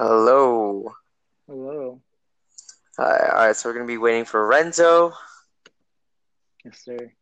Hello. 0.00 0.94
Hello. 1.46 2.02
Hi. 2.98 3.28
All 3.32 3.46
right, 3.46 3.56
so 3.56 3.68
we're 3.68 3.74
gonna 3.74 3.86
be 3.86 3.98
waiting 3.98 4.24
for 4.24 4.46
Renzo. 4.46 5.12
Yes, 6.64 6.84
sir. 6.84 7.12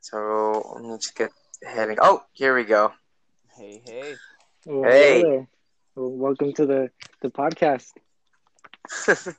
So 0.00 0.72
let 0.74 0.84
me 0.84 0.96
just 0.98 1.16
get 1.16 1.30
heading. 1.62 1.98
Oh, 2.00 2.24
here 2.32 2.54
we 2.54 2.64
go. 2.64 2.92
Hey, 3.56 3.82
hey. 3.84 4.20
Well, 4.66 4.90
Hey. 4.90 5.22
hello. 5.22 5.48
Well, 5.96 6.10
welcome 6.10 6.52
to 6.54 6.66
the 6.66 6.90
the 7.22 7.30
podcast. 7.30 7.92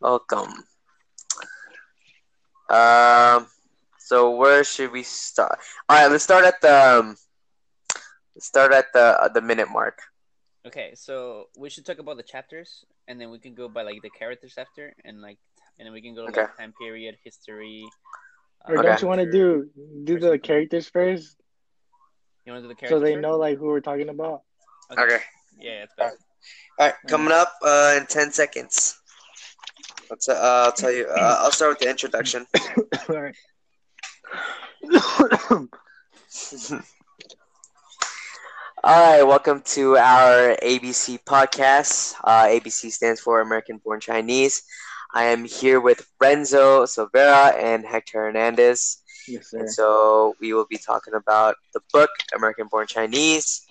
Welcome. 0.00 0.64
Um. 2.70 3.46
So 3.98 4.36
where 4.36 4.64
should 4.64 4.92
we 4.92 5.02
start? 5.02 5.58
All 5.88 5.96
right, 5.98 6.10
let's 6.10 6.24
start 6.24 6.44
at 6.44 6.60
the. 6.60 6.72
Um, 6.98 7.16
let's 8.34 8.46
start 8.46 8.72
at 8.72 8.86
the 8.92 9.20
uh, 9.20 9.28
the 9.28 9.40
minute 9.42 9.68
mark. 9.70 10.00
Okay, 10.66 10.90
so 10.94 11.46
we 11.56 11.70
should 11.70 11.86
talk 11.86 11.98
about 11.98 12.16
the 12.16 12.22
chapters, 12.22 12.84
and 13.06 13.20
then 13.20 13.30
we 13.30 13.38
can 13.38 13.54
go 13.54 13.68
by 13.68 13.82
like 13.82 14.02
the 14.02 14.10
characters 14.10 14.54
after, 14.58 14.92
and 15.04 15.22
like, 15.22 15.38
and 15.78 15.86
then 15.86 15.92
we 15.92 16.02
can 16.02 16.14
go 16.14 16.22
to 16.22 16.28
Okay. 16.28 16.42
like 16.42 16.56
time 16.58 16.74
period, 16.78 17.16
history. 17.24 17.88
Or 18.68 18.78
uh, 18.78 18.82
don't 18.82 19.00
you 19.00 19.08
want 19.08 19.20
to 19.20 19.30
do 19.30 19.70
do 20.04 20.18
the 20.18 20.38
characters 20.38 20.88
first, 20.88 21.36
You 22.44 22.52
want 22.52 22.64
to 22.64 22.68
do 22.68 22.74
the 22.74 22.74
characters 22.74 23.00
so 23.00 23.04
they 23.04 23.14
first? 23.14 23.22
know 23.22 23.36
like 23.38 23.58
who 23.58 23.66
we're 23.66 23.80
talking 23.80 24.08
about? 24.08 24.42
Okay. 24.90 25.20
Yeah, 25.58 25.84
it's 25.84 25.94
better. 25.96 26.18
All 26.78 26.86
right, 26.86 26.94
coming 27.06 27.32
up 27.32 27.52
uh, 27.62 27.94
in 27.96 28.06
ten 28.06 28.32
seconds. 28.32 28.98
Let's, 30.10 30.28
uh, 30.28 30.34
I'll 30.66 30.72
tell 30.72 30.92
you. 30.92 31.06
Uh, 31.06 31.36
I'll 31.40 31.52
start 31.52 31.70
with 31.70 31.78
the 31.80 31.88
introduction. 31.90 32.46
All 33.08 33.22
right. 33.22 33.36
All 38.84 39.16
right, 39.16 39.22
welcome 39.22 39.60
to 39.74 39.96
our 39.96 40.56
ABC 40.62 41.18
podcast. 41.24 42.14
Uh, 42.22 42.44
ABC 42.44 42.92
stands 42.92 43.20
for 43.20 43.40
American 43.40 43.78
Born 43.78 43.98
Chinese. 44.00 44.62
I 45.12 45.24
am 45.24 45.44
here 45.44 45.80
with 45.80 46.08
Renzo 46.20 46.84
Silvera 46.84 47.54
and 47.60 47.84
Hector 47.84 48.26
Hernandez. 48.26 49.02
yes, 49.26 49.50
sir. 49.50 49.58
And 49.58 49.70
so 49.72 50.34
we 50.40 50.52
will 50.52 50.66
be 50.70 50.78
talking 50.78 51.14
about 51.14 51.56
the 51.74 51.80
book, 51.92 52.10
American 52.36 52.68
Born 52.68 52.86
Chinese, 52.86 53.66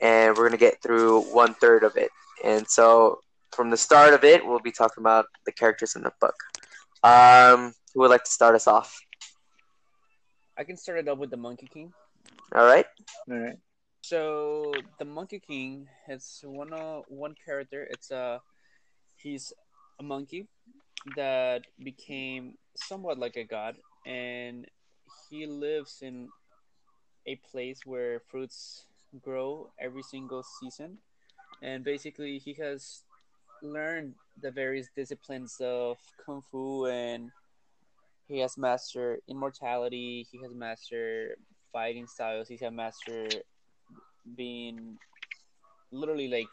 and 0.00 0.30
we're 0.30 0.48
going 0.48 0.52
to 0.52 0.58
get 0.58 0.82
through 0.82 1.22
one 1.32 1.54
third 1.54 1.84
of 1.84 1.96
it. 1.96 2.10
And 2.44 2.66
so 2.68 3.20
from 3.52 3.70
the 3.70 3.76
start 3.76 4.12
of 4.12 4.24
it, 4.24 4.44
we'll 4.44 4.58
be 4.58 4.72
talking 4.72 5.02
about 5.02 5.26
the 5.46 5.52
characters 5.52 5.94
in 5.94 6.02
the 6.02 6.12
book. 6.20 6.34
Um, 7.04 7.74
who 7.94 8.00
would 8.00 8.10
like 8.10 8.24
to 8.24 8.30
start 8.30 8.54
us 8.54 8.66
off? 8.66 8.98
I 10.56 10.64
can 10.64 10.76
start 10.76 10.98
it 10.98 11.08
up 11.08 11.18
with 11.18 11.30
the 11.30 11.36
Monkey 11.36 11.68
King. 11.72 11.92
All 12.54 12.64
right. 12.64 12.86
All 13.30 13.38
right. 13.38 13.56
So 14.02 14.72
the 14.98 15.04
Monkey 15.04 15.40
King 15.40 15.88
has 16.06 16.40
one 16.44 16.72
uh, 16.72 17.02
one 17.08 17.34
character. 17.34 17.86
It's 17.90 18.10
a 18.10 18.40
he's 19.16 19.52
a 20.00 20.02
monkey 20.02 20.46
that 21.16 21.62
became 21.82 22.56
somewhat 22.76 23.18
like 23.18 23.36
a 23.36 23.44
god, 23.44 23.76
and 24.06 24.66
he 25.28 25.46
lives 25.46 25.98
in 26.02 26.28
a 27.26 27.36
place 27.50 27.84
where 27.84 28.20
fruits 28.20 28.86
grow 29.20 29.70
every 29.78 30.02
single 30.02 30.42
season, 30.42 30.98
and 31.62 31.84
basically 31.84 32.38
he 32.38 32.54
has 32.54 33.02
learned 33.62 34.14
the 34.40 34.50
various 34.50 34.88
disciplines 34.94 35.56
of 35.60 35.98
kung 36.24 36.40
fu 36.40 36.86
and 36.86 37.30
he 38.28 38.38
has 38.38 38.56
mastered 38.56 39.20
immortality 39.26 40.24
he 40.30 40.38
has 40.40 40.54
mastered 40.54 41.34
fighting 41.72 42.06
styles 42.06 42.46
he 42.46 42.56
has 42.56 42.72
mastered 42.72 43.42
being 44.36 44.98
literally 45.90 46.28
like 46.28 46.48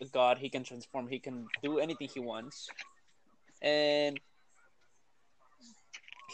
a 0.00 0.06
god. 0.06 0.38
He 0.38 0.48
can 0.48 0.64
transform. 0.64 1.08
He 1.08 1.18
can 1.18 1.46
do 1.62 1.78
anything 1.78 2.08
he 2.12 2.20
wants. 2.20 2.68
And 3.60 4.18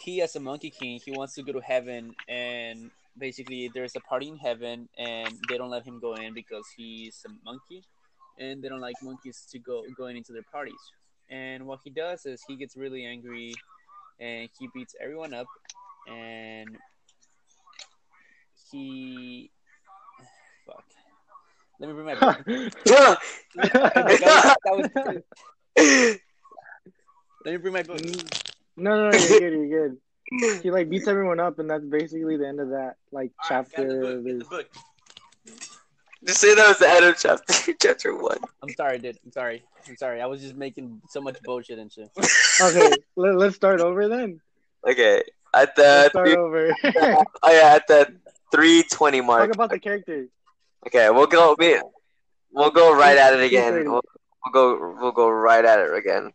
he 0.03 0.21
as 0.21 0.35
a 0.35 0.39
monkey 0.39 0.69
king 0.69 0.99
he 1.03 1.11
wants 1.11 1.33
to 1.35 1.43
go 1.43 1.53
to 1.53 1.61
heaven. 1.61 2.15
And 2.27 2.91
basically 3.17 3.69
there's 3.73 3.95
a 3.95 4.01
party 4.01 4.29
in 4.29 4.37
heaven 4.37 4.89
and 4.97 5.33
they 5.49 5.57
don't 5.57 5.69
let 5.69 5.83
him 5.85 5.99
go 5.99 6.15
in 6.15 6.33
because 6.33 6.65
he's 6.75 7.23
a 7.25 7.29
monkey. 7.43 7.83
And 8.37 8.61
they 8.61 8.67
don't 8.67 8.81
like 8.81 8.95
monkeys 9.01 9.47
to 9.51 9.59
go 9.59 9.83
going 9.95 10.17
into 10.17 10.33
their 10.33 10.43
parties. 10.51 10.91
And 11.29 11.65
what 11.65 11.79
he 11.83 11.89
does 11.89 12.25
is 12.25 12.43
he 12.47 12.55
gets 12.55 12.75
really 12.75 13.05
angry 13.05 13.53
and 14.19 14.49
he 14.59 14.69
beats 14.73 14.95
everyone 15.01 15.33
up. 15.33 15.47
And 16.07 16.77
he 18.71 19.49
fuck 20.67 20.83
let 21.79 21.87
me 21.89 21.93
bring 21.93 22.05
my 22.05 22.15
book 22.19 22.37
Yeah. 22.85 23.15
that 23.55 24.05
was, 24.65 24.89
that 24.93 25.23
was 25.77 26.19
let 27.45 27.51
me 27.51 27.57
bring 27.57 27.73
my 27.73 27.83
book 27.83 27.99
no, 28.77 28.95
no, 28.97 29.09
no, 29.09 29.17
you're 29.17 29.39
good. 29.39 29.69
You're 29.69 29.89
good. 29.89 30.61
He 30.63 30.71
like 30.71 30.89
beats 30.89 31.07
everyone 31.07 31.39
up, 31.39 31.59
and 31.59 31.69
that's 31.69 31.85
basically 31.85 32.35
the 32.35 32.47
end 32.47 32.59
of 32.59 32.69
that 32.69 32.95
like 33.11 33.31
Alright, 33.49 33.71
got 33.71 33.77
the 33.77 33.83
chapter. 33.83 34.01
book, 34.01 34.25
get 34.25 34.39
the 34.39 34.45
book. 34.45 34.69
Just 36.25 36.41
say 36.41 36.55
that 36.55 36.67
was 36.67 36.79
the 36.79 36.89
end 36.89 37.05
of 37.05 37.17
chapter 37.17 37.73
chapter 37.81 38.15
one. 38.15 38.39
I'm 38.61 38.73
sorry, 38.75 38.97
dude. 38.97 39.17
I'm 39.23 39.31
sorry. 39.31 39.63
I'm 39.87 39.95
sorry. 39.95 40.21
I 40.21 40.25
was 40.25 40.41
just 40.41 40.55
making 40.55 41.01
so 41.09 41.21
much 41.21 41.41
bullshit 41.43 41.77
and 41.77 41.91
shit. 41.91 42.09
Okay, 42.59 42.91
let, 43.15 43.35
let's 43.35 43.55
start 43.55 43.79
over 43.79 44.07
then. 44.07 44.41
Okay. 44.85 45.23
At 45.53 45.75
the 45.75 45.83
Let's 45.83 46.09
start 46.09 46.27
three, 46.27 46.35
over. 46.35 46.75
oh 47.43 47.51
yeah, 47.51 47.75
at 47.75 47.87
the 47.87 48.13
three 48.51 48.83
twenty 48.91 49.21
mark. 49.21 49.45
Talk 49.45 49.55
about 49.55 49.69
the 49.69 49.79
characters. 49.79 50.27
Okay, 50.87 51.09
we'll 51.09 51.27
go. 51.27 51.55
We, 51.57 51.79
we'll 52.51 52.71
go 52.71 52.95
right 52.95 53.17
at 53.17 53.33
it 53.33 53.41
again. 53.43 53.73
We'll, 53.85 54.01
we'll 54.45 54.53
go. 54.53 54.95
We'll 54.99 55.11
go 55.11 55.29
right 55.29 55.65
at 55.65 55.79
it 55.79 55.93
again. 55.93 56.31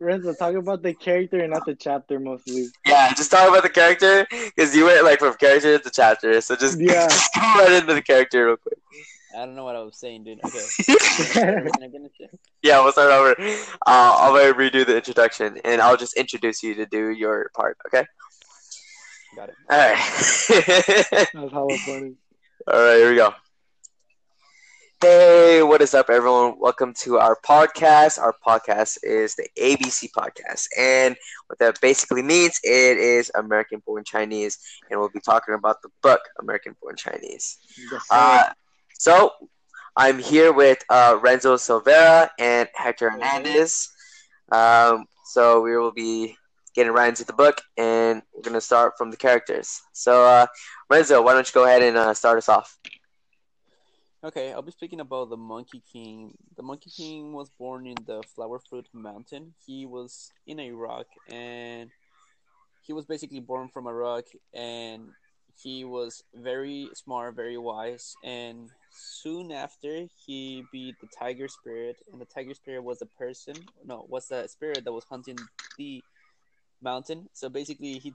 Renzo, 0.00 0.34
talk 0.34 0.54
about 0.54 0.82
the 0.82 0.92
character 0.92 1.38
and 1.38 1.52
not 1.52 1.64
the 1.64 1.74
chapter 1.74 2.18
mostly. 2.20 2.66
Yeah, 2.84 3.14
just 3.14 3.30
talk 3.30 3.48
about 3.48 3.62
the 3.62 3.70
character 3.70 4.26
because 4.30 4.74
you 4.76 4.84
went 4.84 5.04
like 5.04 5.18
from 5.20 5.34
character 5.34 5.78
to 5.78 5.90
chapter. 5.90 6.40
So 6.40 6.56
just, 6.56 6.78
Yeah. 6.78 7.08
just 7.08 7.34
go 7.34 7.40
right 7.40 7.72
into 7.72 7.94
the 7.94 8.02
character 8.02 8.46
real 8.46 8.56
quick. 8.56 8.78
I 9.34 9.46
don't 9.46 9.56
know 9.56 9.64
what 9.64 9.74
I 9.76 9.82
was 9.82 9.96
saying, 9.96 10.24
dude. 10.24 10.40
Okay. 10.44 10.60
Can 11.32 11.68
I 11.82 11.88
finish 11.88 12.12
it? 12.20 12.38
yeah, 12.62 12.80
we'll 12.82 12.92
start 12.92 13.10
over. 13.10 13.34
Uh, 13.40 13.56
I'll 13.86 14.32
redo 14.54 14.86
the 14.86 14.96
introduction 14.96 15.58
and 15.64 15.80
I'll 15.80 15.96
just 15.96 16.16
introduce 16.16 16.62
you 16.62 16.74
to 16.76 16.86
do 16.86 17.10
your 17.10 17.50
part. 17.54 17.76
Okay. 17.86 18.04
Got 19.34 19.48
it. 19.48 19.54
All 19.70 19.78
right. 19.78 21.06
That's 21.32 21.52
hella 21.52 21.76
funny. 21.78 22.14
All 22.68 22.80
right, 22.80 22.96
here 22.96 23.10
we 23.10 23.16
go. 23.16 23.34
Hey, 25.06 25.62
what 25.62 25.82
is 25.82 25.92
up, 25.92 26.08
everyone? 26.08 26.54
Welcome 26.58 26.94
to 27.00 27.18
our 27.18 27.36
podcast. 27.46 28.18
Our 28.18 28.34
podcast 28.42 28.96
is 29.02 29.34
the 29.34 29.46
ABC 29.58 30.08
podcast, 30.16 30.66
and 30.78 31.14
what 31.46 31.58
that 31.58 31.78
basically 31.82 32.22
means, 32.22 32.58
it 32.64 32.96
is 32.96 33.30
American 33.34 33.82
Born 33.84 34.02
Chinese, 34.02 34.58
and 34.90 34.98
we'll 34.98 35.10
be 35.10 35.20
talking 35.20 35.56
about 35.56 35.82
the 35.82 35.90
book 36.02 36.22
American 36.40 36.74
Born 36.80 36.96
Chinese. 36.96 37.58
Yes. 37.92 38.02
Uh, 38.10 38.44
so, 38.98 39.32
I'm 39.94 40.18
here 40.18 40.54
with 40.54 40.82
uh, 40.88 41.18
Renzo 41.20 41.56
Silvera 41.56 42.30
and 42.38 42.66
Hector 42.74 43.10
Hernandez. 43.10 43.90
Um, 44.50 45.04
so 45.26 45.60
we 45.60 45.76
will 45.76 45.92
be 45.92 46.34
getting 46.74 46.92
right 46.92 47.10
into 47.10 47.26
the 47.26 47.34
book, 47.34 47.60
and 47.76 48.22
we're 48.34 48.40
gonna 48.40 48.58
start 48.58 48.94
from 48.96 49.10
the 49.10 49.18
characters. 49.18 49.82
So, 49.92 50.24
uh, 50.24 50.46
Renzo, 50.88 51.20
why 51.20 51.34
don't 51.34 51.46
you 51.46 51.52
go 51.52 51.66
ahead 51.66 51.82
and 51.82 51.98
uh, 51.98 52.14
start 52.14 52.38
us 52.38 52.48
off? 52.48 52.78
Okay, 54.24 54.54
I'll 54.54 54.62
be 54.62 54.72
speaking 54.72 55.00
about 55.00 55.28
the 55.28 55.36
Monkey 55.36 55.82
King. 55.92 56.32
The 56.56 56.62
Monkey 56.62 56.88
King 56.88 57.34
was 57.34 57.50
born 57.50 57.86
in 57.86 57.96
the 58.06 58.22
Flower 58.34 58.58
Fruit 58.58 58.88
Mountain. 58.94 59.52
He 59.66 59.84
was 59.84 60.32
in 60.46 60.58
a 60.60 60.70
rock, 60.70 61.04
and 61.30 61.90
he 62.80 62.94
was 62.94 63.04
basically 63.04 63.40
born 63.40 63.68
from 63.68 63.86
a 63.86 63.92
rock, 63.92 64.24
and 64.54 65.10
he 65.62 65.84
was 65.84 66.24
very 66.34 66.88
smart, 66.94 67.36
very 67.36 67.58
wise, 67.58 68.14
and 68.24 68.70
soon 68.90 69.52
after 69.52 70.06
he 70.24 70.64
beat 70.72 70.94
the 71.02 71.08
tiger 71.18 71.46
spirit, 71.46 71.98
and 72.10 72.18
the 72.18 72.24
tiger 72.24 72.54
spirit 72.54 72.82
was 72.82 73.02
a 73.02 73.06
person. 73.22 73.54
No, 73.84 74.06
was 74.08 74.28
the 74.28 74.48
spirit 74.48 74.84
that 74.84 74.92
was 74.92 75.04
hunting 75.04 75.36
the 75.76 76.02
mountain. 76.80 77.28
So 77.34 77.50
basically, 77.50 77.98
he 77.98 78.14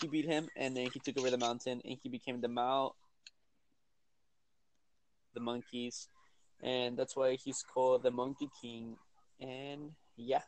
he 0.00 0.06
beat 0.06 0.24
him, 0.24 0.48
and 0.56 0.74
then 0.74 0.88
he 0.90 1.00
took 1.00 1.18
over 1.18 1.28
the 1.28 1.36
mountain, 1.36 1.82
and 1.84 1.98
he 2.02 2.08
became 2.08 2.40
the 2.40 2.48
Mao 2.48 2.94
the 5.34 5.40
monkeys, 5.40 6.08
and 6.62 6.96
that's 6.96 7.16
why 7.16 7.36
he's 7.36 7.62
called 7.62 8.02
the 8.02 8.10
Monkey 8.10 8.48
King. 8.60 8.96
And 9.40 9.90
yeah, 10.16 10.42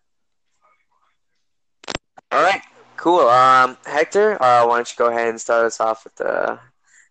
All 2.33 2.43
right, 2.43 2.63
cool. 2.97 3.21
Um, 3.21 3.77
Hector, 3.87 4.35
uh, 4.43 4.67
why 4.67 4.77
don't 4.77 4.91
you 4.91 4.97
go 4.99 5.11
ahead 5.11 5.29
and 5.29 5.41
start 5.41 5.65
us 5.65 5.81
off 5.81 6.05
with 6.05 6.17
the 6.17 6.59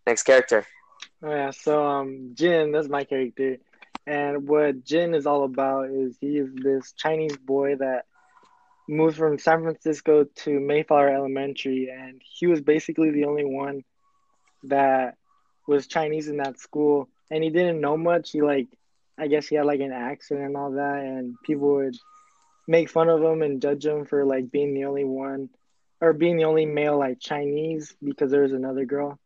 next 0.06 0.24
character? 0.24 0.66
Oh 1.24 1.30
yeah, 1.30 1.52
so 1.52 1.86
um, 1.86 2.32
Jin, 2.34 2.72
that's 2.72 2.90
my 2.90 3.06
character, 3.06 3.58
and 4.06 4.48
what 4.48 4.84
Jin 4.84 5.16
is 5.16 5.26
all 5.26 5.46
about 5.46 5.90
is 5.90 6.18
he 6.20 6.38
is 6.38 6.50
this 6.54 6.92
Chinese 6.92 7.38
boy 7.38 7.76
that 7.78 8.06
moved 8.88 9.18
from 9.18 9.40
San 9.40 9.62
Francisco 9.64 10.26
to 10.26 10.60
Mayflower 10.60 11.10
Elementary, 11.10 11.90
and 11.90 12.22
he 12.24 12.46
was 12.46 12.62
basically 12.62 13.12
the 13.12 13.26
only 13.26 13.46
one 13.46 13.84
that 14.64 15.16
was 15.68 15.88
Chinese 15.88 16.28
in 16.28 16.38
that 16.38 16.60
school, 16.60 17.10
and 17.32 17.44
he 17.44 17.50
didn't 17.50 17.82
know 17.82 17.98
much. 17.98 18.32
He 18.32 18.42
like 18.42 18.68
I 19.18 19.28
guess 19.28 19.48
he 19.48 19.56
had 19.56 19.66
like 19.66 19.80
an 19.80 19.92
accident 19.92 20.48
and 20.48 20.58
all 20.58 20.72
that, 20.72 21.00
and 21.00 21.36
people 21.44 21.76
would 21.76 21.96
make 22.68 22.90
fun 22.90 23.10
of 23.10 23.22
him 23.22 23.42
and 23.42 23.62
judge 23.62 23.86
him 23.86 24.06
for 24.06 24.26
like 24.26 24.52
being 24.52 24.74
the 24.74 24.86
only 24.86 25.04
one 25.06 25.50
or 26.02 26.14
being 26.14 26.38
the 26.38 26.44
only 26.44 26.66
male 26.66 26.98
like 26.98 27.20
Chinese 27.20 27.96
because 28.04 28.32
there 28.32 28.42
was 28.42 28.54
another 28.54 28.86
girl 28.86 29.18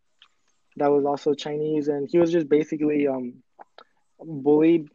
that 0.78 0.92
was 0.92 1.06
also 1.06 1.34
Chinese, 1.34 1.88
and 1.88 2.08
he 2.10 2.20
was 2.20 2.32
just 2.32 2.48
basically 2.48 3.08
um 3.08 3.44
bullied 4.20 4.90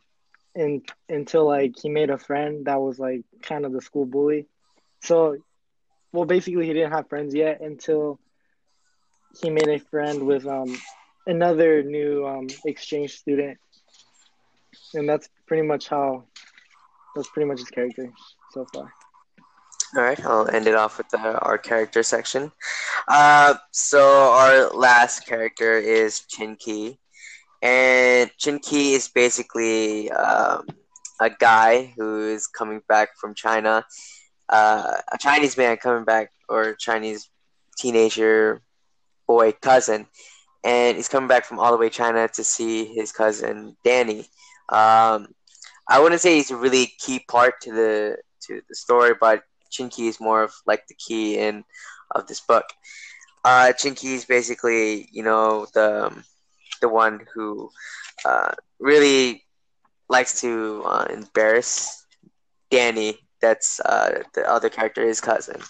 in, 0.55 0.83
until 1.09 1.47
like 1.47 1.73
he 1.81 1.89
made 1.89 2.11
a 2.11 2.19
friend 2.19 2.67
that 2.67 2.81
was 2.81 2.99
like 2.99 3.23
kind 3.43 3.65
of 3.65 3.73
the 3.73 3.83
school 3.83 4.07
bully. 4.07 4.47
So, 5.03 5.37
well, 6.13 6.25
basically 6.25 6.67
he 6.67 6.73
didn't 6.73 6.93
have 6.93 7.09
friends 7.09 7.35
yet 7.35 7.61
until 7.61 8.19
he 9.43 9.51
made 9.51 9.69
a 9.69 9.79
friend 9.79 10.27
with 10.27 10.47
um 10.47 10.77
another 11.27 11.83
new 11.83 12.27
um 12.27 12.47
exchange 12.65 13.17
student, 13.17 13.59
and 14.95 15.09
that's 15.09 15.29
pretty 15.47 15.67
much 15.67 15.89
how. 15.89 16.25
That's 17.15 17.29
pretty 17.29 17.49
much 17.49 17.61
his 17.61 17.69
character 17.69 18.11
so 18.51 18.67
far. 18.75 18.93
All 19.97 20.03
right, 20.03 20.19
I'll 20.27 20.49
end 20.49 20.67
it 20.67 20.75
off 20.75 20.99
with 20.99 21.09
the, 21.11 21.39
our 21.39 21.57
character 21.57 22.03
section. 22.03 22.51
Uh, 23.07 23.55
so 23.71 24.01
our 24.33 24.71
last 24.71 25.25
character 25.25 25.79
is 25.79 26.25
Chin-Kee, 26.27 26.99
and 27.63 28.29
Chin-Kee 28.39 28.95
is 28.95 29.07
basically 29.07 30.11
um, 30.11 30.67
a 31.21 31.31
guy 31.31 31.95
who 31.97 32.27
is 32.27 32.49
coming 32.49 32.81
back 32.89 33.11
from 33.17 33.37
China, 33.37 33.87
uh, 34.49 34.97
a 35.13 35.19
Chinese 35.19 35.57
man 35.57 35.77
coming 35.77 36.05
back, 36.05 36.33
or 36.49 36.75
Chinese 36.75 37.31
teenager 37.79 38.61
boy 39.29 39.53
cousin, 39.53 40.09
and 40.65 40.97
he's 40.97 41.09
coming 41.09 41.29
back 41.29 41.45
from 41.45 41.59
all 41.59 41.71
the 41.71 41.79
way 41.79 41.91
China 41.91 42.27
to 42.29 42.43
see 42.43 42.87
his 42.87 43.13
cousin 43.13 43.77
Danny. 43.85 44.21
Um, 44.71 45.29
I 45.87 46.01
wouldn't 46.01 46.23
say 46.23 46.37
he's 46.37 46.51
a 46.51 46.57
really 46.57 46.87
key 46.99 47.21
part 47.29 47.61
to 47.63 47.73
the 47.73 48.17
to 48.47 48.63
the 48.69 48.75
story, 48.75 49.13
but 49.19 49.43
Chin-Kee 49.71 50.09
is 50.09 50.21
more 50.21 50.43
of 50.43 50.55
like 50.67 50.87
the 50.87 50.95
key 50.95 51.39
in 51.39 51.65
of 52.15 52.27
this 52.27 52.41
book. 52.41 52.65
Uh, 53.45 53.73
Chin-Kee 53.73 54.15
is 54.15 54.25
basically, 54.25 55.09
you 55.13 55.23
know, 55.23 55.67
the 55.75 56.07
um, 56.07 56.25
the 56.81 56.89
one 56.89 57.27
who 57.35 57.71
uh, 58.25 58.53
really 58.81 59.45
likes 60.09 60.41
to 60.41 60.83
uh, 60.87 61.07
embarrass 61.11 62.07
Danny. 62.71 63.19
That's 63.43 63.81
uh, 63.81 64.23
the 64.35 64.49
other 64.51 64.71
character, 64.71 65.07
his 65.07 65.21
cousin. 65.21 65.61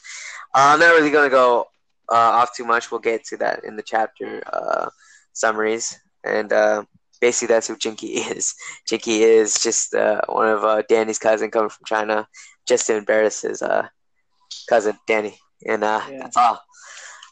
Uh, 0.54 0.74
I'm 0.74 0.78
not 0.78 0.94
really 0.94 1.10
gonna 1.10 1.30
go 1.30 1.66
uh, 2.10 2.14
off 2.40 2.54
too 2.56 2.64
much. 2.64 2.90
We'll 2.90 3.00
get 3.00 3.24
to 3.26 3.36
that 3.38 3.64
in 3.64 3.76
the 3.76 3.82
chapter 3.82 4.42
uh, 4.52 4.88
summaries. 5.32 5.98
And 6.24 6.52
uh, 6.52 6.84
basically, 7.20 7.52
that's 7.54 7.68
who 7.68 7.76
Jinky 7.76 8.06
is. 8.36 8.54
Jinky 8.88 9.22
is 9.22 9.60
just 9.62 9.94
uh, 9.94 10.20
one 10.28 10.48
of 10.48 10.64
uh, 10.64 10.82
Danny's 10.88 11.18
cousin 11.18 11.50
coming 11.50 11.70
from 11.70 11.84
China, 11.86 12.26
just 12.66 12.86
to 12.86 12.96
embarrass 12.96 13.42
his 13.42 13.62
uh, 13.62 13.86
cousin 14.68 14.96
Danny, 15.06 15.36
and 15.66 15.84
uh, 15.84 16.00
Yeah. 16.10 16.18
that's 16.18 16.36
all. 16.36 16.60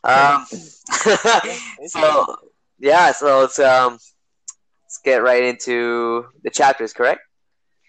Um, 0.04 0.44
so 1.86 2.36
yeah, 2.78 3.12
so 3.12 3.40
let's 3.40 3.58
um, 3.58 3.92
let's 3.92 4.98
get 5.04 5.22
right 5.22 5.42
into 5.44 6.26
the 6.42 6.50
chapters. 6.50 6.92
Correct? 6.92 7.20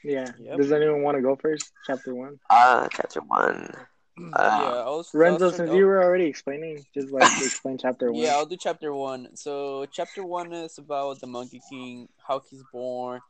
Yeah. 0.03 0.27
Yep. 0.39 0.57
Does 0.57 0.71
anyone 0.71 1.01
want 1.01 1.18
to 1.18 1.21
go 1.21 1.35
first? 1.35 1.71
Chapter 1.88 2.13
one. 2.13 2.38
Uh, 2.50 2.88
chapter 2.91 3.21
one. 3.21 3.74
Yeah, 4.18 4.25
Uh, 4.36 4.83
I'll, 4.86 5.06
Renzo, 5.13 5.51
since 5.51 5.71
you 5.71 5.86
were 5.86 6.04
already 6.04 6.25
explaining, 6.25 6.86
just 6.94 7.12
like 7.12 7.24
explain 7.42 7.77
chapter 7.77 8.12
one. 8.12 8.21
Yeah, 8.21 8.36
I'll 8.36 8.45
do 8.45 8.57
chapter 8.57 8.94
one. 8.94 9.36
So 9.36 9.86
chapter 9.92 10.24
one 10.24 10.54
is 10.54 10.77
about 10.77 11.19
the 11.19 11.27
Monkey 11.27 11.62
King, 11.69 12.10
how 12.27 12.42
he's 12.50 12.63
born, 12.71 13.21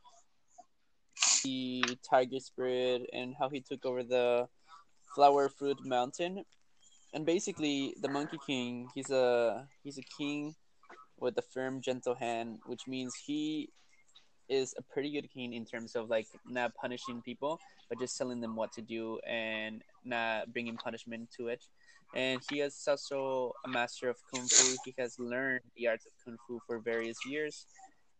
the 1.43 1.83
tiger 2.09 2.39
spirit, 2.39 3.09
and 3.13 3.35
how 3.37 3.49
he 3.49 3.61
took 3.61 3.85
over 3.85 4.03
the 4.03 4.47
flower 5.15 5.49
fruit 5.49 5.85
mountain. 5.85 6.43
And 7.13 7.25
basically, 7.25 7.95
the 8.01 8.09
Monkey 8.09 8.39
King, 8.45 8.89
he's 8.93 9.09
a 9.09 9.67
he's 9.83 9.97
a 9.97 10.03
king 10.17 10.55
with 11.19 11.37
a 11.37 11.43
firm, 11.43 11.79
gentle 11.79 12.15
hand, 12.15 12.59
which 12.65 12.87
means 12.87 13.15
he 13.15 13.69
is 14.53 14.73
a 14.77 14.81
pretty 14.81 15.11
good 15.11 15.29
king 15.33 15.53
in 15.53 15.65
terms 15.65 15.95
of 15.95 16.09
like 16.09 16.27
not 16.47 16.73
punishing 16.75 17.21
people, 17.21 17.59
but 17.89 17.99
just 17.99 18.17
telling 18.17 18.39
them 18.39 18.55
what 18.55 18.71
to 18.73 18.81
do 18.81 19.19
and 19.27 19.83
not 20.05 20.53
bringing 20.53 20.77
punishment 20.77 21.29
to 21.37 21.47
it. 21.47 21.63
And 22.13 22.39
he 22.49 22.61
is 22.61 22.85
also 22.87 23.53
a 23.65 23.67
master 23.67 24.09
of 24.09 24.17
kung 24.31 24.47
fu. 24.47 24.77
He 24.85 24.93
has 24.99 25.17
learned 25.19 25.61
the 25.75 25.87
arts 25.87 26.05
of 26.05 26.11
kung 26.23 26.37
fu 26.47 26.59
for 26.67 26.79
various 26.79 27.17
years, 27.25 27.65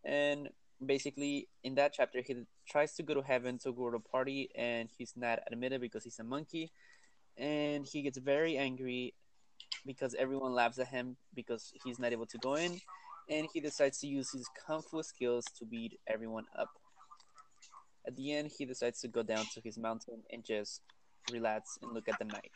and 0.04 0.50
basically 0.84 1.48
in 1.64 1.76
that 1.76 1.94
chapter, 1.94 2.22
he 2.22 2.36
tries 2.68 2.96
to 2.96 3.04
go 3.04 3.14
to 3.14 3.22
heaven 3.22 3.60
to 3.60 3.72
go 3.72 3.92
to 3.92 3.98
a 3.98 4.00
party, 4.00 4.50
and 4.56 4.90
he's 4.98 5.14
not 5.16 5.40
admitted 5.52 5.80
because 5.80 6.04
he's 6.04 6.20
a 6.20 6.24
monkey, 6.24 6.72
and 7.38 7.86
he 7.86 8.02
gets 8.02 8.18
very 8.18 8.58
angry 8.58 9.14
because 9.86 10.16
everyone 10.16 10.54
laughs 10.54 10.80
at 10.80 10.88
him 10.88 11.16
because 11.36 11.74
he's 11.84 12.00
not 12.00 12.12
able 12.12 12.26
to 12.26 12.38
go 12.38 12.56
in, 12.56 12.82
and 13.30 13.48
he 13.54 13.60
decides 13.60 14.00
to 14.00 14.08
use 14.08 14.32
his 14.32 14.48
kung 14.66 14.82
fu 14.82 15.02
skills 15.04 15.46
to 15.58 15.66
beat 15.66 16.00
everyone 16.08 16.46
up. 16.58 16.70
At 18.06 18.16
the 18.16 18.34
end, 18.34 18.52
he 18.58 18.66
decides 18.66 19.00
to 19.02 19.08
go 19.08 19.24
down 19.24 19.46
to 19.54 19.62
his 19.64 19.78
mountain 19.78 20.24
and 20.32 20.44
just 20.44 20.82
relax 21.32 21.78
and 21.82 21.94
look 21.94 22.10
at 22.10 22.20
the 22.20 22.26
night. 22.26 22.52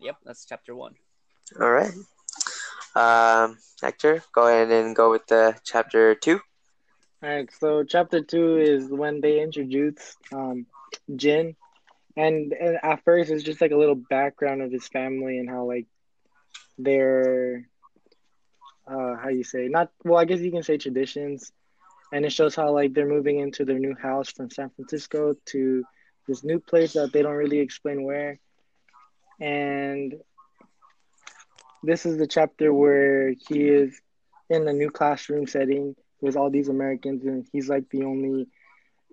Yep, 0.00 0.16
that's 0.24 0.44
chapter 0.44 0.74
one. 0.74 0.94
all 1.60 1.70
right. 1.70 1.92
Um, 2.94 3.58
Hector, 3.82 4.22
go 4.32 4.46
ahead 4.46 4.70
and 4.70 4.94
go 4.94 5.10
with 5.10 5.26
the 5.26 5.56
chapter 5.64 6.14
two. 6.14 6.40
All 7.22 7.28
right, 7.30 7.48
so 7.58 7.82
chapter 7.82 8.22
two 8.22 8.58
is 8.58 8.88
when 8.88 9.20
they 9.20 9.40
introduce 9.40 10.16
um, 10.32 10.66
Jin, 11.16 11.56
and, 12.16 12.52
and 12.52 12.78
at 12.82 13.02
first 13.04 13.30
it's 13.30 13.42
just 13.42 13.60
like 13.60 13.72
a 13.72 13.76
little 13.76 13.94
background 13.94 14.62
of 14.62 14.70
his 14.70 14.86
family 14.86 15.38
and 15.38 15.48
how 15.48 15.64
like 15.64 15.86
they're 16.76 17.68
uh 18.86 19.16
how 19.16 19.28
you 19.28 19.44
say 19.44 19.68
not 19.68 19.90
well 20.04 20.18
I 20.18 20.24
guess 20.24 20.40
you 20.40 20.50
can 20.50 20.62
say 20.62 20.76
traditions, 20.78 21.52
and 22.12 22.24
it 22.24 22.32
shows 22.32 22.54
how 22.54 22.72
like 22.72 22.94
they're 22.94 23.08
moving 23.08 23.40
into 23.40 23.64
their 23.64 23.78
new 23.78 23.94
house 23.94 24.30
from 24.30 24.50
San 24.50 24.70
Francisco 24.70 25.34
to 25.46 25.84
this 26.28 26.44
new 26.44 26.58
place 26.60 26.94
that 26.94 27.12
they 27.12 27.22
don't 27.22 27.34
really 27.36 27.58
explain 27.60 28.04
where, 28.04 28.38
and 29.40 30.14
this 31.82 32.06
is 32.06 32.18
the 32.18 32.26
chapter 32.26 32.72
where 32.72 33.32
he 33.48 33.68
is 33.68 34.00
in 34.50 34.66
a 34.68 34.72
new 34.72 34.90
classroom 34.90 35.46
setting 35.46 35.94
with 36.20 36.36
all 36.36 36.50
these 36.50 36.68
Americans, 36.68 37.24
and 37.24 37.46
he's 37.52 37.68
like 37.68 37.88
the 37.90 38.04
only 38.04 38.46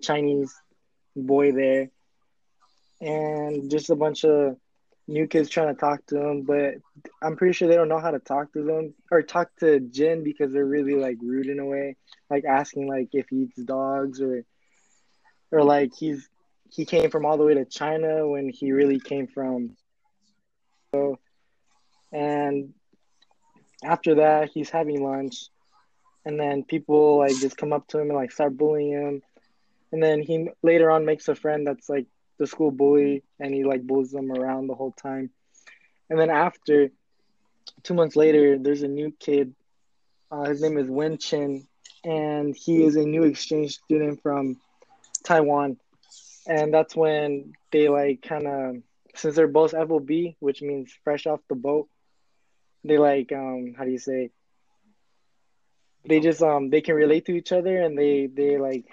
Chinese 0.02 0.54
boy 1.14 1.52
there, 1.52 1.90
and 3.00 3.70
just 3.70 3.90
a 3.90 3.96
bunch 3.96 4.24
of 4.24 4.56
new 5.08 5.26
kids 5.26 5.48
trying 5.48 5.74
to 5.74 5.80
talk 5.80 6.04
to 6.06 6.18
him. 6.18 6.42
But 6.42 6.74
I'm 7.22 7.36
pretty 7.36 7.52
sure 7.52 7.68
they 7.68 7.74
don't 7.74 7.88
know 7.88 8.00
how 8.00 8.10
to 8.10 8.18
talk 8.18 8.52
to 8.52 8.62
them 8.62 8.94
or 9.10 9.22
talk 9.22 9.50
to 9.60 9.80
Jin 9.80 10.24
because 10.24 10.52
they're 10.52 10.64
really 10.64 10.94
like 10.94 11.16
rude 11.20 11.46
in 11.46 11.58
a 11.58 11.66
way, 11.66 11.96
like 12.30 12.44
asking 12.44 12.88
like 12.88 13.08
if 13.12 13.26
he 13.30 13.36
eats 13.36 13.62
dogs 13.62 14.20
or 14.20 14.44
or 15.50 15.62
like 15.62 15.92
he's 15.94 16.28
he 16.70 16.84
came 16.84 17.10
from 17.10 17.26
all 17.26 17.36
the 17.36 17.44
way 17.44 17.54
to 17.54 17.64
China 17.64 18.26
when 18.28 18.48
he 18.48 18.72
really 18.72 18.98
came 18.98 19.26
from. 19.26 19.76
So, 20.94 21.18
and 22.12 22.72
after 23.84 24.16
that, 24.16 24.50
he's 24.50 24.70
having 24.70 25.02
lunch 25.02 25.48
and 26.24 26.38
then 26.38 26.64
people 26.64 27.18
like 27.18 27.36
just 27.36 27.56
come 27.56 27.72
up 27.72 27.86
to 27.88 27.98
him 27.98 28.08
and 28.08 28.16
like 28.16 28.30
start 28.30 28.56
bullying 28.56 28.92
him 28.92 29.22
and 29.92 30.02
then 30.02 30.22
he 30.22 30.48
later 30.62 30.90
on 30.90 31.04
makes 31.04 31.28
a 31.28 31.34
friend 31.34 31.66
that's 31.66 31.88
like 31.88 32.06
the 32.42 32.48
school 32.48 32.72
bully 32.72 33.24
and 33.40 33.54
he 33.54 33.64
like 33.64 33.86
bullies 33.86 34.12
them 34.12 34.32
around 34.32 34.66
the 34.66 34.74
whole 34.74 34.92
time. 34.92 35.30
And 36.10 36.18
then 36.20 36.30
after 36.30 36.90
two 37.84 37.94
months 37.94 38.16
later 38.16 38.58
there's 38.58 38.82
a 38.82 38.88
new 38.88 39.12
kid. 39.20 39.54
Uh, 40.30 40.44
his 40.44 40.62
name 40.62 40.78
is 40.78 40.88
wen 40.88 41.18
chin 41.18 41.66
and 42.04 42.56
he 42.56 42.84
is 42.84 42.96
a 42.96 43.04
new 43.04 43.24
exchange 43.24 43.78
student 43.84 44.20
from 44.22 44.56
taiwan. 45.24 45.78
And 46.48 46.74
that's 46.74 46.96
when 46.96 47.52
they 47.70 47.88
like 47.88 48.22
kind 48.22 48.46
of 48.48 48.76
since 49.14 49.36
they're 49.36 49.48
both 49.48 49.72
fob 49.72 50.10
which 50.40 50.62
means 50.62 50.92
fresh 51.04 51.26
off 51.26 51.40
the 51.48 51.54
boat 51.54 51.88
they 52.84 52.98
like 52.98 53.32
um 53.32 53.74
how 53.76 53.84
do 53.84 53.90
you 53.90 53.98
say? 53.98 54.30
They 56.08 56.20
just 56.20 56.42
um 56.42 56.70
they 56.70 56.80
can 56.80 56.96
relate 56.96 57.26
to 57.26 57.32
each 57.32 57.52
other 57.52 57.76
and 57.82 57.96
they 57.96 58.26
they 58.26 58.58
like 58.58 58.84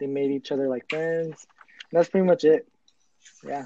they 0.00 0.06
made 0.06 0.32
each 0.32 0.50
other 0.52 0.68
like 0.68 0.86
friends. 0.90 1.46
That's 1.92 2.08
pretty 2.08 2.26
much 2.26 2.44
it. 2.44 2.66
Yeah. 3.44 3.64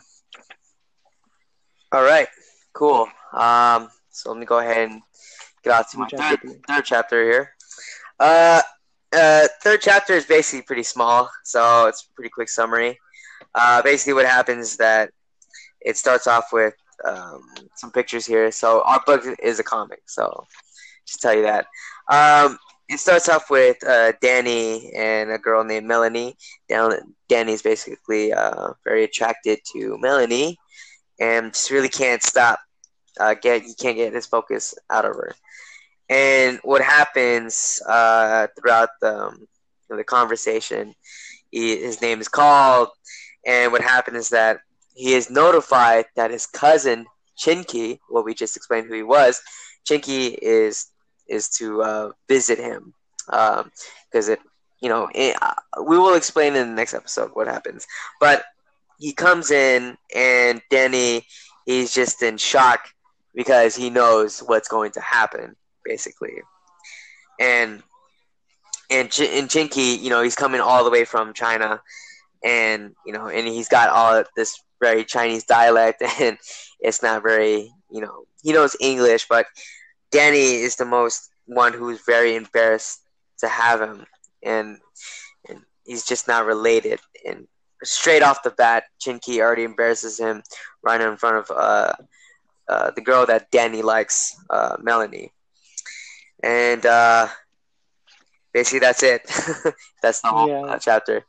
All 1.92 2.02
right, 2.02 2.28
cool. 2.72 3.06
Um, 3.32 3.88
so 4.10 4.30
let 4.30 4.38
me 4.38 4.46
go 4.46 4.58
ahead 4.58 4.90
and 4.90 5.02
get 5.62 5.72
out 5.72 5.90
to 5.90 5.98
my 5.98 6.08
Chapter 6.08 6.48
third, 6.48 6.60
third 6.66 6.84
chapter 6.84 7.24
here. 7.24 7.54
Uh, 8.18 8.62
uh, 9.14 9.46
third 9.62 9.80
chapter 9.80 10.14
is 10.14 10.24
basically 10.24 10.62
pretty 10.62 10.82
small, 10.82 11.30
so 11.44 11.86
it's 11.86 12.08
a 12.10 12.14
pretty 12.14 12.30
quick 12.30 12.48
summary. 12.48 12.98
Uh, 13.54 13.82
basically, 13.82 14.14
what 14.14 14.26
happens 14.26 14.72
is 14.72 14.76
that 14.78 15.10
it 15.80 15.96
starts 15.96 16.26
off 16.26 16.46
with 16.52 16.74
um, 17.04 17.42
some 17.76 17.92
pictures 17.92 18.26
here. 18.26 18.50
So 18.50 18.82
our 18.82 19.00
book 19.06 19.24
is 19.42 19.60
a 19.60 19.64
comic, 19.64 20.02
so 20.06 20.44
just 21.06 21.20
tell 21.20 21.34
you 21.34 21.42
that. 21.42 21.66
Um, 22.10 22.58
it 22.88 22.98
starts 22.98 23.28
off 23.28 23.50
with 23.50 23.76
uh, 23.86 24.12
Danny 24.20 24.92
and 24.94 25.30
a 25.30 25.38
girl 25.38 25.64
named 25.64 25.86
Melanie. 25.86 26.36
Dan- 26.68 27.14
Danny's 27.28 27.62
basically 27.62 28.32
uh, 28.32 28.72
very 28.84 29.04
attracted 29.04 29.58
to 29.72 29.96
Melanie, 29.98 30.58
and 31.18 31.52
just 31.52 31.70
really 31.70 31.88
can't 31.88 32.22
stop. 32.22 32.60
Uh, 33.18 33.34
get 33.34 33.62
he 33.62 33.74
can't 33.74 33.96
get 33.96 34.12
his 34.12 34.26
focus 34.26 34.74
out 34.90 35.04
of 35.04 35.14
her. 35.14 35.34
And 36.08 36.58
what 36.62 36.82
happens 36.82 37.80
uh, 37.88 38.48
throughout 38.58 38.90
the 39.00 39.26
um, 39.26 39.46
the 39.88 40.04
conversation, 40.04 40.94
he, 41.50 41.76
his 41.76 42.02
name 42.02 42.20
is 42.20 42.28
called, 42.28 42.88
and 43.46 43.72
what 43.72 43.80
happens 43.80 44.16
is 44.16 44.28
that 44.30 44.58
he 44.94 45.14
is 45.14 45.30
notified 45.30 46.06
that 46.16 46.30
his 46.30 46.46
cousin 46.46 47.06
Chin-Kee, 47.36 48.00
what 48.08 48.24
we 48.24 48.34
just 48.34 48.56
explained 48.56 48.86
who 48.88 48.94
he 48.94 49.02
was, 49.02 49.40
Chin-Kee 49.84 50.38
is 50.40 50.86
is 51.28 51.48
to 51.50 51.82
uh, 51.82 52.10
visit 52.28 52.58
him. 52.58 52.94
Because 53.26 54.28
um, 54.28 54.32
it 54.32 54.40
you 54.80 54.88
know 54.88 55.08
it, 55.14 55.36
uh, 55.40 55.54
we 55.82 55.98
will 55.98 56.14
explain 56.14 56.54
in 56.56 56.68
the 56.68 56.74
next 56.74 56.94
episode 56.94 57.30
what 57.32 57.46
happens. 57.46 57.86
But 58.20 58.44
he 58.98 59.12
comes 59.12 59.50
in 59.50 59.96
and 60.14 60.60
Danny 60.70 61.26
he's 61.66 61.92
just 61.92 62.22
in 62.22 62.36
shock 62.36 62.80
because 63.34 63.74
he 63.74 63.90
knows 63.90 64.40
what's 64.40 64.68
going 64.68 64.92
to 64.92 65.00
happen 65.00 65.56
basically. 65.84 66.34
And 67.40 67.82
and 68.90 69.10
Ch- 69.10 69.20
and 69.20 69.48
Chin-Kee 69.48 69.96
you 69.96 70.10
know 70.10 70.22
he's 70.22 70.36
coming 70.36 70.60
all 70.60 70.84
the 70.84 70.90
way 70.90 71.04
from 71.04 71.32
China 71.32 71.80
and 72.44 72.94
you 73.06 73.12
know 73.12 73.28
and 73.28 73.46
he's 73.48 73.68
got 73.68 73.88
all 73.88 74.22
this 74.36 74.60
very 74.80 75.04
Chinese 75.04 75.44
dialect 75.44 76.02
and 76.20 76.38
it's 76.80 77.02
not 77.02 77.22
very 77.22 77.72
you 77.90 78.00
know 78.00 78.24
he 78.42 78.52
knows 78.52 78.76
English 78.80 79.26
but 79.28 79.46
Danny 80.14 80.62
is 80.62 80.76
the 80.76 80.84
most 80.86 81.30
one 81.46 81.72
who's 81.74 82.00
very 82.06 82.36
embarrassed 82.36 83.00
to 83.40 83.48
have 83.48 83.80
him, 83.80 84.06
and 84.42 84.78
and 85.48 85.58
he's 85.84 86.06
just 86.06 86.28
not 86.28 86.46
related. 86.46 87.00
And 87.26 87.48
straight 87.82 88.22
off 88.22 88.44
the 88.44 88.50
bat, 88.50 88.84
Chin-Kee 89.00 89.42
already 89.42 89.64
embarrasses 89.64 90.18
him 90.20 90.42
right 90.84 91.00
in 91.00 91.16
front 91.16 91.36
of 91.38 91.50
uh, 91.50 91.92
uh, 92.68 92.90
the 92.94 93.02
girl 93.02 93.26
that 93.26 93.50
Danny 93.50 93.82
likes, 93.82 94.36
uh, 94.50 94.76
Melanie. 94.80 95.32
And 96.42 96.86
uh, 96.86 97.28
basically, 98.52 98.80
that's 98.80 99.02
it. 99.02 99.22
that's 100.02 100.20
the 100.22 100.28
whole 100.28 100.48
Yeah. 100.48 100.62
uh, 100.62 100.78
chapter. 100.78 101.24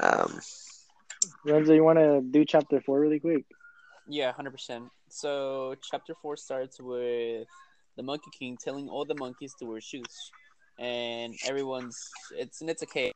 Um, 0.00 0.40
Renzo, 1.44 1.74
you 1.74 1.84
want 1.84 1.98
to 1.98 2.22
do 2.22 2.44
chapter 2.44 2.80
four 2.80 2.98
really 3.00 3.20
quick? 3.20 3.44
Yeah, 4.08 4.32
hundred 4.32 4.52
percent. 4.52 4.84
So 5.08 5.74
chapter 5.90 6.14
four 6.20 6.36
starts 6.36 6.80
with 6.80 7.46
the 7.96 8.02
Monkey 8.02 8.30
King 8.36 8.56
telling 8.56 8.88
all 8.88 9.04
the 9.04 9.14
monkeys 9.14 9.54
to 9.58 9.66
wear 9.66 9.80
shoes, 9.80 10.30
and 10.78 11.34
everyone's 11.46 12.10
it's 12.32 12.60
and 12.60 12.70
it's 12.70 12.82
a. 12.82 13.12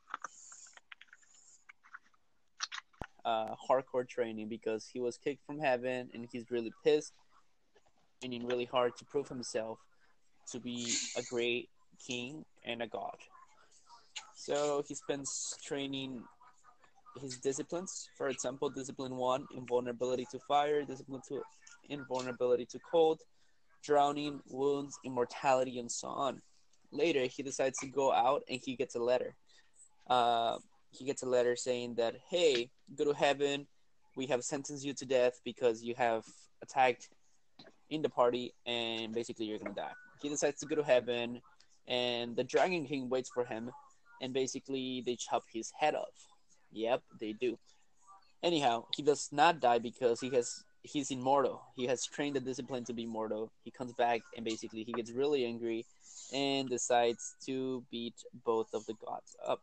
Uh, 3.24 3.54
hardcore 3.68 4.08
training 4.08 4.48
because 4.48 4.88
he 4.90 5.00
was 5.00 5.18
kicked 5.18 5.44
from 5.44 5.58
heaven 5.58 6.08
and 6.14 6.26
he's 6.32 6.50
really 6.50 6.72
pissed, 6.82 7.12
training 8.22 8.46
really 8.46 8.64
hard 8.64 8.96
to 8.96 9.04
prove 9.04 9.28
himself 9.28 9.78
to 10.50 10.58
be 10.58 10.94
a 11.16 11.22
great 11.22 11.68
king 12.06 12.44
and 12.64 12.80
a 12.80 12.86
god. 12.86 13.16
So 14.34 14.82
he 14.88 14.94
spends 14.94 15.58
training 15.62 16.22
his 17.20 17.36
disciplines. 17.38 18.08
For 18.16 18.28
example, 18.28 18.70
discipline 18.70 19.16
one, 19.16 19.46
invulnerability 19.54 20.26
to 20.30 20.38
fire, 20.38 20.82
discipline 20.82 21.20
two, 21.28 21.42
invulnerability 21.88 22.66
to 22.66 22.78
cold, 22.90 23.20
drowning, 23.82 24.40
wounds, 24.48 24.98
immortality, 25.04 25.78
and 25.78 25.90
so 25.90 26.08
on. 26.08 26.42
Later, 26.90 27.26
he 27.26 27.42
decides 27.42 27.78
to 27.78 27.86
go 27.86 28.12
out 28.12 28.42
and 28.48 28.60
he 28.62 28.76
gets 28.76 28.94
a 28.94 28.98
letter. 28.98 29.36
Uh, 30.08 30.58
he 30.90 31.04
gets 31.04 31.22
a 31.22 31.26
letter 31.26 31.54
saying 31.54 31.94
that, 31.96 32.16
hey, 32.30 32.70
go 32.96 33.04
to 33.04 33.12
heaven. 33.12 33.66
We 34.16 34.26
have 34.26 34.42
sentenced 34.42 34.84
you 34.84 34.94
to 34.94 35.04
death 35.04 35.40
because 35.44 35.82
you 35.82 35.94
have 35.96 36.24
attacked 36.62 37.08
in 37.90 38.02
the 38.02 38.08
party 38.08 38.54
and 38.66 39.14
basically 39.14 39.46
you're 39.46 39.58
going 39.58 39.74
to 39.74 39.80
die. 39.80 39.92
He 40.20 40.28
decides 40.28 40.60
to 40.60 40.66
go 40.66 40.76
to 40.76 40.82
heaven 40.82 41.40
and 41.86 42.36
the 42.36 42.44
Dragon 42.44 42.86
King 42.86 43.08
waits 43.08 43.30
for 43.32 43.44
him 43.44 43.70
and 44.20 44.32
basically 44.32 45.02
they 45.04 45.16
chop 45.16 45.44
his 45.52 45.72
head 45.78 45.94
off. 45.94 46.26
Yep, 46.72 47.02
they 47.20 47.32
do. 47.32 47.58
Anyhow, 48.42 48.86
he 48.94 49.02
does 49.02 49.28
not 49.32 49.60
die 49.60 49.78
because 49.78 50.20
he 50.20 50.30
has 50.30 50.64
he's 50.82 51.10
immortal. 51.10 51.62
He 51.76 51.86
has 51.86 52.04
trained 52.04 52.36
the 52.36 52.40
discipline 52.40 52.84
to 52.84 52.92
be 52.92 53.04
immortal. 53.04 53.50
He 53.64 53.70
comes 53.70 53.92
back 53.92 54.22
and 54.36 54.44
basically 54.44 54.84
he 54.84 54.92
gets 54.92 55.12
really 55.12 55.44
angry 55.44 55.84
and 56.32 56.68
decides 56.68 57.34
to 57.46 57.84
beat 57.90 58.14
both 58.44 58.74
of 58.74 58.86
the 58.86 58.94
gods 58.94 59.36
up. 59.46 59.62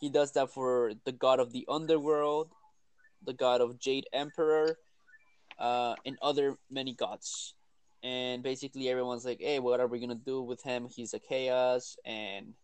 He 0.00 0.08
does 0.08 0.32
that 0.32 0.50
for 0.50 0.92
the 1.04 1.12
god 1.12 1.40
of 1.40 1.52
the 1.52 1.66
underworld, 1.68 2.50
the 3.22 3.34
god 3.34 3.60
of 3.60 3.78
Jade 3.78 4.06
Emperor, 4.12 4.78
uh, 5.58 5.96
and 6.06 6.18
other 6.22 6.56
many 6.70 6.94
gods. 6.94 7.54
And 8.02 8.42
basically 8.42 8.88
everyone's 8.88 9.26
like, 9.26 9.40
"Hey, 9.40 9.58
what 9.58 9.78
are 9.78 9.86
we 9.86 10.00
gonna 10.00 10.14
do 10.14 10.40
with 10.40 10.62
him? 10.62 10.88
He's 10.88 11.12
a 11.12 11.18
chaos," 11.18 11.96
and 12.04 12.54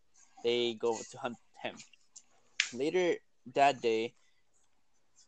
they 0.43 0.75
go 0.75 0.99
to 1.11 1.19
hunt 1.19 1.37
him. 1.63 1.77
Later 2.73 3.17
that 3.53 3.83
day, 3.83 4.15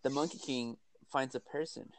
the 0.02 0.10
Monkey 0.10 0.38
King 0.38 0.78
finds 1.10 1.34
a 1.34 1.40
person, 1.40 1.90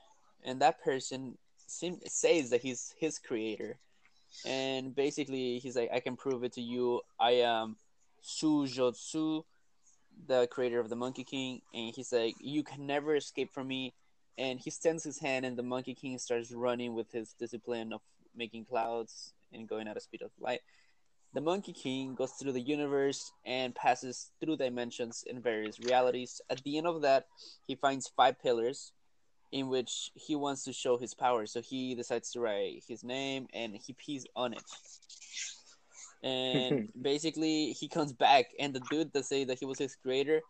and 0.44 0.62
that 0.62 0.84
person 0.84 1.38
seem, 1.68 2.00
says 2.06 2.50
that 2.50 2.62
he's 2.62 2.94
his 2.98 3.20
creator. 3.20 3.78
And 4.46 4.96
basically, 4.96 5.60
he's 5.60 5.75
like, 5.75 5.89
I 5.94 6.00
can 6.00 6.16
prove 6.16 6.44
it 6.44 6.54
to 6.54 6.62
you. 6.62 7.01
I 7.20 7.32
am 7.32 7.78
Su 8.22 8.68
Jotsu, 8.68 9.44
the 10.28 10.48
creator 10.48 10.80
of 10.80 10.89
the 10.89 10.96
Monkey 10.96 11.24
King. 11.24 11.62
And 11.74 11.94
he's 11.96 12.12
like, 12.12 12.36
You 12.39 12.63
can 12.63 12.86
never 12.86 13.16
escape 13.16 13.51
from 13.54 13.68
me. 13.68 13.94
And 14.38 14.60
he 14.60 14.70
extends 14.70 15.04
his 15.04 15.20
hand, 15.20 15.46
and 15.46 15.58
the 15.58 15.63
Monkey 15.63 15.94
King 15.94 16.18
starts 16.18 16.51
running 16.51 16.94
with 16.94 17.12
his 17.12 17.34
discipline 17.34 17.92
of 17.92 18.01
making 18.36 18.66
clouds 18.66 19.34
and 19.51 19.68
going 19.68 19.88
at 19.88 19.98
a 19.98 20.00
speed 20.00 20.22
of 20.22 20.32
light. 20.39 20.62
The 21.34 21.42
Monkey 21.42 21.74
King 21.74 22.16
goes 22.16 22.32
through 22.32 22.54
the 22.54 22.62
universe 22.62 23.32
and 23.46 23.75
passes 23.75 24.32
through 24.39 24.58
dimensions 24.58 25.24
in 25.28 25.42
various 25.42 25.80
realities. 25.80 26.42
At 26.50 26.63
the 26.63 26.78
end 26.78 26.88
of 26.88 27.01
that, 27.01 27.28
he 27.68 27.75
finds 27.75 28.08
five 28.08 28.42
pillars 28.42 28.94
in 29.51 29.68
which 29.68 30.12
he 30.15 30.36
wants 30.36 30.63
to 30.63 30.74
show 30.74 30.98
his 30.98 31.13
power. 31.13 31.46
So 31.46 31.62
he 31.62 31.96
decides 31.96 32.32
to 32.32 32.39
write 32.39 32.84
his 32.88 33.03
name 33.03 33.48
and 33.53 33.75
he 33.75 33.94
pees 33.94 34.25
on 34.36 34.53
it. 34.53 34.63
And 36.24 36.89
basically, 37.01 37.72
he 37.72 37.88
comes 37.88 38.13
back, 38.13 38.48
and 38.60 38.74
the 38.74 38.82
dude 38.89 39.13
that 39.13 39.25
say 39.25 39.46
that 39.46 39.60
he 39.60 39.65
was 39.65 39.79
his 39.79 39.96
creator 39.96 40.41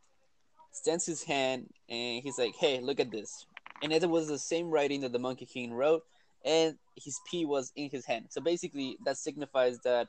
stands 0.72 1.06
his 1.06 1.24
hand 1.24 1.68
and 1.90 2.24
he's 2.24 2.38
like, 2.38 2.56
"Hey, 2.56 2.80
look 2.80 3.00
at 3.00 3.12
this." 3.12 3.46
And 3.82 3.94
it 3.94 4.10
was 4.10 4.28
the 4.28 4.40
same 4.40 4.70
writing 4.70 5.02
that 5.02 5.14
the 5.14 5.20
Monkey 5.20 5.46
King 5.46 5.74
wrote, 5.74 6.04
and 6.44 6.76
his 6.96 7.20
pee 7.30 7.46
was 7.46 7.72
in 7.76 7.90
his 7.90 8.06
hand. 8.06 8.26
So 8.30 8.42
basically, 8.42 8.98
that 9.06 9.18
signifies 9.18 9.80
that 9.84 10.08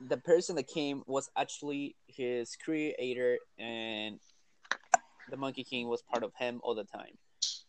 the 0.00 0.18
person 0.18 0.56
that 0.56 0.68
came 0.68 1.02
was 1.06 1.30
actually 1.36 1.96
his 2.06 2.56
creator, 2.56 3.38
and 3.58 4.20
the 5.30 5.36
Monkey 5.36 5.64
King 5.64 5.88
was 5.88 6.02
part 6.02 6.22
of 6.22 6.34
him 6.34 6.60
all 6.62 6.74
the 6.74 6.84
time. 6.84 7.18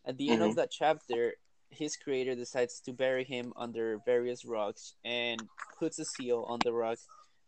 At 0.06 0.18
the 0.18 0.30
end 0.30 0.42
of 0.42 0.56
that 0.56 0.72
chapter, 0.72 1.34
his 1.70 1.98
creator 1.98 2.34
decides 2.36 2.80
to 2.82 2.94
bury 2.94 3.24
him 3.26 3.52
under 3.58 4.00
various 4.06 4.46
rocks 4.46 4.96
and 5.04 5.42
puts 5.80 6.00
a 6.00 6.06
seal 6.06 6.46
on 6.48 6.60
the 6.64 6.72
rock 6.72 6.98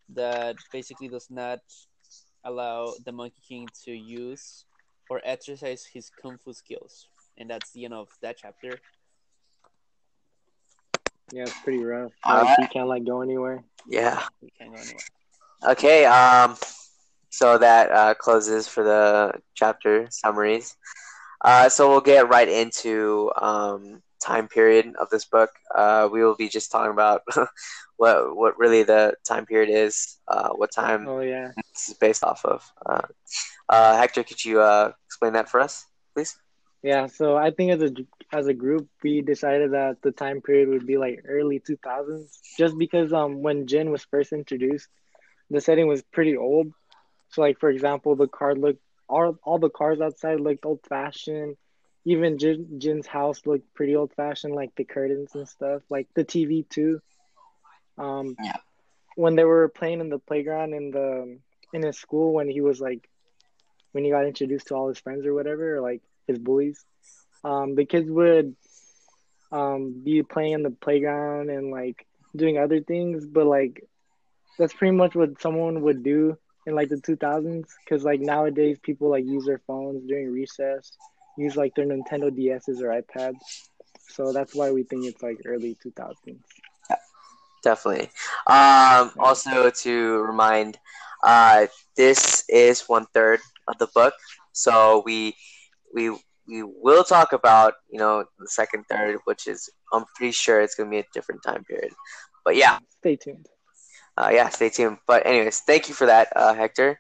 that 0.10 0.56
basically 0.74 1.08
does 1.08 1.30
not 1.30 1.60
allow 2.44 2.94
the 3.06 3.12
Monkey 3.12 3.42
King 3.48 3.68
to 3.86 3.92
use 3.92 4.66
or 5.10 5.22
exercise 5.24 5.86
his 5.86 6.10
kung 6.22 6.38
fu 6.38 6.52
skills. 6.54 7.08
And 7.38 7.50
that's 7.50 7.72
the 7.72 7.86
end 7.86 7.94
of 7.94 8.10
that 8.22 8.38
chapter. 8.38 8.80
Yeah, 11.32 11.44
it's 11.44 11.60
pretty 11.62 11.84
rough. 11.84 12.12
All 12.24 12.38
Like, 12.38 12.46
right. 12.46 12.58
he 12.60 12.68
can't 12.68 12.88
like 12.88 13.06
go 13.06 13.22
anywhere. 13.22 13.64
yeah. 13.88 14.24
We 14.42 14.50
can't 14.58 14.72
go 14.74 14.82
anywhere. 14.82 15.04
Okay. 15.72 16.06
Um. 16.06 16.58
So 17.32 17.60
that 17.60 17.92
uh, 17.92 18.14
closes 18.16 18.68
for 18.68 18.84
the 18.84 19.34
chapter 19.54 20.08
summaries. 20.10 20.76
Uh, 21.44 21.70
so 21.70 21.90
we'll 21.90 22.02
get 22.02 22.30
right 22.30 22.48
into 22.50 23.32
um, 23.42 24.02
time 24.24 24.48
period 24.48 24.94
of 25.00 25.10
this 25.10 25.26
book. 25.26 25.50
Uh, 25.74 26.08
we 26.12 26.24
will 26.24 26.36
be 26.36 26.50
just 26.50 26.72
talking 26.72 26.92
about 26.92 27.22
what 27.98 28.36
what 28.36 28.58
really 28.58 28.84
the 28.84 29.14
time 29.28 29.46
period 29.46 29.70
is, 29.70 30.20
uh, 30.28 30.50
what 30.50 30.72
time 30.72 31.10
Oh 31.10 31.20
yeah. 31.22 31.52
this 31.74 31.90
is 31.90 31.96
based 31.98 32.24
off 32.24 32.44
of. 32.46 32.64
Uh, 32.86 33.02
uh, 33.70 33.98
Hector, 33.98 34.24
could 34.24 34.44
you 34.44 34.62
uh, 34.62 34.92
explain 35.08 35.34
that 35.34 35.50
for 35.50 35.60
us, 35.60 35.86
please? 36.16 36.38
Yeah, 36.84 37.08
so 37.08 37.36
I 37.38 37.52
think 37.52 37.72
as 37.72 37.82
a 37.82 37.92
as 38.32 38.48
a 38.48 38.54
group 38.54 38.88
we 39.04 39.22
decided 39.22 39.72
that 39.72 40.02
the 40.02 40.12
time 40.12 40.42
period 40.42 40.70
would 40.70 40.86
be 40.86 40.98
like 40.98 41.24
early 41.28 41.60
2000s 41.60 42.40
just 42.58 42.78
because 42.78 43.12
um 43.14 43.42
when 43.42 43.68
Jin 43.68 43.92
was 43.92 44.04
first 44.06 44.32
introduced 44.34 44.88
the 45.50 45.62
setting 45.62 45.88
was 45.88 46.04
pretty 46.14 46.38
old. 46.38 46.68
So 47.30 47.42
like 47.42 47.60
for 47.60 47.70
example, 47.70 48.16
the 48.16 48.28
card 48.28 48.58
looked 48.60 48.82
all 49.10 49.38
all 49.44 49.60
the 49.60 49.70
cars 49.70 50.02
outside 50.02 50.40
looked 50.42 50.66
old 50.66 50.82
fashioned. 50.88 51.58
Even 52.06 52.38
Jin, 52.40 52.80
Jin's 52.80 53.08
house 53.08 53.46
looked 53.46 53.74
pretty 53.76 53.96
old 53.96 54.14
fashioned 54.16 54.56
like 54.56 54.72
the 54.76 54.86
curtains 54.86 55.36
and 55.36 55.48
stuff, 55.48 55.84
like 55.90 56.08
the 56.16 56.26
TV 56.26 56.64
too. 56.70 57.02
Um 57.98 58.38
Yeah. 58.40 58.58
when 59.16 59.36
they 59.36 59.44
were 59.46 59.70
playing 59.70 60.02
in 60.02 60.10
the 60.10 60.20
playground 60.20 60.74
in 60.74 60.92
the 60.92 61.40
in 61.74 61.84
his 61.84 61.98
school 62.00 62.34
when 62.34 62.50
he 62.50 62.62
was 62.62 62.80
like 62.82 63.10
when 63.92 64.04
he 64.04 64.12
got 64.12 64.26
introduced 64.28 64.68
to 64.68 64.76
all 64.76 64.90
his 64.90 65.00
friends 65.00 65.26
or 65.26 65.34
whatever, 65.34 65.78
or 65.78 65.82
like 65.82 66.02
his 66.28 66.40
bullies, 66.40 66.86
um, 67.44 67.76
the 67.76 67.86
kids 67.86 68.10
would 68.10 68.56
um 69.52 70.02
be 70.04 70.24
playing 70.24 70.54
in 70.54 70.64
the 70.64 70.72
playground 70.72 71.50
and 71.50 71.72
like 71.72 72.06
doing 72.36 72.58
other 72.58 72.82
things, 72.82 73.26
but 73.28 73.46
like 73.46 73.84
that's 74.58 74.74
pretty 74.74 74.96
much 74.96 75.16
what 75.16 75.42
someone 75.42 75.82
would 75.82 76.04
do 76.04 76.38
in 76.66 76.76
like 76.76 76.90
the 76.90 76.98
2000s 76.98 77.68
because 77.84 78.04
like 78.04 78.20
nowadays 78.20 78.78
people 78.84 79.10
like 79.10 79.26
use 79.26 79.46
their 79.46 79.62
phones 79.68 80.06
during 80.08 80.32
recess 80.32 80.92
use 81.38 81.56
like 81.56 81.74
their 81.76 81.86
nintendo 81.86 82.34
ds's 82.36 82.82
or 82.82 82.90
ipads. 82.90 83.40
So 84.10 84.34
that's 84.34 84.56
why 84.56 84.72
we 84.72 84.84
think 84.84 85.06
it's 85.06 85.22
like 85.22 85.38
early 85.46 85.78
2000s 85.84 86.40
Yeah, 86.90 86.96
definitely. 87.64 88.10
Um 88.48 89.12
also 89.20 89.70
to 89.70 90.18
remind 90.22 90.78
uh 91.24 91.68
this 91.96 92.44
is 92.50 92.84
one 92.88 93.06
third 93.14 93.40
of 93.68 93.78
the 93.78 93.88
book. 93.94 94.14
So 94.54 95.04
we 95.06 95.36
we 95.94 96.10
we 96.48 96.64
will 96.64 97.04
talk 97.04 97.34
about 97.34 97.74
you 97.90 98.00
know 98.00 98.26
the 98.40 98.48
second 98.48 98.84
third 98.90 99.18
which 99.26 99.48
is 99.48 99.70
i'm 99.94 100.06
pretty 100.16 100.32
sure 100.32 100.60
it's 100.62 100.76
going 100.76 100.90
to 100.90 100.92
be 100.92 101.00
a 101.00 101.06
different 101.14 101.42
time 101.44 101.64
period. 101.64 101.92
But 102.46 102.56
yeah. 102.56 102.80
Stay 103.00 103.16
tuned 103.16 103.48
uh, 104.20 104.30
yeah, 104.34 104.50
stay 104.50 104.70
tuned. 104.70 104.98
But 105.08 105.26
anyways, 105.26 105.62
thank 105.62 105.90
you 105.90 105.96
for 105.96 106.08
that, 106.08 106.30
uh, 106.36 106.54
Hector. 106.54 107.00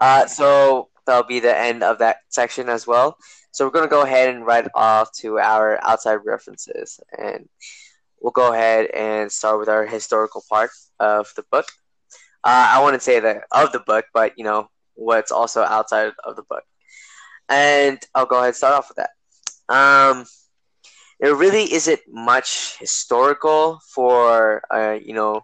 Uh, 0.00 0.26
so 0.26 0.90
that'll 1.06 1.24
be 1.28 1.40
the 1.40 1.56
end 1.56 1.82
of 1.82 1.98
that 1.98 2.18
section 2.28 2.68
as 2.68 2.86
well. 2.86 3.16
So 3.52 3.64
we're 3.66 3.72
gonna 3.72 3.88
go 3.88 4.02
ahead 4.02 4.28
and 4.28 4.46
write 4.46 4.68
off 4.74 5.12
to 5.20 5.38
our 5.38 5.78
outside 5.84 6.20
references, 6.24 7.00
and 7.16 7.48
we'll 8.20 8.32
go 8.32 8.52
ahead 8.52 8.90
and 8.94 9.32
start 9.32 9.58
with 9.58 9.68
our 9.68 9.86
historical 9.86 10.44
part 10.50 10.70
of 11.00 11.32
the 11.36 11.44
book. 11.50 11.66
Uh, 12.44 12.72
I 12.74 12.84
wouldn't 12.84 13.02
say 13.02 13.20
that 13.20 13.44
of 13.52 13.72
the 13.72 13.80
book, 13.80 14.06
but 14.14 14.34
you 14.38 14.44
know 14.44 14.68
what's 14.94 15.32
also 15.32 15.62
outside 15.62 16.12
of 16.24 16.36
the 16.36 16.42
book, 16.42 16.64
and 17.48 17.98
I'll 18.14 18.26
go 18.26 18.36
ahead 18.36 18.48
and 18.48 18.56
start 18.56 18.74
off 18.74 18.90
with 18.90 18.98
that. 18.98 19.10
Um, 19.74 20.26
there 21.20 21.34
really 21.34 21.72
isn't 21.72 22.00
much 22.08 22.78
historical 22.78 23.80
for 23.94 24.62
uh, 24.72 24.98
you 25.02 25.14
know 25.14 25.42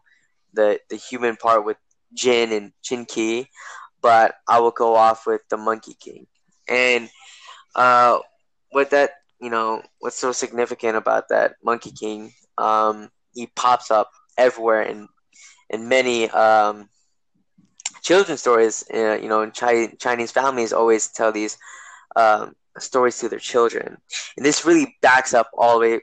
the 0.54 0.80
the 0.90 0.96
human 0.96 1.36
part 1.36 1.64
with 1.64 1.76
Jin 2.14 2.52
and 2.52 2.72
Jin 2.82 3.04
Ki, 3.06 3.48
but 4.00 4.34
I 4.48 4.60
will 4.60 4.70
go 4.70 4.94
off 4.94 5.26
with 5.26 5.42
the 5.50 5.56
Monkey 5.56 5.94
King. 5.98 6.26
And 6.68 7.10
uh, 7.74 8.18
with 8.72 8.90
that, 8.90 9.10
you 9.40 9.50
know, 9.50 9.82
what's 9.98 10.16
so 10.16 10.32
significant 10.32 10.96
about 10.96 11.28
that 11.28 11.54
Monkey 11.62 11.90
King? 11.90 12.32
Um, 12.58 13.10
he 13.34 13.48
pops 13.48 13.90
up 13.90 14.10
everywhere 14.38 14.82
in 14.82 15.08
in 15.70 15.88
many 15.88 16.30
um, 16.30 16.88
children's 18.02 18.40
stories. 18.40 18.84
Uh, 18.92 19.18
you 19.20 19.28
know, 19.28 19.42
in 19.42 19.50
Chi- 19.50 19.94
Chinese 19.98 20.30
families 20.32 20.72
always 20.72 21.08
tell 21.08 21.32
these 21.32 21.58
um, 22.16 22.54
stories 22.78 23.18
to 23.18 23.28
their 23.28 23.38
children, 23.38 23.96
and 24.36 24.46
this 24.46 24.64
really 24.64 24.96
backs 25.02 25.34
up 25.34 25.50
all 25.56 25.74
the 25.74 25.80
way 25.80 26.00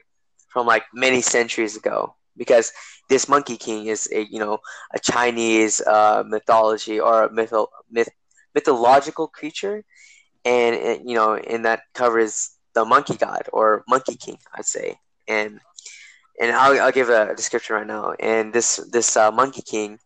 from 0.48 0.66
like 0.66 0.84
many 0.92 1.22
centuries 1.22 1.76
ago 1.76 2.14
because 2.36 2.72
this 3.08 3.28
Monkey 3.28 3.56
King 3.56 3.86
is 3.86 4.08
a 4.12 4.24
you 4.30 4.38
know 4.38 4.58
a 4.94 4.98
Chinese 4.98 5.80
uh, 5.80 6.22
mythology 6.26 7.00
or 7.00 7.24
a 7.24 7.30
mytho- 7.30 7.68
myth 7.90 8.08
mythological 8.54 9.28
creature, 9.28 9.84
and 10.44 10.74
it, 10.74 11.02
you 11.04 11.14
know 11.14 11.34
and 11.34 11.64
that 11.64 11.82
covers 11.94 12.50
the 12.74 12.84
monkey 12.84 13.16
god 13.16 13.42
or 13.52 13.84
Monkey 13.88 14.16
King, 14.16 14.38
I'd 14.54 14.64
say, 14.64 14.96
and 15.28 15.60
and 16.40 16.52
I'll, 16.52 16.80
I'll 16.80 16.92
give 16.92 17.10
a 17.10 17.34
description 17.34 17.76
right 17.76 17.86
now. 17.86 18.14
And 18.18 18.52
this 18.52 18.76
this 18.90 19.16
uh, 19.16 19.30
Monkey 19.30 19.62
King, 19.62 19.98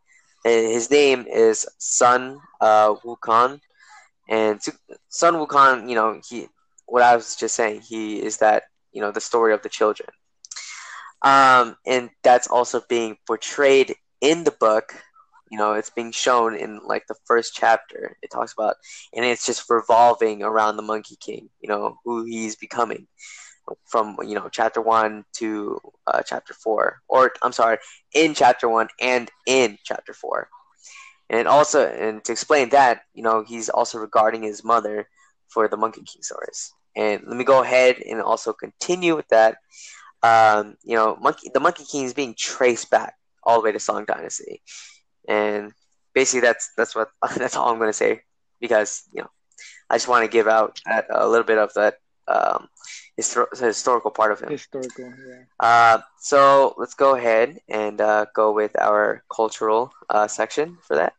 his 0.44 0.90
name 0.90 1.26
is 1.26 1.66
Sun 1.78 2.38
uh, 2.60 2.94
Wukong, 2.94 3.60
and 4.28 4.60
Sun 5.08 5.34
Wukong, 5.34 5.88
you 5.88 5.94
know 5.94 6.20
he 6.28 6.48
what 6.86 7.02
I 7.02 7.16
was 7.16 7.36
just 7.36 7.54
saying, 7.56 7.82
he 7.82 8.22
is 8.22 8.38
that 8.38 8.64
you 8.92 9.00
know 9.00 9.12
the 9.12 9.20
story 9.20 9.54
of 9.54 9.62
the 9.62 9.68
children 9.68 10.08
um, 11.22 11.76
and 11.86 12.10
that's 12.22 12.46
also 12.48 12.82
being 12.88 13.16
portrayed 13.26 13.94
in 14.20 14.44
the 14.44 14.52
book. 14.52 14.94
You 15.50 15.58
know, 15.58 15.74
it's 15.74 15.90
being 15.90 16.12
shown 16.12 16.56
in 16.56 16.80
like 16.84 17.06
the 17.06 17.14
first 17.24 17.54
chapter. 17.54 18.16
It 18.22 18.30
talks 18.30 18.52
about, 18.52 18.76
and 19.14 19.24
it's 19.24 19.46
just 19.46 19.70
revolving 19.70 20.42
around 20.42 20.76
the 20.76 20.82
Monkey 20.82 21.16
King. 21.20 21.48
You 21.60 21.68
know, 21.68 21.98
who 22.04 22.24
he's 22.24 22.56
becoming 22.56 23.06
from 23.84 24.16
you 24.24 24.34
know 24.34 24.48
chapter 24.50 24.80
one 24.80 25.24
to 25.34 25.78
uh, 26.06 26.22
chapter 26.22 26.54
four, 26.54 27.00
or 27.08 27.32
I'm 27.42 27.52
sorry, 27.52 27.78
in 28.14 28.34
chapter 28.34 28.68
one 28.68 28.88
and 29.00 29.30
in 29.46 29.78
chapter 29.84 30.12
four. 30.12 30.48
And 31.28 31.48
also, 31.48 31.86
and 31.86 32.22
to 32.24 32.32
explain 32.32 32.68
that, 32.70 33.00
you 33.14 33.22
know, 33.22 33.44
he's 33.46 33.68
also 33.68 33.98
regarding 33.98 34.42
his 34.42 34.62
mother 34.64 35.08
for 35.48 35.68
the 35.68 35.76
Monkey 35.76 36.02
King 36.02 36.22
stories. 36.22 36.72
And 36.94 37.22
let 37.26 37.36
me 37.36 37.44
go 37.44 37.62
ahead 37.62 37.98
and 37.98 38.22
also 38.22 38.52
continue 38.52 39.16
with 39.16 39.28
that 39.28 39.56
um, 40.26 40.76
you 40.82 40.96
know, 40.96 41.16
monkey 41.20 41.50
the 41.52 41.60
Monkey 41.60 41.84
King 41.90 42.04
is 42.04 42.14
being 42.14 42.34
traced 42.36 42.90
back 42.90 43.14
all 43.42 43.60
the 43.60 43.64
way 43.64 43.72
to 43.72 43.80
Song 43.80 44.04
Dynasty, 44.06 44.62
and 45.28 45.72
basically 46.14 46.40
that's 46.40 46.72
that's 46.76 46.94
what 46.94 47.08
that's 47.36 47.56
all 47.56 47.70
I'm 47.70 47.78
going 47.78 47.90
to 47.90 48.00
say 48.04 48.22
because 48.60 49.04
you 49.12 49.22
know 49.22 49.30
I 49.90 49.96
just 49.96 50.08
want 50.08 50.24
to 50.24 50.30
give 50.30 50.48
out 50.48 50.80
that, 50.86 51.06
a 51.10 51.28
little 51.28 51.46
bit 51.46 51.58
of 51.58 51.72
that 51.74 51.98
um, 52.28 52.68
histor- 53.18 53.56
historical 53.58 54.10
part 54.10 54.32
of 54.32 54.40
him. 54.40 54.50
Historical, 54.50 55.12
yeah. 55.26 55.44
Uh, 55.60 56.00
so 56.18 56.74
let's 56.76 56.94
go 56.94 57.14
ahead 57.14 57.58
and 57.68 58.00
uh, 58.00 58.26
go 58.34 58.52
with 58.52 58.78
our 58.80 59.22
cultural 59.34 59.92
uh, 60.10 60.26
section 60.26 60.78
for 60.82 60.96
that. 60.96 61.14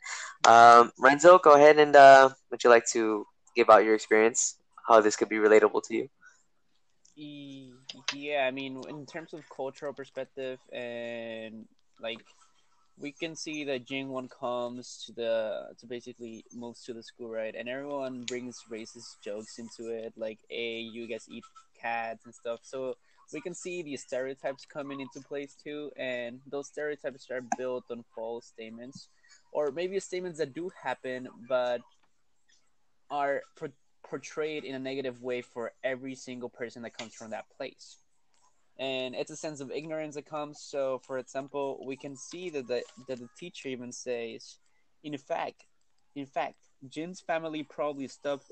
Um, 0.47 0.91
Renzo, 0.99 1.37
go 1.39 1.55
ahead 1.55 1.79
and 1.79 1.95
uh, 1.95 2.29
would 2.51 2.63
you 2.63 2.69
like 2.69 2.85
to 2.87 3.25
give 3.55 3.69
out 3.69 3.83
your 3.83 3.95
experience, 3.95 4.55
how 4.87 5.01
this 5.01 5.15
could 5.15 5.29
be 5.29 5.37
relatable 5.37 5.83
to 5.87 5.95
you? 5.95 6.09
Yeah, 8.13 8.45
I 8.47 8.51
mean, 8.51 8.81
in 8.89 9.05
terms 9.05 9.33
of 9.33 9.49
cultural 9.49 9.93
perspective, 9.93 10.59
and 10.71 11.67
like 11.99 12.19
we 12.99 13.11
can 13.11 13.35
see 13.35 13.63
that 13.65 13.85
Jin 13.85 14.09
Wang 14.09 14.29
comes 14.29 15.03
to 15.05 15.13
the 15.13 15.75
to 15.79 15.85
basically 15.85 16.43
moves 16.53 16.83
to 16.85 16.93
the 16.93 17.03
school, 17.03 17.29
right? 17.29 17.55
And 17.55 17.69
everyone 17.69 18.23
brings 18.25 18.63
racist 18.71 19.21
jokes 19.23 19.57
into 19.59 19.89
it, 19.89 20.13
like, 20.17 20.39
"Hey, 20.49 20.79
you 20.79 21.07
guys 21.07 21.27
eat 21.29 21.45
cats 21.81 22.25
and 22.25 22.33
stuff." 22.35 22.59
So 22.63 22.95
we 23.33 23.41
can 23.41 23.53
see 23.53 23.81
the 23.83 23.97
stereotypes 23.97 24.65
coming 24.65 24.99
into 24.99 25.21
place 25.21 25.55
too, 25.55 25.91
and 25.95 26.41
those 26.47 26.67
stereotypes 26.67 27.29
are 27.31 27.41
built 27.57 27.85
on 27.89 28.03
false 28.15 28.47
statements, 28.47 29.09
or 29.51 29.71
maybe 29.71 29.99
statements 29.99 30.39
that 30.39 30.53
do 30.53 30.69
happen, 30.83 31.27
but 31.47 31.81
are 33.09 33.41
portrayed 34.09 34.63
in 34.63 34.75
a 34.75 34.79
negative 34.79 35.21
way 35.21 35.41
for 35.41 35.71
every 35.83 36.15
single 36.15 36.49
person 36.49 36.81
that 36.83 36.97
comes 36.97 37.13
from 37.13 37.31
that 37.31 37.45
place. 37.57 37.97
And 38.79 39.15
it's 39.15 39.31
a 39.31 39.35
sense 39.35 39.59
of 39.59 39.71
ignorance 39.71 40.15
that 40.15 40.25
comes. 40.25 40.59
So, 40.61 41.01
for 41.05 41.17
example, 41.17 41.83
we 41.85 41.95
can 41.95 42.15
see 42.15 42.49
that 42.51 42.67
the, 42.67 42.83
that 43.07 43.19
the 43.19 43.29
teacher 43.37 43.69
even 43.69 43.91
says, 43.91 44.57
in 45.03 45.17
fact, 45.17 45.63
in 46.15 46.25
fact, 46.25 46.55
Jin's 46.87 47.19
family 47.19 47.63
probably 47.63 48.07
stopped 48.07 48.51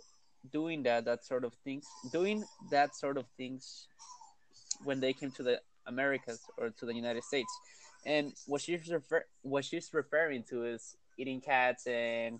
doing 0.52 0.84
that 0.84 1.06
that 1.06 1.26
sort 1.26 1.44
of 1.44 1.54
things, 1.64 1.86
doing 2.12 2.44
that 2.70 2.96
sort 2.96 3.18
of 3.18 3.26
things 3.38 3.88
when 4.84 5.00
they 5.00 5.14
came 5.14 5.32
to 5.32 5.44
the 5.44 5.62
Americas 5.88 6.42
or 6.58 6.70
to 6.70 6.86
the 6.86 6.94
United 6.94 7.24
States. 7.24 7.52
And 8.06 8.34
what 8.46 8.62
she's 8.62 8.90
refer- 8.92 9.26
what 9.42 9.66
she's 9.66 9.92
referring 9.94 10.44
to 10.50 10.66
is 10.66 10.96
eating 11.18 11.42
cats 11.42 11.88
and 11.88 12.40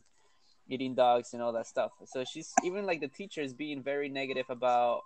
eating 0.68 0.96
dogs 0.96 1.34
and 1.34 1.42
all 1.42 1.54
that 1.54 1.68
stuff. 1.68 1.92
So 2.06 2.24
she's 2.24 2.54
even 2.64 2.86
like 2.86 3.02
the 3.02 3.08
teacher 3.08 3.42
is 3.42 3.54
being 3.54 3.84
very 3.84 4.10
negative 4.10 4.46
about 4.50 5.02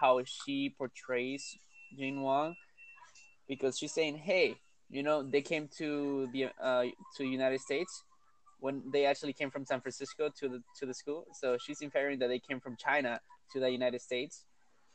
how 0.00 0.22
she 0.24 0.74
portrays 0.76 1.56
Jin 1.96 2.22
Wang 2.22 2.56
because 3.48 3.78
she's 3.78 3.92
saying, 3.92 4.16
"Hey, 4.16 4.56
you 4.88 5.02
know, 5.02 5.22
they 5.22 5.42
came 5.42 5.68
to 5.78 6.28
the 6.32 6.48
uh, 6.62 6.84
to 7.16 7.24
United 7.24 7.60
States 7.60 8.02
when 8.60 8.82
they 8.90 9.04
actually 9.04 9.32
came 9.32 9.50
from 9.50 9.64
San 9.64 9.80
Francisco 9.80 10.30
to 10.40 10.48
the 10.48 10.62
to 10.78 10.86
the 10.86 10.94
school. 10.94 11.26
So 11.32 11.56
she's 11.58 11.80
inferring 11.82 12.18
that 12.20 12.28
they 12.28 12.38
came 12.38 12.60
from 12.60 12.76
China 12.76 13.20
to 13.52 13.60
the 13.60 13.70
United 13.70 14.00
States, 14.00 14.44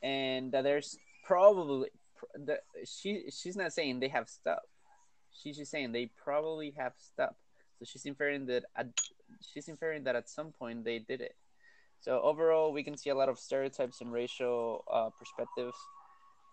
and 0.02 0.52
that 0.52 0.64
there's 0.64 0.98
probably 1.26 1.90
the, 2.34 2.60
she 2.86 3.30
she's 3.32 3.56
not 3.56 3.74
saying 3.74 4.00
they 4.00 4.08
have 4.08 4.30
stuff. 4.30 4.60
She's 5.32 5.58
just 5.58 5.72
saying 5.72 5.92
they 5.92 6.10
probably 6.24 6.74
have 6.78 6.94
stuff. 6.98 7.36
So 7.80 7.86
she's 7.86 8.06
inferring 8.06 8.46
that 8.48 8.66
at, 8.76 8.88
she's 9.54 9.68
inferring 9.68 10.04
that 10.04 10.16
at 10.16 10.30
some 10.30 10.52
point 10.52 10.84
they 10.84 11.00
did 11.00 11.22
it. 11.22 11.36
So 12.02 12.20
overall, 12.22 12.74
we 12.74 12.84
can 12.84 12.98
see 12.98 13.12
a 13.12 13.16
lot 13.16 13.30
of 13.30 13.38
stereotypes 13.38 14.02
and 14.02 14.12
racial 14.12 14.84
uh, 14.92 15.10
perspectives 15.18 15.78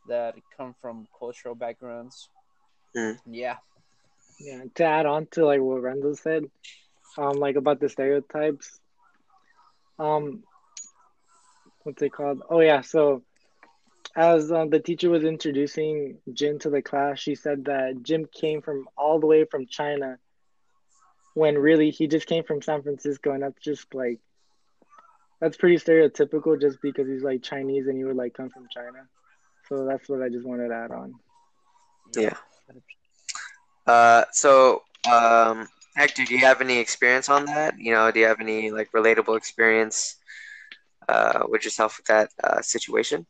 that 0.09 0.35
come 0.57 0.75
from 0.81 1.07
cultural 1.19 1.55
backgrounds. 1.55 2.29
Mm. 2.97 3.19
Yeah. 3.27 3.57
Yeah. 4.39 4.65
To 4.75 4.85
add 4.85 5.07
on 5.07 5.27
to 5.33 5.47
like 5.47 5.61
what 5.61 5.83
Renzo 5.83 6.15
said, 6.15 6.45
um, 7.17 7.39
like 7.39 7.57
about 7.57 7.81
the 7.81 7.89
stereotypes. 7.89 8.79
Um, 9.99 10.45
what's 11.83 12.03
it 12.03 12.13
called? 12.13 12.43
Oh 12.51 12.61
yeah. 12.61 12.83
So, 12.83 13.23
as 14.15 14.53
um, 14.53 14.69
the 14.69 14.81
teacher 14.81 15.11
was 15.11 15.25
introducing 15.25 16.19
Jin 16.33 16.59
to 16.61 16.71
the 16.71 16.83
class, 16.83 17.19
she 17.19 17.35
said 17.35 17.65
that 17.65 18.03
Jin 18.03 18.27
came 18.27 18.61
from 18.61 18.87
all 18.97 19.19
the 19.19 19.27
way 19.27 19.45
from 19.45 19.67
China 19.67 20.19
when 21.39 21.57
really 21.57 21.91
he 21.91 22.09
just 22.09 22.27
came 22.27 22.43
from 22.43 22.61
San 22.61 22.83
Francisco, 22.83 23.31
and 23.31 23.45
that's 23.45 23.63
just 23.63 23.95
like 23.95 24.19
that's 25.41 25.57
pretty 25.57 25.77
stereotypical, 25.77 26.61
just 26.61 26.83
because 26.83 27.07
he's 27.07 27.23
like 27.23 27.43
Chinese 27.43 27.87
and 27.87 27.97
he 27.97 28.03
would 28.03 28.17
like 28.17 28.35
come 28.35 28.51
from 28.51 28.67
China. 28.75 29.07
So 29.69 29.87
that's 29.87 30.09
what 30.09 30.21
I 30.21 30.29
just 30.29 30.45
wanted 30.45 30.69
to 30.69 30.75
add 30.75 30.91
on. 30.91 31.15
Yeah. 32.17 32.35
Uh, 33.87 34.25
so, 34.33 34.83
um, 35.09 35.69
Hector, 35.95 36.25
do 36.25 36.35
you 36.35 36.41
have 36.41 36.61
any 36.61 36.79
experience 36.79 37.29
on 37.29 37.47
that? 37.47 37.79
You 37.79 37.93
know, 37.93 38.11
do 38.11 38.19
you 38.19 38.27
have 38.27 38.41
any 38.41 38.73
like 38.73 38.91
relatable 38.91 39.37
experience 39.37 40.17
uh, 41.09 41.45
with 41.49 41.65
yourself 41.65 41.99
with 41.99 42.07
that 42.07 42.31
uh, 42.43 42.63
situation? 42.63 43.27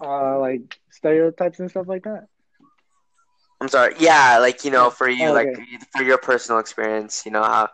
Uh, 0.00 0.40
like 0.40 0.80
stereotypes 0.90 1.60
and 1.60 1.70
stuff 1.70 1.86
like 1.86 2.02
that. 2.02 2.26
I'm 3.60 3.68
sorry. 3.68 3.94
Yeah, 3.98 4.38
like 4.38 4.64
you 4.64 4.70
know, 4.70 4.90
for 4.90 5.08
you, 5.08 5.32
Oh, 5.32 5.32
like 5.32 5.50
for 5.96 6.02
your 6.02 6.18
personal 6.18 6.60
experience, 6.60 7.24
you 7.26 7.32
know, 7.32 7.42
how 7.42 7.68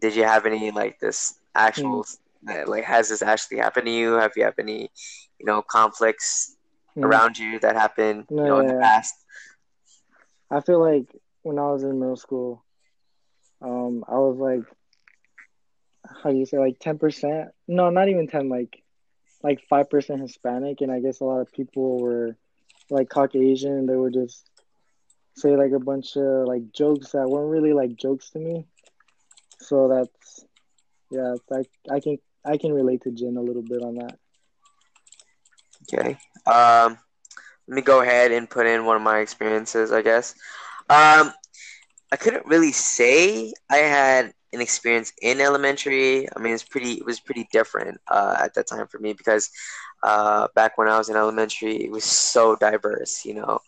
did 0.00 0.14
you 0.14 0.24
have 0.24 0.46
any 0.46 0.70
like 0.70 0.98
this 1.00 1.38
actual, 1.54 2.04
uh, 2.48 2.62
like, 2.66 2.84
has 2.84 3.08
this 3.08 3.22
actually 3.22 3.58
happened 3.58 3.86
to 3.86 3.92
you? 3.92 4.14
Have 4.14 4.32
you 4.36 4.44
have 4.44 4.58
any, 4.58 4.90
you 5.38 5.46
know, 5.46 5.62
conflicts 5.62 6.56
Hmm. 6.94 7.18
around 7.18 7.38
you 7.38 7.58
that 7.60 7.76
happened, 7.76 8.26
you 8.36 8.44
No, 8.44 8.50
know, 8.50 8.58
in 8.60 8.66
the 8.66 8.74
past? 8.74 9.14
I 10.50 10.60
feel 10.60 10.80
like 10.80 11.06
when 11.42 11.58
I 11.58 11.70
was 11.72 11.82
in 11.82 11.98
middle 11.98 12.16
school, 12.16 12.64
um, 13.60 14.04
I 14.08 14.18
was 14.18 14.38
like, 14.38 14.64
how 16.22 16.30
do 16.30 16.36
you 16.36 16.46
say, 16.46 16.58
like 16.58 16.78
ten 16.78 16.98
percent? 16.98 17.50
No, 17.68 17.90
not 17.90 18.08
even 18.08 18.26
ten. 18.26 18.48
Like, 18.48 18.82
like 19.42 19.60
five 19.68 19.90
percent 19.90 20.20
Hispanic, 20.20 20.80
and 20.80 20.90
I 20.92 21.00
guess 21.00 21.20
a 21.20 21.24
lot 21.24 21.40
of 21.40 21.52
people 21.52 21.98
were 22.00 22.36
like 22.90 23.08
Caucasian, 23.08 23.86
they 23.86 23.96
were 23.96 24.10
just 24.10 24.48
say 25.36 25.56
like 25.56 25.72
a 25.72 25.80
bunch 25.80 26.16
of 26.16 26.46
like 26.46 26.72
jokes 26.72 27.12
that 27.12 27.28
weren't 27.28 27.50
really 27.50 27.72
like 27.72 27.96
jokes 27.96 28.30
to 28.30 28.38
me. 28.38 28.66
So 29.60 29.88
that's, 29.88 30.44
yeah, 31.10 31.34
I 31.52 31.64
I 31.94 32.00
can 32.00 32.18
I 32.44 32.56
can 32.56 32.72
relate 32.72 33.02
to 33.02 33.10
Jin 33.10 33.36
a 33.36 33.42
little 33.42 33.62
bit 33.62 33.82
on 33.82 33.94
that. 33.96 34.18
Okay. 35.92 36.18
Um, 36.46 36.98
let 37.66 37.74
me 37.76 37.82
go 37.82 38.00
ahead 38.00 38.32
and 38.32 38.48
put 38.48 38.66
in 38.66 38.84
one 38.84 38.96
of 38.96 39.02
my 39.02 39.18
experiences, 39.20 39.92
I 39.92 40.02
guess. 40.02 40.34
Um, 40.90 41.32
I 42.12 42.16
couldn't 42.16 42.46
really 42.46 42.72
say 42.72 43.52
I 43.70 43.78
had 43.78 44.32
an 44.52 44.60
experience 44.60 45.12
in 45.20 45.40
elementary. 45.40 46.28
I 46.34 46.38
mean, 46.38 46.52
it's 46.52 46.62
pretty. 46.62 46.92
It 46.92 47.06
was 47.06 47.20
pretty 47.20 47.48
different 47.50 48.00
uh, 48.08 48.36
at 48.38 48.54
that 48.54 48.68
time 48.68 48.86
for 48.86 48.98
me 48.98 49.14
because 49.14 49.50
uh, 50.02 50.48
back 50.54 50.76
when 50.76 50.88
I 50.88 50.98
was 50.98 51.08
in 51.08 51.16
elementary, 51.16 51.76
it 51.84 51.90
was 51.90 52.04
so 52.04 52.56
diverse. 52.56 53.24
You 53.24 53.34
know, 53.34 53.58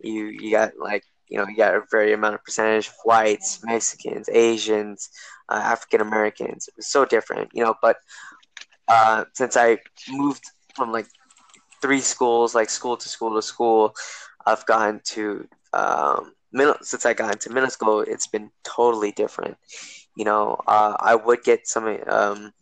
you 0.00 0.26
you 0.26 0.50
got 0.50 0.72
like 0.78 1.04
you 1.28 1.38
know 1.38 1.46
you 1.48 1.56
got 1.56 1.74
a 1.74 1.82
very 1.90 2.12
amount 2.12 2.34
of 2.34 2.44
percentage 2.44 2.88
of 2.88 2.94
whites, 3.04 3.60
Mexicans, 3.64 4.28
Asians, 4.28 5.10
uh, 5.48 5.60
African 5.64 6.00
Americans. 6.00 6.68
It 6.68 6.76
was 6.76 6.88
so 6.88 7.04
different. 7.04 7.50
You 7.52 7.64
know, 7.64 7.74
but 7.82 7.96
uh, 8.88 9.24
since 9.34 9.56
I 9.56 9.78
moved 10.10 10.44
from 10.74 10.92
like 10.92 11.06
three 11.80 12.00
schools, 12.00 12.54
like 12.54 12.70
school 12.70 12.96
to 12.96 13.08
school 13.08 13.34
to 13.34 13.42
school. 13.42 13.94
I've 14.46 14.64
gone 14.66 15.00
to 15.14 15.46
um, 15.72 16.32
middle 16.52 16.76
since 16.82 17.04
I 17.04 17.14
got 17.14 17.32
into 17.32 17.50
middle 17.50 17.70
school. 17.70 18.00
It's 18.00 18.26
been 18.26 18.50
totally 18.64 19.12
different. 19.12 19.56
You 20.16 20.24
know, 20.24 20.56
uh, 20.66 20.96
I 20.98 21.14
would 21.14 21.42
get 21.44 21.66
some 21.68 21.86
um, 22.08 22.52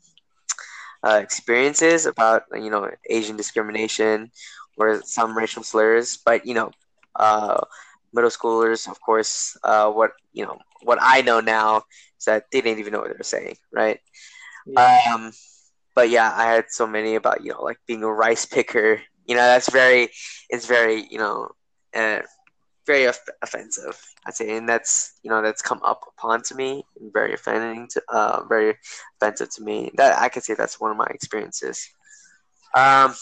uh, 1.03 1.21
experiences 1.23 2.07
about 2.07 2.43
you 2.55 2.71
know 2.71 2.91
Asian 3.09 3.37
discrimination 3.37 4.31
or 4.77 5.01
some 5.05 5.37
racial 5.37 5.63
slurs, 5.63 6.19
but 6.25 6.47
you 6.47 6.55
know, 6.55 6.71
uh, 7.17 7.61
middle 8.17 8.31
schoolers, 8.31 8.89
of 8.89 9.01
course, 9.01 9.57
uh, 9.63 9.91
what 9.93 10.13
you 10.33 10.45
know, 10.45 10.59
what 10.83 10.99
I 11.01 11.23
know 11.23 11.41
now 11.41 11.85
is 12.19 12.25
that 12.27 12.47
they 12.51 12.61
didn't 12.61 12.81
even 12.81 12.93
know 12.93 13.01
what 13.01 13.11
they 13.11 13.19
were 13.19 13.25
saying, 13.25 13.57
right? 13.73 14.01
Yeah. 14.67 15.01
Um, 15.15 15.33
but 15.95 16.11
yeah, 16.11 16.33
I 16.35 16.45
had 16.53 16.67
so 16.69 16.87
many 16.87 17.15
about 17.15 17.45
you 17.45 17.53
know 17.53 17.63
like 17.63 17.79
being 17.87 18.03
a 18.03 18.13
rice 18.13 18.47
picker. 18.47 19.01
You 19.27 19.37
know, 19.37 19.43
that's 19.43 19.71
very, 19.71 20.09
it's 20.51 20.67
very 20.67 21.07
you 21.11 21.19
know, 21.19 21.49
uh, 21.95 22.21
very 22.87 23.09
off- 23.09 23.29
offensive. 23.43 24.01
I'd 24.27 24.35
say, 24.35 24.57
and 24.57 24.69
that's 24.69 25.19
you 25.23 25.31
know 25.31 25.43
that's 25.43 25.63
come 25.63 25.81
up 25.85 26.03
upon 26.17 26.43
to 26.45 26.55
me, 26.55 26.85
and 27.01 27.13
very 27.13 27.35
offending 27.35 27.89
to, 27.93 28.03
uh, 28.09 28.45
very 28.49 28.77
offensive 29.21 29.51
to 29.57 29.63
me. 29.63 29.91
That 29.97 30.19
I 30.19 30.29
could 30.29 30.45
say 30.45 30.55
that's 30.55 30.81
one 30.81 30.91
of 30.91 30.97
my 30.97 31.09
experiences. 31.11 31.89
Um, 32.75 33.15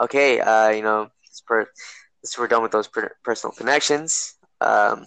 okay, 0.00 0.40
uh, 0.40 0.70
you 0.70 0.82
know, 0.82 1.10
it's 1.26 1.42
per, 1.42 1.66
so 2.24 2.42
we're 2.42 2.48
done 2.48 2.62
with 2.62 2.72
those 2.72 2.88
per, 2.88 3.12
personal 3.24 3.52
connections. 3.52 4.34
Um, 4.60 5.06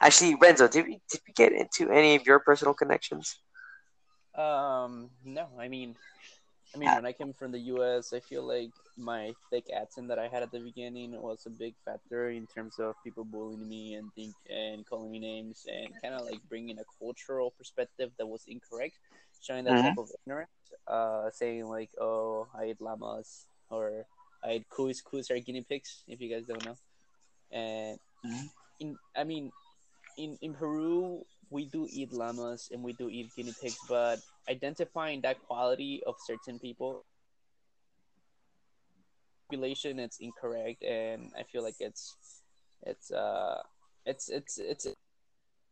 actually, 0.00 0.34
Renzo, 0.34 0.68
did 0.68 0.86
we 0.86 1.00
did 1.10 1.20
we 1.26 1.32
get 1.34 1.52
into 1.52 1.90
any 1.90 2.14
of 2.16 2.26
your 2.26 2.40
personal 2.40 2.74
connections? 2.74 3.38
Um, 4.34 5.10
no, 5.24 5.48
I 5.58 5.68
mean, 5.68 5.96
I 6.74 6.78
mean, 6.78 6.90
when 6.94 7.04
I 7.04 7.12
came 7.12 7.32
from 7.34 7.52
the 7.52 7.58
U.S., 7.76 8.12
I 8.14 8.20
feel 8.20 8.42
like 8.46 8.70
my 8.96 9.34
thick 9.50 9.66
accent 9.74 10.08
that 10.08 10.18
I 10.18 10.28
had 10.28 10.42
at 10.42 10.50
the 10.52 10.60
beginning 10.60 11.12
was 11.20 11.44
a 11.46 11.50
big 11.50 11.74
factor 11.84 12.30
in 12.30 12.46
terms 12.46 12.78
of 12.78 12.94
people 13.04 13.24
bullying 13.24 13.68
me 13.68 13.94
and 13.94 14.12
think 14.14 14.34
and 14.48 14.86
calling 14.86 15.10
me 15.10 15.18
names 15.18 15.66
and 15.70 15.88
kind 16.00 16.14
of 16.14 16.24
like 16.24 16.40
bringing 16.48 16.78
a 16.78 16.84
cultural 16.98 17.50
perspective 17.58 18.10
that 18.18 18.26
was 18.26 18.44
incorrect, 18.48 18.96
showing 19.42 19.64
that 19.64 19.80
type 19.80 19.98
of 19.98 20.08
ignorance. 20.22 20.50
Uh, 20.86 21.30
saying 21.30 21.66
like, 21.66 21.90
"Oh, 22.00 22.48
I 22.56 22.70
eat 22.70 22.80
llamas," 22.80 23.46
or 23.70 24.06
"I 24.42 24.64
kuis." 24.70 25.02
Kuis 25.02 25.30
are 25.30 25.38
guinea 25.40 25.62
pigs, 25.62 26.04
if 26.08 26.20
you 26.20 26.28
guys 26.28 26.46
don't 26.46 26.64
know. 26.64 26.76
And 27.50 27.98
Mhm. 28.24 28.50
in, 28.80 28.98
I 29.16 29.24
mean, 29.24 29.52
in 30.16 30.38
in 30.40 30.54
Peru, 30.54 31.24
we 31.50 31.66
do 31.66 31.86
eat 31.90 32.12
llamas 32.12 32.70
and 32.72 32.82
we 32.82 32.92
do 32.92 33.08
eat 33.08 33.30
guinea 33.36 33.54
pigs, 33.60 33.78
but 33.88 34.20
identifying 34.48 35.20
that 35.22 35.42
quality 35.46 36.02
of 36.04 36.16
certain 36.20 36.58
people 36.58 37.04
population 39.48 39.98
it's 39.98 40.18
incorrect 40.18 40.82
and 40.82 41.30
I 41.38 41.42
feel 41.44 41.62
like 41.62 41.76
it's 41.80 42.16
it's 42.86 43.10
uh 43.12 43.62
it's 44.06 44.30
it's 44.30 44.58
it's 44.58 44.86
a 44.86 44.94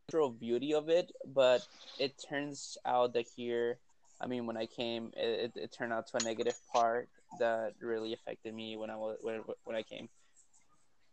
natural 0.07 0.29
beauty 0.29 0.73
of 0.73 0.89
it, 0.89 1.11
but 1.25 1.61
it 1.99 2.13
turns 2.29 2.77
out 2.85 3.13
that 3.13 3.25
here 3.35 3.79
I 4.21 4.27
mean 4.27 4.45
when 4.45 4.57
I 4.57 4.67
came 4.67 5.11
it, 5.17 5.51
it, 5.55 5.63
it 5.63 5.71
turned 5.73 5.93
out 5.93 6.07
to 6.07 6.17
a 6.17 6.23
negative 6.23 6.57
part 6.71 7.09
that 7.39 7.73
really 7.81 8.13
affected 8.13 8.53
me 8.53 8.77
when 8.77 8.89
I 8.89 8.95
was 8.95 9.17
when, 9.21 9.41
when 9.63 9.75
I 9.75 9.83
came. 9.83 10.09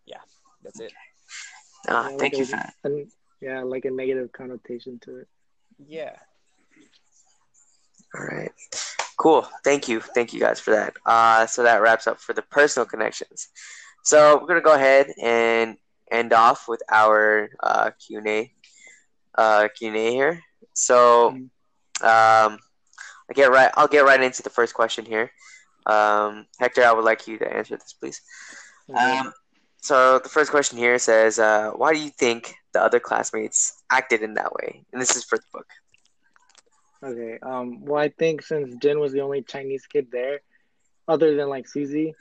Yeah, 0.07 0.21
that's 0.63 0.81
it. 0.81 0.93
Ah, 1.89 2.05
Yeah, 2.05 2.09
like 2.11 2.19
thank 2.19 2.35
a- 2.35 2.39
you 2.39 2.45
for 2.45 2.57
that. 2.57 2.75
And 2.85 3.11
yeah, 3.41 3.63
like 3.63 3.85
a 3.85 3.91
negative 3.91 4.33
connotation 4.33 4.99
to 5.01 5.19
it. 5.19 5.29
Yeah. 5.87 6.17
All 8.15 8.25
right. 8.25 8.51
Cool. 9.19 9.47
Thank 9.65 9.89
you. 9.89 10.01
Thank 10.01 10.33
you 10.33 10.41
guys 10.41 10.61
for 10.61 10.71
that. 10.73 10.95
Uh, 11.05 11.47
so 11.47 11.63
that 11.63 11.83
wraps 11.83 12.07
up 12.07 12.21
for 12.21 12.33
the 12.33 12.43
personal 12.43 12.87
connections. 12.87 13.49
So 14.05 14.39
we're 14.41 14.47
gonna 14.47 14.61
go 14.61 14.75
ahead 14.75 15.13
and 15.23 15.77
end 16.11 16.33
off 16.33 16.69
with 16.69 16.81
our 16.91 17.51
uh, 17.63 17.91
Q 18.05 18.19
and 18.19 18.29
A. 18.29 18.53
Uh, 19.37 19.69
Q 19.77 19.89
and 19.89 19.97
A 19.97 20.11
here. 20.11 20.43
So, 20.75 21.29
um, 22.01 22.59
I 23.31 23.35
get 23.35 23.51
right. 23.51 23.71
I'll 23.75 23.89
get 23.89 24.05
right 24.05 24.23
into 24.23 24.43
the 24.43 24.51
first 24.51 24.73
question 24.75 25.05
here. 25.05 25.31
Um, 25.89 26.47
Hector, 26.61 26.85
I 26.85 26.93
would 26.93 27.05
like 27.05 27.27
you 27.27 27.39
to 27.39 27.53
answer 27.53 27.77
this, 27.77 27.95
please. 27.95 28.21
Um, 28.95 29.33
so 29.81 30.19
the 30.19 30.29
first 30.29 30.51
question 30.51 30.79
here 30.79 30.99
says, 30.99 31.39
uh, 31.39 31.71
"Why 31.75 31.93
do 31.93 31.99
you 32.01 32.11
think 32.11 32.55
the 32.73 32.83
other 32.83 33.01
classmates 33.01 33.83
acted 33.91 34.23
in 34.23 34.35
that 34.35 34.53
way?" 34.55 34.85
And 34.93 35.01
this 35.01 35.17
is 35.17 35.25
for 35.25 35.39
the 35.39 35.45
book. 35.53 35.67
Okay. 37.03 37.39
Um. 37.43 37.85
Well, 37.85 38.03
I 38.03 38.09
think 38.09 38.43
since 38.43 38.77
Jin 38.77 38.99
was 39.01 39.13
the 39.13 39.21
only 39.21 39.43
Chinese 39.43 39.87
kid 39.87 40.09
there, 40.11 40.41
other 41.07 41.37
than 41.37 41.49
like 41.49 41.69
Suzy, 41.69 42.15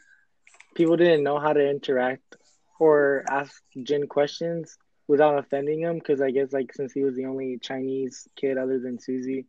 people 0.75 0.97
didn't 0.97 1.23
know 1.23 1.39
how 1.39 1.53
to 1.53 1.69
interact 1.69 2.36
or 2.80 3.23
ask 3.30 3.62
Jin 3.84 4.08
questions 4.08 4.77
without 5.08 5.38
offending 5.39 5.82
him. 5.82 5.95
Because 5.95 6.21
I 6.21 6.32
guess 6.32 6.53
like 6.53 6.73
since 6.73 6.93
he 6.93 7.03
was 7.03 7.15
the 7.15 7.25
only 7.25 7.58
Chinese 7.58 8.27
kid 8.36 8.58
other 8.58 8.80
than 8.80 8.99
Suzy, 8.99 9.45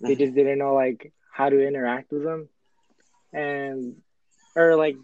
they 0.00 0.14
Mhm. 0.14 0.18
just 0.18 0.34
didn't 0.34 0.58
know 0.58 0.74
like 0.74 1.12
how 1.32 1.48
to 1.48 1.66
interact 1.66 2.12
with 2.12 2.26
him, 2.26 2.48
and 3.32 3.96
or 4.56 4.76
like 4.76 4.96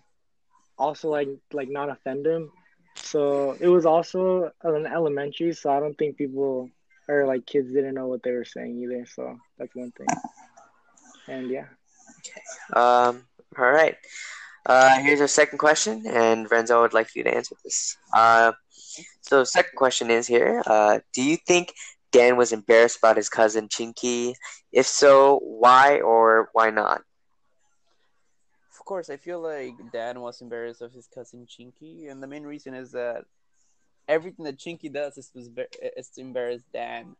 also 0.78 1.08
like 1.08 1.28
like 1.52 1.68
not 1.68 1.90
offend 1.90 2.26
him. 2.26 2.50
So 2.96 3.56
it 3.60 3.68
was 3.68 3.86
also 3.86 4.50
an 4.62 4.86
elementary, 4.86 5.52
so 5.52 5.70
I 5.70 5.80
don't 5.80 5.96
think 5.96 6.16
people 6.16 6.70
or 7.08 7.26
like 7.26 7.46
kids 7.46 7.72
didn't 7.72 7.94
know 7.94 8.06
what 8.06 8.22
they 8.22 8.32
were 8.32 8.44
saying 8.44 8.78
either. 8.82 9.06
So 9.06 9.38
that's 9.58 9.74
one 9.74 9.92
thing. 9.92 10.06
And 11.28 11.50
yeah, 11.50 11.66
Okay. 12.18 12.80
Um, 12.80 13.24
all 13.58 13.70
right. 13.70 13.96
Uh, 14.66 14.98
here's 15.00 15.20
our 15.20 15.28
second 15.28 15.58
question, 15.58 16.04
and 16.06 16.50
Renzo 16.50 16.82
would 16.82 16.92
like 16.92 17.14
you 17.14 17.24
to 17.24 17.34
answer 17.34 17.54
this. 17.64 17.96
Uh, 18.14 18.52
so 19.22 19.44
second 19.44 19.76
question 19.76 20.10
is 20.10 20.26
here. 20.26 20.62
Uh, 20.66 21.00
do 21.14 21.22
you 21.22 21.36
think 21.46 21.72
Dan 22.12 22.36
was 22.36 22.52
embarrassed 22.52 22.98
about 22.98 23.16
his 23.16 23.28
cousin 23.28 23.68
Chin-Kee? 23.70 24.34
If 24.72 24.86
so, 24.86 25.40
why 25.42 26.00
or 26.00 26.50
why 26.52 26.70
not? 26.70 27.02
Of 28.88 28.94
course, 28.96 29.10
I 29.10 29.18
feel 29.18 29.42
like 29.42 29.74
Dan 29.92 30.18
was 30.22 30.40
embarrassed 30.40 30.80
of 30.80 30.94
his 30.94 31.06
cousin 31.14 31.44
Chin-Kee, 31.46 32.06
and 32.06 32.22
the 32.22 32.26
main 32.26 32.44
reason 32.44 32.72
is 32.72 32.92
that 32.92 33.26
everything 34.08 34.46
that 34.46 34.58
Chin-Kee 34.58 34.88
does 34.88 35.18
is 35.18 35.28
to, 35.28 35.68
is 35.94 36.08
to 36.14 36.22
embarrass 36.22 36.62
Dan. 36.72 37.14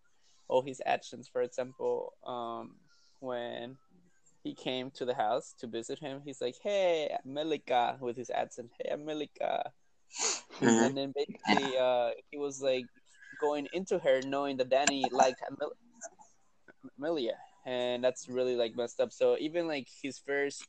All 0.48 0.62
his 0.62 0.80
actions, 0.86 1.28
for 1.28 1.42
example, 1.42 2.14
um, 2.26 2.76
when 3.20 3.76
he 4.42 4.54
came 4.54 4.90
to 4.92 5.04
the 5.04 5.12
house 5.12 5.52
to 5.58 5.66
visit 5.66 5.98
him, 5.98 6.22
he's 6.24 6.40
like, 6.40 6.56
"Hey, 6.62 7.14
Melika," 7.26 8.00
with 8.00 8.16
his 8.16 8.30
accent. 8.30 8.70
Hey, 8.78 8.96
Melika. 8.96 9.72
Mhm. 10.62 10.86
And 10.86 10.96
then 10.96 11.12
basically, 11.14 11.76
uh, 11.76 12.12
he 12.30 12.38
was 12.38 12.62
like 12.62 12.86
going 13.38 13.68
into 13.74 13.98
her, 13.98 14.22
knowing 14.22 14.56
that 14.56 14.70
Danny 14.70 15.10
liked 15.12 15.42
Amel- 15.46 15.76
Amelia, 16.96 17.36
and 17.66 18.02
that's 18.02 18.26
really 18.26 18.56
like 18.56 18.74
messed 18.74 19.00
up. 19.00 19.12
So 19.12 19.36
even 19.36 19.68
like 19.68 19.86
his 20.02 20.18
first, 20.18 20.64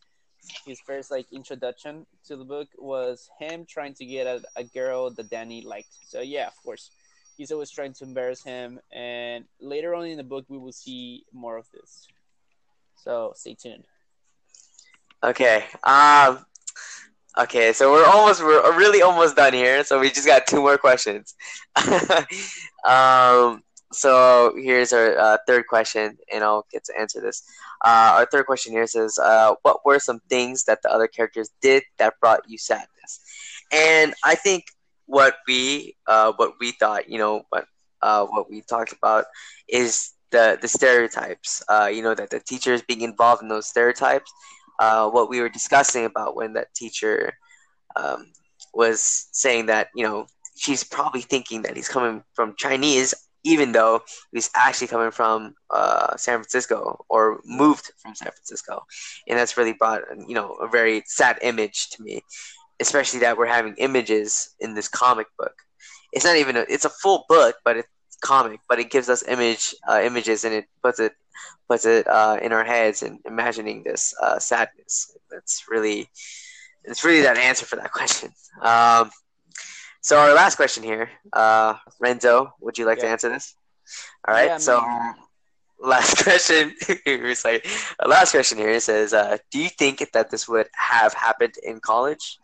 his 0.65 0.79
first 0.79 1.11
like 1.11 1.25
introduction 1.31 2.05
to 2.25 2.35
the 2.35 2.43
book 2.43 2.67
was 2.77 3.29
him 3.39 3.65
trying 3.67 3.93
to 3.95 4.05
get 4.05 4.27
at 4.27 4.45
a 4.55 4.63
girl 4.63 5.09
that 5.11 5.29
Danny 5.29 5.61
liked. 5.61 5.93
So 6.07 6.21
yeah, 6.21 6.47
of 6.47 6.55
course, 6.63 6.91
he's 7.37 7.51
always 7.51 7.71
trying 7.71 7.93
to 7.93 8.03
embarrass 8.03 8.43
him, 8.43 8.79
and 8.91 9.45
later 9.59 9.95
on 9.95 10.05
in 10.05 10.17
the 10.17 10.23
book, 10.23 10.45
we 10.47 10.57
will 10.57 10.71
see 10.71 11.23
more 11.33 11.57
of 11.57 11.65
this. 11.71 12.07
So 13.03 13.33
stay 13.35 13.55
tuned. 13.55 13.85
Okay. 15.23 15.65
Um. 15.83 16.45
Okay, 17.37 17.71
so 17.73 17.91
we're 17.91 18.05
almost 18.05 18.43
we're 18.43 18.77
really 18.77 19.01
almost 19.01 19.35
done 19.35 19.53
here. 19.53 19.83
So 19.83 19.99
we 19.99 20.09
just 20.09 20.25
got 20.27 20.47
two 20.47 20.61
more 20.61 20.77
questions. 20.77 21.35
um. 22.87 23.63
So 23.91 24.53
here's 24.55 24.93
our 24.93 25.17
uh, 25.17 25.37
third 25.47 25.65
question, 25.67 26.17
and 26.31 26.43
I'll 26.43 26.65
get 26.71 26.83
to 26.85 26.99
answer 26.99 27.21
this. 27.21 27.43
Uh, 27.83 28.15
our 28.17 28.25
third 28.25 28.45
question 28.45 28.73
here 28.73 28.87
says, 28.87 29.17
uh, 29.17 29.55
"What 29.61 29.85
were 29.85 29.99
some 29.99 30.19
things 30.29 30.65
that 30.65 30.81
the 30.81 30.91
other 30.91 31.07
characters 31.07 31.49
did 31.61 31.83
that 31.97 32.13
brought 32.19 32.41
you 32.47 32.57
sadness?" 32.57 33.21
And 33.71 34.13
I 34.23 34.35
think 34.35 34.65
what 35.05 35.35
we 35.47 35.95
uh, 36.07 36.33
what 36.35 36.53
we 36.59 36.71
thought, 36.71 37.09
you 37.09 37.17
know, 37.17 37.43
what 37.49 37.65
uh, 38.01 38.25
what 38.25 38.49
we 38.49 38.61
talked 38.61 38.93
about 38.93 39.25
is 39.67 40.11
the 40.31 40.57
the 40.61 40.67
stereotypes. 40.67 41.63
Uh, 41.67 41.89
you 41.91 42.01
know, 42.01 42.13
that 42.13 42.29
the 42.29 42.39
teachers 42.39 42.81
being 42.81 43.01
involved 43.01 43.41
in 43.41 43.49
those 43.49 43.67
stereotypes. 43.67 44.31
Uh, 44.79 45.09
what 45.09 45.29
we 45.29 45.41
were 45.41 45.49
discussing 45.49 46.05
about 46.05 46.37
when 46.37 46.53
that 46.53 46.73
teacher 46.73 47.33
um, 47.97 48.31
was 48.73 49.27
saying 49.33 49.65
that 49.65 49.89
you 49.93 50.03
know 50.03 50.25
she's 50.55 50.83
probably 50.83 51.21
thinking 51.21 51.63
that 51.63 51.75
he's 51.75 51.89
coming 51.89 52.23
from 52.33 52.55
Chinese, 52.57 53.13
even 53.43 53.71
though 53.71 54.01
he's 54.31 54.49
actually 54.55 54.87
coming 54.87 55.11
from 55.11 55.53
uh, 55.69 56.15
San 56.17 56.39
Francisco 56.39 57.05
or 57.09 57.39
moved 57.45 57.91
from 57.97 58.15
San 58.15 58.31
Francisco, 58.31 58.83
and 59.27 59.39
that's 59.39 59.57
really 59.57 59.73
brought 59.73 60.01
you 60.27 60.35
know 60.35 60.53
a 60.55 60.67
very 60.67 61.03
sad 61.05 61.37
image 61.41 61.89
to 61.91 62.03
me, 62.03 62.21
especially 62.79 63.19
that 63.21 63.37
we're 63.37 63.45
having 63.45 63.75
images 63.77 64.55
in 64.59 64.73
this 64.73 64.87
comic 64.87 65.27
book. 65.37 65.53
It's 66.11 66.25
not 66.25 66.37
even 66.37 66.57
a, 66.57 66.65
it's 66.67 66.85
a 66.85 66.89
full 66.89 67.25
book, 67.29 67.55
but 67.63 67.77
it's 67.77 67.87
comic, 68.21 68.59
but 68.67 68.79
it 68.79 68.89
gives 68.89 69.09
us 69.09 69.23
image 69.27 69.73
uh, 69.89 70.01
images 70.03 70.43
and 70.43 70.53
it 70.53 70.65
puts 70.83 70.99
it 70.99 71.13
puts 71.69 71.85
it 71.85 72.07
uh, 72.07 72.37
in 72.41 72.51
our 72.51 72.63
heads 72.63 73.03
and 73.03 73.19
imagining 73.25 73.83
this 73.83 74.13
uh, 74.21 74.39
sadness. 74.39 75.15
That's 75.31 75.65
really 75.69 76.09
it's 76.83 77.03
really 77.03 77.21
that 77.21 77.37
answer 77.37 77.65
for 77.65 77.75
that 77.77 77.91
question. 77.99 78.31
Um, 78.61 79.11
so 80.01 80.17
our 80.17 80.33
last 80.33 80.55
question 80.55 80.83
here, 80.83 81.09
uh, 81.33 81.75
Renzo, 81.99 82.53
would 82.61 82.77
you 82.77 82.85
like 82.85 82.99
to 82.99 83.07
answer 83.07 83.29
this? 83.29 83.55
All 84.27 84.33
right. 84.33 84.45
Yeah, 84.45 84.57
so 84.57 84.81
man. 84.81 85.15
last 85.79 86.17
question. 86.23 86.75
like 87.43 87.67
last 88.05 88.31
question 88.31 88.57
here 88.57 88.79
says, 88.79 89.13
uh, 89.13 89.37
do 89.51 89.59
you 89.59 89.69
think 89.69 90.07
that 90.13 90.31
this 90.31 90.47
would 90.47 90.67
have 90.73 91.13
happened 91.13 91.55
in 91.63 91.79
college? 91.79 92.39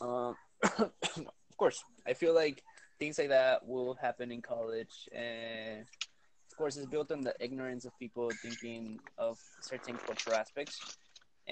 Um, 0.00 0.36
of 0.78 1.56
course, 1.56 1.82
I 2.06 2.12
feel 2.14 2.34
like 2.34 2.62
things 2.98 3.18
like 3.18 3.28
that 3.30 3.66
will 3.66 3.94
happen 3.94 4.30
in 4.30 4.42
college, 4.42 5.08
and 5.12 5.80
of 5.80 6.56
course, 6.56 6.76
it's 6.76 6.86
built 6.86 7.10
on 7.10 7.22
the 7.22 7.34
ignorance 7.40 7.84
of 7.84 7.98
people 7.98 8.30
thinking 8.42 9.00
of 9.18 9.38
certain 9.60 9.96
cultural 9.96 10.36
aspects 10.36 10.98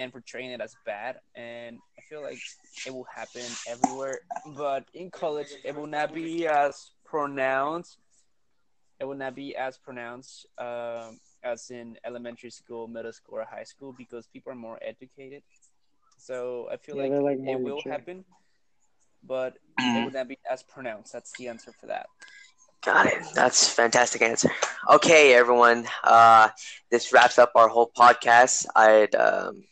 and 0.00 0.12
portraying 0.12 0.52
it 0.52 0.60
as 0.62 0.76
bad. 0.86 1.20
And 1.36 1.78
I 1.98 2.02
feel 2.02 2.22
like 2.22 2.42
it 2.86 2.92
will 2.94 3.06
happen 3.14 3.60
everywhere, 3.68 4.20
but 4.56 4.86
in 4.94 5.10
college, 5.10 5.48
it 5.64 5.76
will 5.76 5.86
not 5.86 6.14
be 6.14 6.46
as 6.48 6.92
pronounced. 7.04 7.98
It 9.00 9.04
will 9.04 9.16
not 9.16 9.34
be 9.34 9.56
as 9.56 9.78
pronounced 9.78 10.46
um, 10.58 11.20
as 11.44 11.70
in 11.70 11.98
elementary 12.04 12.50
school, 12.50 12.88
middle 12.88 13.12
school, 13.12 13.38
or 13.38 13.44
high 13.44 13.64
school 13.64 13.92
because 13.96 14.26
people 14.28 14.52
are 14.52 14.56
more 14.56 14.78
educated. 14.82 15.42
So 16.16 16.68
I 16.72 16.76
feel 16.76 16.96
Yeah, 16.96 17.02
like, 17.02 17.12
like, 17.20 17.38
it 17.46 17.60
will 17.60 17.82
mature. 17.82 17.92
happen, 17.92 18.24
but 19.22 19.58
it 19.94 20.02
will 20.02 20.10
not 20.10 20.28
be 20.28 20.38
as 20.50 20.62
pronounced. 20.62 21.12
That's 21.12 21.32
the 21.34 21.48
answer 21.48 21.72
for 21.72 21.86
that. 21.86 22.06
Got 22.84 23.06
it. 23.06 23.22
That's 23.34 23.68
fantastic 23.72 24.22
answer. 24.22 24.50
Okay, 24.90 25.34
everyone. 25.34 25.86
Uh, 26.02 26.48
this 26.90 27.12
wraps 27.12 27.38
up 27.38 27.52
our 27.54 27.68
whole 27.68 27.90
podcast. 27.96 28.66
I'd 28.76 29.14
um, 29.14 29.64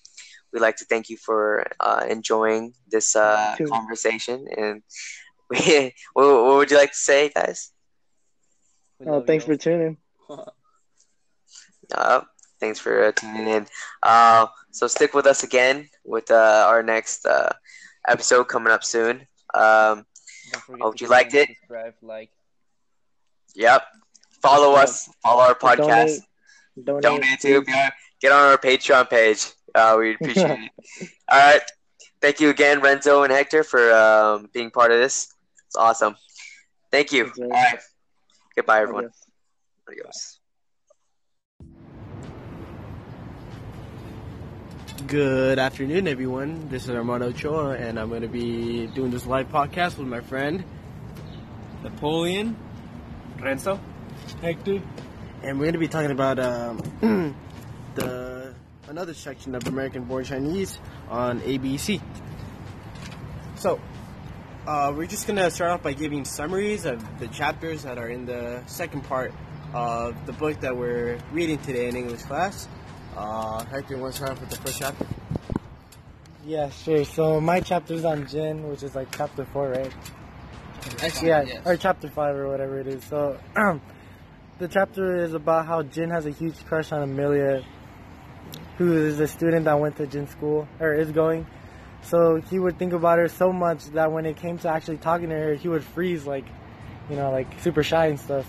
we'd 0.52 0.60
like 0.60 0.76
to 0.76 0.84
thank 0.84 1.08
you 1.08 1.16
for 1.16 1.66
uh, 1.80 2.04
enjoying 2.08 2.72
this 2.90 3.16
uh, 3.16 3.56
conversation. 3.68 4.46
And 4.56 4.82
we, 5.50 5.94
what, 6.12 6.44
what 6.44 6.56
would 6.56 6.70
you 6.70 6.76
like 6.76 6.92
to 6.92 6.96
say, 6.96 7.30
guys? 7.34 7.70
Oh, 9.06 9.22
thanks 9.22 9.46
you 9.46 9.54
for 9.54 9.58
tuning. 9.58 9.96
Uh, 11.90 12.20
thanks 12.60 12.78
for 12.78 13.04
uh, 13.04 13.12
tuning 13.12 13.48
in. 13.48 13.66
Uh, 14.02 14.46
so 14.72 14.86
stick 14.86 15.14
with 15.14 15.24
us 15.24 15.42
again 15.42 15.88
with 16.04 16.30
uh, 16.30 16.66
our 16.68 16.82
next 16.82 17.24
uh, 17.24 17.48
episode 18.06 18.44
coming 18.44 18.70
up 18.70 18.84
soon. 18.84 19.26
Um, 19.54 20.04
Hope 20.78 21.00
you 21.00 21.08
liked 21.08 21.32
it. 21.32 21.48
Like. 22.02 22.30
yep. 23.54 23.84
Follow 24.42 24.74
us. 24.74 25.08
Follow 25.22 25.44
our 25.44 25.54
podcast. 25.54 26.18
Donate. 26.84 27.02
Donate. 27.02 27.02
donate 27.02 27.40
to 27.40 27.64
get 28.20 28.30
on 28.30 28.50
our 28.50 28.58
patreon 28.58 29.08
page 29.08 29.46
uh, 29.74 29.96
we 29.98 30.14
appreciate 30.14 30.58
it. 30.58 31.10
All 31.30 31.38
right. 31.38 31.62
Thank 32.20 32.40
you 32.40 32.50
again 32.50 32.80
renzo 32.80 33.22
and 33.22 33.32
hector 33.32 33.62
for 33.62 33.92
um, 33.92 34.48
being 34.52 34.70
part 34.70 34.90
of 34.90 34.98
this. 34.98 35.32
It's 35.66 35.76
awesome. 35.76 36.16
Thank 36.90 37.12
you. 37.12 37.24
Thanks, 37.24 37.38
all 37.38 37.48
guys. 37.50 37.88
goodbye 38.56 38.80
everyone. 38.80 39.04
Adios. 39.04 39.18
Adios. 39.88 40.38
Good 45.06 45.58
afternoon, 45.58 46.08
everyone. 46.08 46.68
This 46.68 46.84
is 46.84 46.90
Armando 46.90 47.30
Choa, 47.30 47.80
and 47.80 48.00
I'm 48.00 48.08
going 48.08 48.22
to 48.22 48.28
be 48.28 48.88
doing 48.88 49.10
this 49.10 49.26
live 49.26 49.48
podcast 49.48 49.96
with 49.96 50.08
my 50.08 50.20
friend 50.20 50.64
Napoleon 51.82 52.56
Renzo. 53.40 53.78
Hector, 54.42 54.82
and 55.42 55.58
we're 55.58 55.64
going 55.64 55.72
to 55.74 55.78
be 55.78 55.88
talking 55.88 56.10
about 56.10 56.38
um, 56.38 56.82
the 57.94 58.37
another 58.88 59.14
section 59.14 59.54
of 59.54 59.66
American 59.66 60.04
Born 60.04 60.24
Chinese 60.24 60.78
on 61.10 61.40
ABC. 61.42 62.00
So, 63.56 63.80
uh, 64.66 64.92
we're 64.96 65.06
just 65.06 65.26
going 65.26 65.38
to 65.38 65.50
start 65.50 65.72
off 65.72 65.82
by 65.82 65.92
giving 65.92 66.24
summaries 66.24 66.86
of 66.86 67.02
the 67.18 67.28
chapters 67.28 67.82
that 67.82 67.98
are 67.98 68.08
in 68.08 68.24
the 68.24 68.62
second 68.66 69.02
part 69.04 69.32
of 69.74 70.14
the 70.26 70.32
book 70.32 70.60
that 70.60 70.76
we're 70.76 71.18
reading 71.32 71.58
today 71.58 71.88
in 71.88 71.96
English 71.96 72.22
class. 72.22 72.68
Uh, 73.16 73.64
Hector, 73.64 73.94
you 73.94 74.00
want 74.00 74.14
to 74.14 74.16
start 74.18 74.32
off 74.32 74.40
with 74.40 74.50
the 74.50 74.56
first 74.56 74.78
chapter? 74.78 75.06
Yeah, 76.46 76.70
sure. 76.70 77.04
So 77.04 77.40
my 77.40 77.60
chapter's 77.60 78.04
on 78.04 78.26
Jin, 78.26 78.68
which 78.68 78.82
is 78.82 78.94
like 78.94 79.14
chapter 79.14 79.44
four, 79.46 79.70
right? 79.70 79.92
Excellent. 81.02 81.26
yeah, 81.26 81.42
yes. 81.42 81.66
or 81.66 81.76
chapter 81.76 82.08
five 82.08 82.34
or 82.34 82.48
whatever 82.48 82.80
it 82.80 82.86
is. 82.86 83.04
So 83.04 83.38
the 84.58 84.68
chapter 84.68 85.16
is 85.16 85.34
about 85.34 85.66
how 85.66 85.82
Jin 85.82 86.08
has 86.10 86.24
a 86.24 86.30
huge 86.30 86.64
crush 86.64 86.92
on 86.92 87.02
Amelia, 87.02 87.64
who 88.78 88.92
is 88.94 89.20
a 89.20 89.26
student 89.26 89.64
that 89.66 89.78
went 89.78 89.96
to 89.96 90.06
Jin 90.06 90.28
school 90.28 90.66
or 90.80 90.94
is 90.94 91.10
going. 91.10 91.46
So 92.02 92.40
he 92.48 92.58
would 92.58 92.78
think 92.78 92.92
about 92.92 93.18
her 93.18 93.28
so 93.28 93.52
much 93.52 93.84
that 93.90 94.12
when 94.12 94.24
it 94.24 94.36
came 94.36 94.56
to 94.58 94.68
actually 94.68 94.98
talking 94.98 95.28
to 95.28 95.34
her, 95.34 95.54
he 95.54 95.68
would 95.68 95.84
freeze, 95.84 96.24
like, 96.26 96.46
you 97.10 97.16
know, 97.16 97.32
like 97.32 97.60
super 97.60 97.82
shy 97.82 98.06
and 98.06 98.20
stuff. 98.20 98.46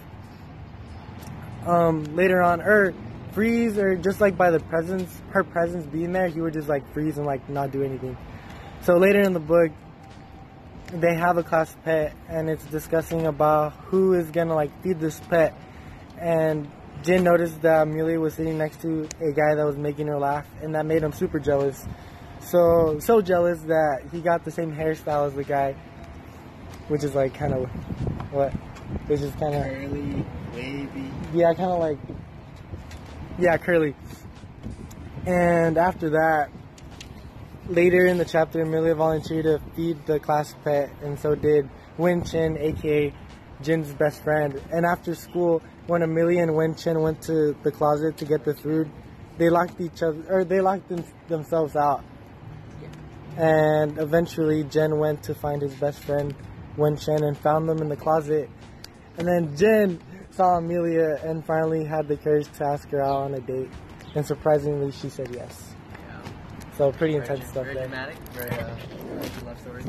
Um, 1.65 2.15
later 2.15 2.41
on, 2.41 2.61
or 2.61 2.93
freeze, 3.33 3.77
or 3.77 3.95
just 3.95 4.21
like 4.21 4.37
by 4.37 4.51
the 4.51 4.59
presence, 4.59 5.11
her 5.31 5.43
presence 5.43 5.85
being 5.87 6.13
there, 6.13 6.27
he 6.27 6.39
would 6.39 6.53
just 6.53 6.69
like 6.69 6.93
freeze 6.93 7.17
and 7.17 7.25
like 7.25 7.49
not 7.49 7.71
do 7.71 7.83
anything. 7.83 8.15
So 8.81 8.97
later 8.97 9.19
in 9.21 9.33
the 9.33 9.39
book, 9.39 9.71
they 10.93 11.15
have 11.15 11.37
a 11.37 11.43
class 11.43 11.75
pet 11.83 12.13
and 12.27 12.49
it's 12.49 12.63
discussing 12.65 13.27
about 13.27 13.73
who 13.73 14.13
is 14.13 14.31
gonna 14.31 14.55
like 14.55 14.71
feed 14.81 14.99
this 14.99 15.19
pet 15.19 15.53
and 16.17 16.69
Jin 17.03 17.23
noticed 17.23 17.61
that 17.61 17.83
Amelia 17.83 18.19
was 18.19 18.33
sitting 18.33 18.57
next 18.57 18.81
to 18.81 19.07
a 19.21 19.31
guy 19.31 19.55
that 19.55 19.65
was 19.65 19.77
making 19.77 20.07
her 20.07 20.17
laugh 20.17 20.45
and 20.61 20.75
that 20.75 20.85
made 20.85 21.01
him 21.01 21.13
super 21.13 21.39
jealous. 21.39 21.85
So 22.41 22.99
so 22.99 23.21
jealous 23.21 23.61
that 23.61 24.03
he 24.11 24.21
got 24.21 24.43
the 24.43 24.51
same 24.51 24.73
hairstyle 24.73 25.27
as 25.27 25.33
the 25.33 25.43
guy, 25.43 25.75
which 26.87 27.03
is 27.03 27.15
like 27.15 27.33
kind 27.33 27.53
of 27.53 27.69
what, 28.31 28.51
which 29.07 29.21
is 29.21 29.33
kind 29.35 29.55
of 29.55 29.63
Curly, 29.63 30.25
wavy. 30.53 31.11
yeah, 31.33 31.53
kind 31.53 31.71
of 31.71 31.79
like 31.79 31.97
yeah, 33.37 33.57
curly. 33.57 33.95
And 35.25 35.77
after 35.77 36.09
that, 36.11 36.49
later 37.67 38.05
in 38.05 38.17
the 38.17 38.25
chapter, 38.25 38.61
Amelia 38.61 38.95
volunteered 38.95 39.45
to 39.45 39.59
feed 39.75 40.05
the 40.05 40.19
class 40.19 40.55
pet, 40.63 40.89
and 41.01 41.17
so 41.17 41.35
did 41.35 41.69
Win 41.97 42.23
Chin, 42.23 42.57
aka 42.57 43.13
Jin's 43.61 43.93
best 43.93 44.23
friend. 44.23 44.61
And 44.71 44.85
after 44.85 45.15
school, 45.15 45.61
when 45.89 46.03
Amelia 46.03 46.43
and 46.43 46.55
Wen 46.55 46.75
Chen 46.75 47.01
went 47.01 47.21
to 47.23 47.55
the 47.63 47.71
closet 47.71 48.15
to 48.17 48.25
get 48.25 48.45
the 48.45 48.53
food, 48.53 48.89
they 49.37 49.49
locked 49.49 49.81
each 49.81 50.03
other, 50.03 50.23
or 50.29 50.43
they 50.43 50.61
locked 50.61 50.87
them, 50.87 51.03
themselves 51.27 51.75
out. 51.75 52.03
And 53.37 53.97
eventually, 53.97 54.63
Jin 54.65 54.99
went 54.99 55.23
to 55.23 55.33
find 55.33 55.61
his 55.61 55.73
best 55.75 55.99
friend, 56.03 56.35
Wen 56.77 56.95
Chen, 56.95 57.23
and 57.23 57.37
found 57.37 57.67
them 57.67 57.79
in 57.79 57.89
the 57.89 57.95
closet. 57.95 58.49
And 59.17 59.27
then 59.27 59.55
Jin 59.55 59.99
saw 60.29 60.57
Amelia 60.57 61.19
and 61.23 61.43
finally 61.45 61.85
had 61.85 62.07
the 62.07 62.17
courage 62.17 62.47
to 62.57 62.65
ask 62.65 62.89
her 62.89 63.01
out 63.01 63.23
on 63.23 63.33
a 63.33 63.39
date. 63.39 63.69
And 64.15 64.25
surprisingly, 64.25 64.91
she 64.91 65.09
said 65.09 65.33
yes. 65.33 65.73
So 66.77 66.91
pretty 66.91 67.17
Very, 67.17 67.27
intense 67.27 67.49
stuff 67.49 67.65
very 67.65 67.75
there. 67.75 67.87
dramatic. 67.87 68.17
Very, 68.33 68.49
uh, 68.51 68.75
very 68.75 69.45
love 69.45 69.59
story. 69.59 69.83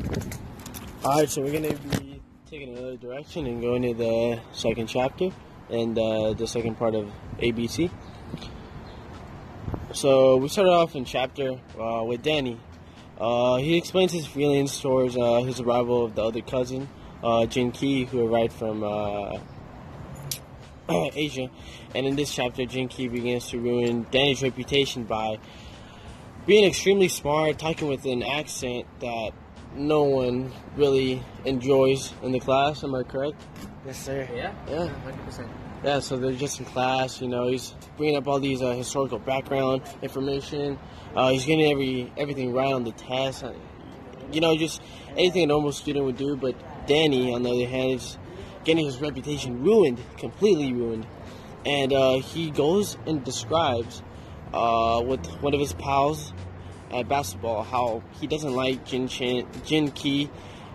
All 1.05 1.19
right, 1.19 1.29
so 1.29 1.41
we're 1.41 1.53
gonna 1.53 1.73
be 1.99 2.21
taking 2.49 2.75
another 2.75 2.97
direction 2.97 3.47
and 3.47 3.61
going 3.61 3.81
to 3.83 3.93
the 3.93 4.39
second 4.51 4.87
chapter 4.87 5.29
and 5.71 5.97
uh, 5.97 6.33
the 6.33 6.47
second 6.47 6.77
part 6.77 6.95
of 6.95 7.09
ABC. 7.39 7.89
So 9.93 10.37
we 10.37 10.47
started 10.47 10.71
off 10.71 10.95
in 10.95 11.05
chapter 11.05 11.59
uh, 11.79 12.03
with 12.03 12.21
Danny. 12.23 12.59
Uh, 13.19 13.57
he 13.57 13.77
explains 13.77 14.11
his 14.11 14.25
feelings 14.25 14.79
towards 14.79 15.17
uh, 15.17 15.41
his 15.41 15.59
arrival 15.59 16.05
of 16.05 16.15
the 16.15 16.23
other 16.23 16.41
cousin, 16.41 16.89
uh, 17.23 17.45
Chin-Kee, 17.45 18.05
who 18.05 18.25
arrived 18.25 18.53
from 18.53 18.83
uh, 18.83 19.37
Asia. 20.89 21.49
And 21.93 22.07
in 22.07 22.15
this 22.15 22.33
chapter, 22.33 22.65
Chin-Kee 22.65 23.09
begins 23.09 23.49
to 23.49 23.59
ruin 23.59 24.07
Danny's 24.11 24.41
reputation 24.41 25.03
by 25.03 25.39
being 26.45 26.65
extremely 26.65 27.07
smart, 27.07 27.59
talking 27.59 27.87
with 27.87 28.05
an 28.05 28.23
accent 28.23 28.87
that 29.01 29.33
no 29.75 30.03
one 30.03 30.51
really 30.75 31.21
enjoys 31.45 32.13
in 32.23 32.31
the 32.31 32.39
class. 32.39 32.83
Am 32.83 32.95
I 32.95 33.03
correct? 33.03 33.41
Yes, 33.85 34.05
sir. 34.05 34.27
Yeah. 34.33 34.53
Yeah. 34.69 34.89
100%. 35.27 35.47
Yeah. 35.83 35.99
So 35.99 36.17
they're 36.17 36.33
just 36.33 36.59
in 36.59 36.65
class. 36.65 37.19
You 37.19 37.27
know, 37.27 37.47
he's 37.47 37.73
bringing 37.97 38.15
up 38.15 38.27
all 38.27 38.39
these 38.39 38.61
uh, 38.61 38.71
historical 38.71 39.17
background 39.17 39.81
information. 40.01 40.77
Uh, 41.15 41.29
he's 41.29 41.45
getting 41.45 41.71
every 41.71 42.11
everything 42.15 42.53
right 42.53 42.73
on 42.73 42.83
the 42.83 42.91
test. 42.91 43.43
You 44.31 44.39
know, 44.39 44.55
just 44.55 44.81
anything 45.17 45.43
a 45.43 45.47
normal 45.47 45.71
student 45.71 46.05
would 46.05 46.17
do. 46.17 46.35
But 46.35 46.55
Danny, 46.85 47.33
on 47.33 47.41
the 47.41 47.49
other 47.49 47.67
hand, 47.67 47.93
is 47.93 48.17
getting 48.63 48.85
his 48.85 49.01
reputation 49.01 49.63
ruined, 49.63 49.99
completely 50.17 50.73
ruined. 50.73 51.07
And 51.65 51.91
uh, 51.91 52.19
he 52.19 52.51
goes 52.51 52.97
and 53.07 53.23
describes 53.23 54.03
uh, 54.53 55.01
with 55.05 55.25
one 55.41 55.53
of 55.53 55.59
his 55.59 55.73
pals 55.73 56.33
at 56.91 57.07
basketball 57.07 57.63
how 57.63 58.03
he 58.19 58.27
doesn't 58.27 58.53
like 58.53 58.85
Jin, 58.85 59.07
Chin, 59.07 59.47
Chin-Kee 59.65 60.29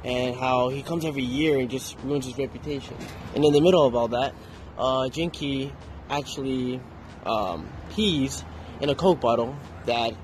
and 0.07 0.37
how 0.37 0.69
he 0.69 0.83
comes 0.83 1.05
every 1.05 1.25
year 1.25 1.59
and 1.59 1.69
just 1.69 1.99
ruins 2.05 2.27
his 2.27 2.39
reputation. 2.39 2.97
And 3.35 3.45
in 3.45 3.53
the 3.53 3.61
middle 3.61 3.85
of 3.85 3.97
all 3.97 4.09
that, 4.09 4.35
uh, 4.79 5.09
Chin-Kee 5.09 5.73
actually 6.09 6.81
um, 7.25 7.69
pees 7.91 8.45
in 8.81 8.89
a 8.89 8.95
Coke 8.95 9.21
bottle 9.21 9.57
that 9.87 10.15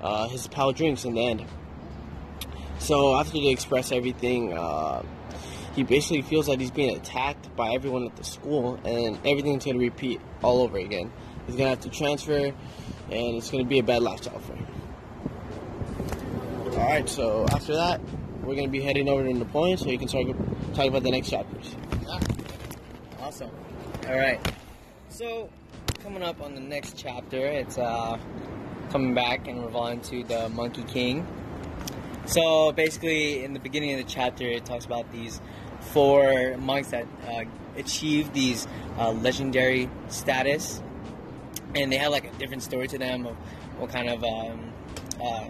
uh, 0.00 0.28
his 0.28 0.46
pal 0.46 0.72
drinks 0.72 1.04
in 1.04 1.14
the 1.14 1.20
end. 1.20 1.44
So 2.78 3.16
after 3.16 3.32
they 3.32 3.48
express 3.48 3.90
everything, 3.90 4.52
uh, 4.52 5.02
he 5.74 5.82
basically 5.82 6.22
feels 6.22 6.46
that 6.46 6.60
he's 6.60 6.70
being 6.70 6.96
attacked 6.96 7.56
by 7.56 7.72
everyone 7.72 8.04
at 8.06 8.14
the 8.14 8.22
school, 8.22 8.78
and 8.84 9.18
everything's 9.26 9.64
to 9.64 9.76
repeat 9.76 10.20
all 10.44 10.60
over 10.60 10.78
again. 10.78 11.10
He's 11.46 11.56
to 11.56 11.64
have 11.64 11.80
to 11.80 11.88
transfer, 11.88 12.54
and 13.10 13.36
it's 13.36 13.50
to 13.50 13.64
be 13.64 13.80
a 13.80 13.82
bad 13.82 14.02
lifestyle 14.02 14.38
for 14.38 14.54
him. 14.54 14.66
All 16.66 16.78
right, 16.78 17.08
so 17.08 17.46
after 17.50 17.74
that, 17.74 18.00
we're 18.46 18.54
going 18.54 18.66
to 18.66 18.72
be 18.72 18.82
heading 18.82 19.08
over 19.08 19.22
to 19.22 19.32
Napoleon 19.32 19.78
so 19.78 19.88
you 19.88 19.98
can 19.98 20.08
start 20.08 20.26
talk 20.74 20.86
about 20.86 21.02
the 21.02 21.10
next 21.10 21.30
chapters. 21.30 21.74
Awesome. 23.20 23.50
All 24.06 24.16
right. 24.16 24.40
So, 25.08 25.48
coming 26.02 26.22
up 26.22 26.42
on 26.42 26.54
the 26.54 26.60
next 26.60 26.98
chapter, 26.98 27.38
it's 27.38 27.78
uh, 27.78 28.18
coming 28.90 29.14
back 29.14 29.48
and 29.48 29.62
we're 29.62 29.74
on 29.74 30.00
to 30.02 30.24
the 30.24 30.48
Monkey 30.50 30.82
King. 30.84 31.26
So, 32.26 32.72
basically, 32.72 33.44
in 33.44 33.54
the 33.54 33.60
beginning 33.60 33.92
of 33.92 33.98
the 33.98 34.10
chapter, 34.10 34.46
it 34.46 34.64
talks 34.64 34.84
about 34.84 35.10
these 35.10 35.40
four 35.80 36.56
monks 36.58 36.88
that 36.88 37.06
uh, 37.28 37.44
achieved 37.76 38.34
these 38.34 38.66
uh, 38.98 39.10
legendary 39.12 39.88
status, 40.08 40.82
and 41.74 41.90
they 41.92 41.96
had 41.96 42.08
like 42.08 42.26
a 42.26 42.36
different 42.38 42.62
story 42.62 42.88
to 42.88 42.98
them 42.98 43.26
of 43.26 43.36
what 43.78 43.90
kind 43.90 44.08
of 44.08 44.22
um, 44.24 44.72
uh, 45.22 45.48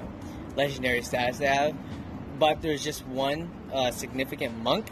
legendary 0.56 1.02
status 1.02 1.38
they 1.38 1.46
have. 1.46 1.76
But 2.38 2.62
there's 2.62 2.82
just 2.82 3.06
one 3.06 3.50
uh, 3.72 3.90
significant 3.90 4.62
monk 4.62 4.86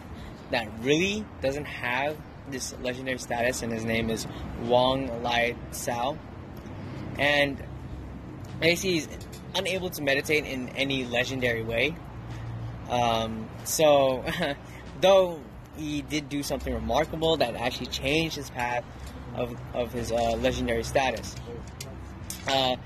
that 0.50 0.68
really 0.80 1.24
doesn't 1.40 1.64
have 1.64 2.16
this 2.48 2.74
legendary 2.82 3.18
status, 3.18 3.62
and 3.62 3.72
his 3.72 3.84
name 3.84 4.10
is 4.10 4.26
Wang 4.64 5.22
Lai 5.22 5.56
Sao. 5.70 6.18
And 7.18 7.62
basically, 8.60 8.92
he's 8.92 9.08
unable 9.54 9.90
to 9.90 10.02
meditate 10.02 10.44
in 10.44 10.68
any 10.70 11.04
legendary 11.04 11.62
way. 11.62 11.96
Um, 12.90 13.48
so, 13.64 14.24
though 15.00 15.40
he 15.76 16.02
did 16.02 16.28
do 16.28 16.42
something 16.42 16.72
remarkable 16.72 17.36
that 17.38 17.54
actually 17.56 17.86
changed 17.86 18.36
his 18.36 18.50
path 18.50 18.84
of, 19.34 19.56
of 19.74 19.92
his 19.92 20.12
uh, 20.12 20.36
legendary 20.36 20.84
status. 20.84 21.34
Uh, 22.46 22.76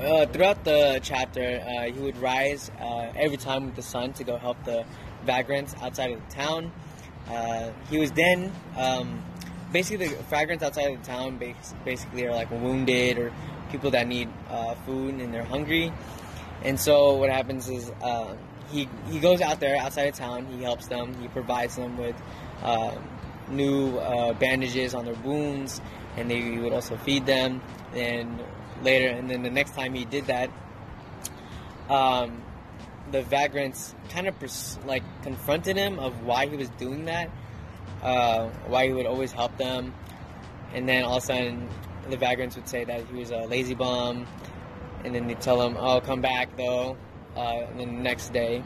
uh, 0.00 0.26
throughout 0.26 0.64
the 0.64 1.00
chapter, 1.02 1.62
uh, 1.66 1.84
he 1.84 1.98
would 1.98 2.16
rise 2.18 2.70
uh, 2.80 3.12
every 3.16 3.36
time 3.36 3.66
with 3.66 3.76
the 3.76 3.82
sun 3.82 4.12
to 4.14 4.24
go 4.24 4.36
help 4.36 4.62
the 4.64 4.84
vagrants 5.24 5.74
outside 5.80 6.10
of 6.10 6.20
the 6.28 6.34
town. 6.34 6.72
Uh, 7.28 7.70
he 7.90 7.98
was 7.98 8.10
then 8.12 8.52
um, 8.76 9.22
basically 9.72 10.08
the 10.08 10.22
vagrants 10.24 10.64
outside 10.64 10.92
of 10.92 11.00
the 11.00 11.06
town 11.06 11.40
basically 11.84 12.26
are 12.26 12.32
like 12.32 12.50
wounded 12.50 13.18
or 13.18 13.32
people 13.70 13.90
that 13.90 14.06
need 14.06 14.28
uh, 14.50 14.74
food 14.86 15.14
and 15.14 15.32
they're 15.32 15.44
hungry. 15.44 15.92
And 16.62 16.78
so 16.78 17.14
what 17.16 17.30
happens 17.30 17.68
is 17.68 17.90
uh, 18.02 18.34
he 18.70 18.88
he 19.10 19.18
goes 19.18 19.40
out 19.40 19.60
there 19.60 19.76
outside 19.76 20.08
of 20.08 20.14
town. 20.14 20.46
He 20.46 20.62
helps 20.62 20.86
them. 20.86 21.14
He 21.20 21.28
provides 21.28 21.76
them 21.76 21.96
with 21.98 22.16
new 23.50 23.98
bandages 24.38 24.94
on 24.94 25.04
their 25.04 25.14
wounds, 25.14 25.80
and 26.16 26.30
they 26.30 26.58
would 26.58 26.72
also 26.72 26.96
feed 26.96 27.26
them. 27.26 27.60
And 27.94 28.40
later, 28.82 29.08
and 29.08 29.30
then 29.30 29.42
the 29.42 29.50
next 29.50 29.74
time 29.74 29.94
he 29.94 30.04
did 30.04 30.26
that, 30.26 30.50
um, 31.88 32.42
the 33.10 33.22
vagrants 33.22 33.94
kind 34.08 34.26
of 34.26 34.38
pers- 34.38 34.78
like 34.86 35.02
confronted 35.22 35.76
him 35.76 35.98
of 35.98 36.24
why 36.24 36.46
he 36.46 36.56
was 36.56 36.68
doing 36.70 37.04
that, 37.06 37.30
uh, 38.02 38.48
why 38.66 38.86
he 38.86 38.92
would 38.92 39.06
always 39.06 39.32
help 39.32 39.56
them, 39.58 39.94
and 40.72 40.88
then 40.88 41.04
all 41.04 41.18
of 41.18 41.22
a 41.22 41.26
sudden 41.26 41.68
the 42.08 42.16
vagrants 42.16 42.56
would 42.56 42.68
say 42.68 42.84
that 42.84 43.04
he 43.06 43.18
was 43.18 43.30
a 43.30 43.42
lazy 43.42 43.74
bum, 43.74 44.26
and 45.04 45.14
then 45.14 45.26
they 45.26 45.34
tell 45.34 45.60
him, 45.60 45.76
"Oh, 45.78 46.00
come 46.00 46.20
back 46.20 46.56
though," 46.56 46.96
uh, 47.36 47.66
the 47.76 47.86
next 47.86 48.32
day, 48.32 48.62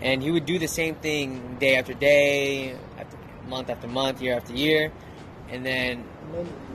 and 0.00 0.22
he 0.22 0.30
would 0.30 0.46
do 0.46 0.58
the 0.58 0.68
same 0.68 0.94
thing 0.96 1.56
day 1.58 1.76
after 1.76 1.94
day, 1.94 2.76
after 2.98 3.16
month 3.48 3.70
after 3.70 3.88
month, 3.88 4.22
year 4.22 4.36
after 4.36 4.52
year, 4.52 4.92
and 5.48 5.66
then 5.66 6.04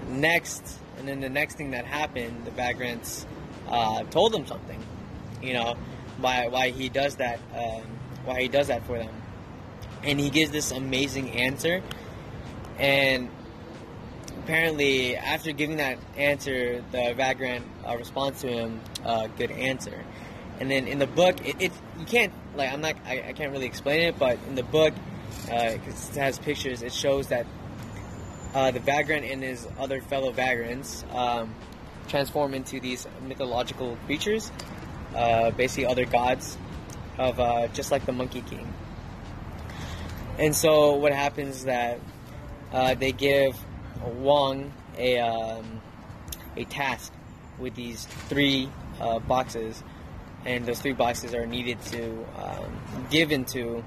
next, 0.09 0.79
and 0.97 1.07
then 1.07 1.19
the 1.19 1.29
next 1.29 1.55
thing 1.55 1.71
that 1.71 1.85
happened, 1.85 2.45
the 2.45 2.51
vagrants 2.51 3.25
uh, 3.67 4.03
told 4.03 4.33
him 4.33 4.45
something, 4.45 4.83
you 5.41 5.53
know, 5.53 5.75
why 6.19 6.47
why 6.47 6.69
he 6.69 6.89
does 6.89 7.15
that, 7.17 7.39
um, 7.55 7.83
why 8.25 8.41
he 8.41 8.47
does 8.47 8.67
that 8.67 8.85
for 8.85 8.97
them, 8.97 9.13
and 10.03 10.19
he 10.19 10.29
gives 10.29 10.51
this 10.51 10.71
amazing 10.71 11.31
answer, 11.31 11.81
and 12.79 13.29
apparently 14.39 15.15
after 15.17 15.51
giving 15.51 15.77
that 15.77 15.97
answer, 16.15 16.83
the 16.91 17.13
vagrant 17.15 17.65
uh, 17.85 17.95
responds 17.97 18.41
to 18.41 18.47
him 18.47 18.79
a 19.05 19.29
good 19.37 19.51
answer, 19.51 20.03
and 20.59 20.71
then 20.71 20.87
in 20.87 20.99
the 20.99 21.07
book, 21.07 21.45
it, 21.45 21.61
it 21.61 21.71
you 21.99 22.05
can't 22.05 22.33
like 22.55 22.71
I'm 22.71 22.81
not 22.81 22.95
I, 23.05 23.29
I 23.29 23.33
can't 23.33 23.51
really 23.51 23.67
explain 23.67 24.01
it, 24.03 24.17
but 24.17 24.39
in 24.47 24.55
the 24.55 24.63
book, 24.63 24.93
because 25.41 26.09
it 26.09 26.19
has 26.19 26.39
pictures, 26.39 26.81
it 26.81 26.93
shows 26.93 27.27
that 27.27 27.45
uh, 28.57 28.71
the 28.71 28.79
vagrant 28.79 29.23
and 29.23 29.43
his 29.43 29.67
other 29.77 30.01
fellow 30.01 30.31
vagrants 30.31 31.05
um, 31.11 31.53
transform 32.07 32.55
into 32.55 32.79
these 32.79 33.05
mythological 33.27 33.95
creatures, 34.07 34.51
uh, 35.15 35.51
basically 35.51 35.85
other 35.85 36.05
gods 36.05 36.57
of 37.19 37.39
uh, 37.39 37.67
just 37.67 37.91
like 37.91 38.03
the 38.07 38.11
Monkey 38.11 38.41
King. 38.41 38.73
And 40.39 40.55
so 40.55 40.95
what 40.95 41.13
happens 41.13 41.57
is 41.57 41.63
that 41.65 41.99
uh, 42.73 42.95
they 42.95 43.11
give 43.11 43.55
Wong 44.03 44.73
a 44.97 45.19
um, 45.19 45.79
a 46.55 46.65
task 46.65 47.13
with 47.59 47.75
these 47.75 48.05
three 48.27 48.71
uh, 48.99 49.19
boxes, 49.19 49.83
and 50.45 50.65
those 50.65 50.81
three 50.81 50.93
boxes 50.93 51.35
are 51.35 51.45
needed 51.45 51.79
to 51.91 52.25
um, 52.35 53.05
give 53.11 53.31
into 53.31 53.83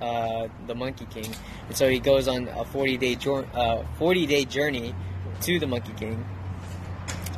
uh, 0.00 0.48
the 0.66 0.74
Monkey 0.74 1.06
King. 1.06 1.34
And 1.68 1.76
so 1.76 1.88
he 1.88 1.98
goes 1.98 2.28
on 2.28 2.48
a 2.48 2.64
40 2.64 2.96
day 2.96 3.14
jour- 3.14 3.48
uh, 3.54 3.84
40 3.98 4.26
day 4.26 4.44
journey 4.44 4.94
to 5.42 5.58
the 5.58 5.66
Monkey 5.66 5.92
King. 5.96 6.24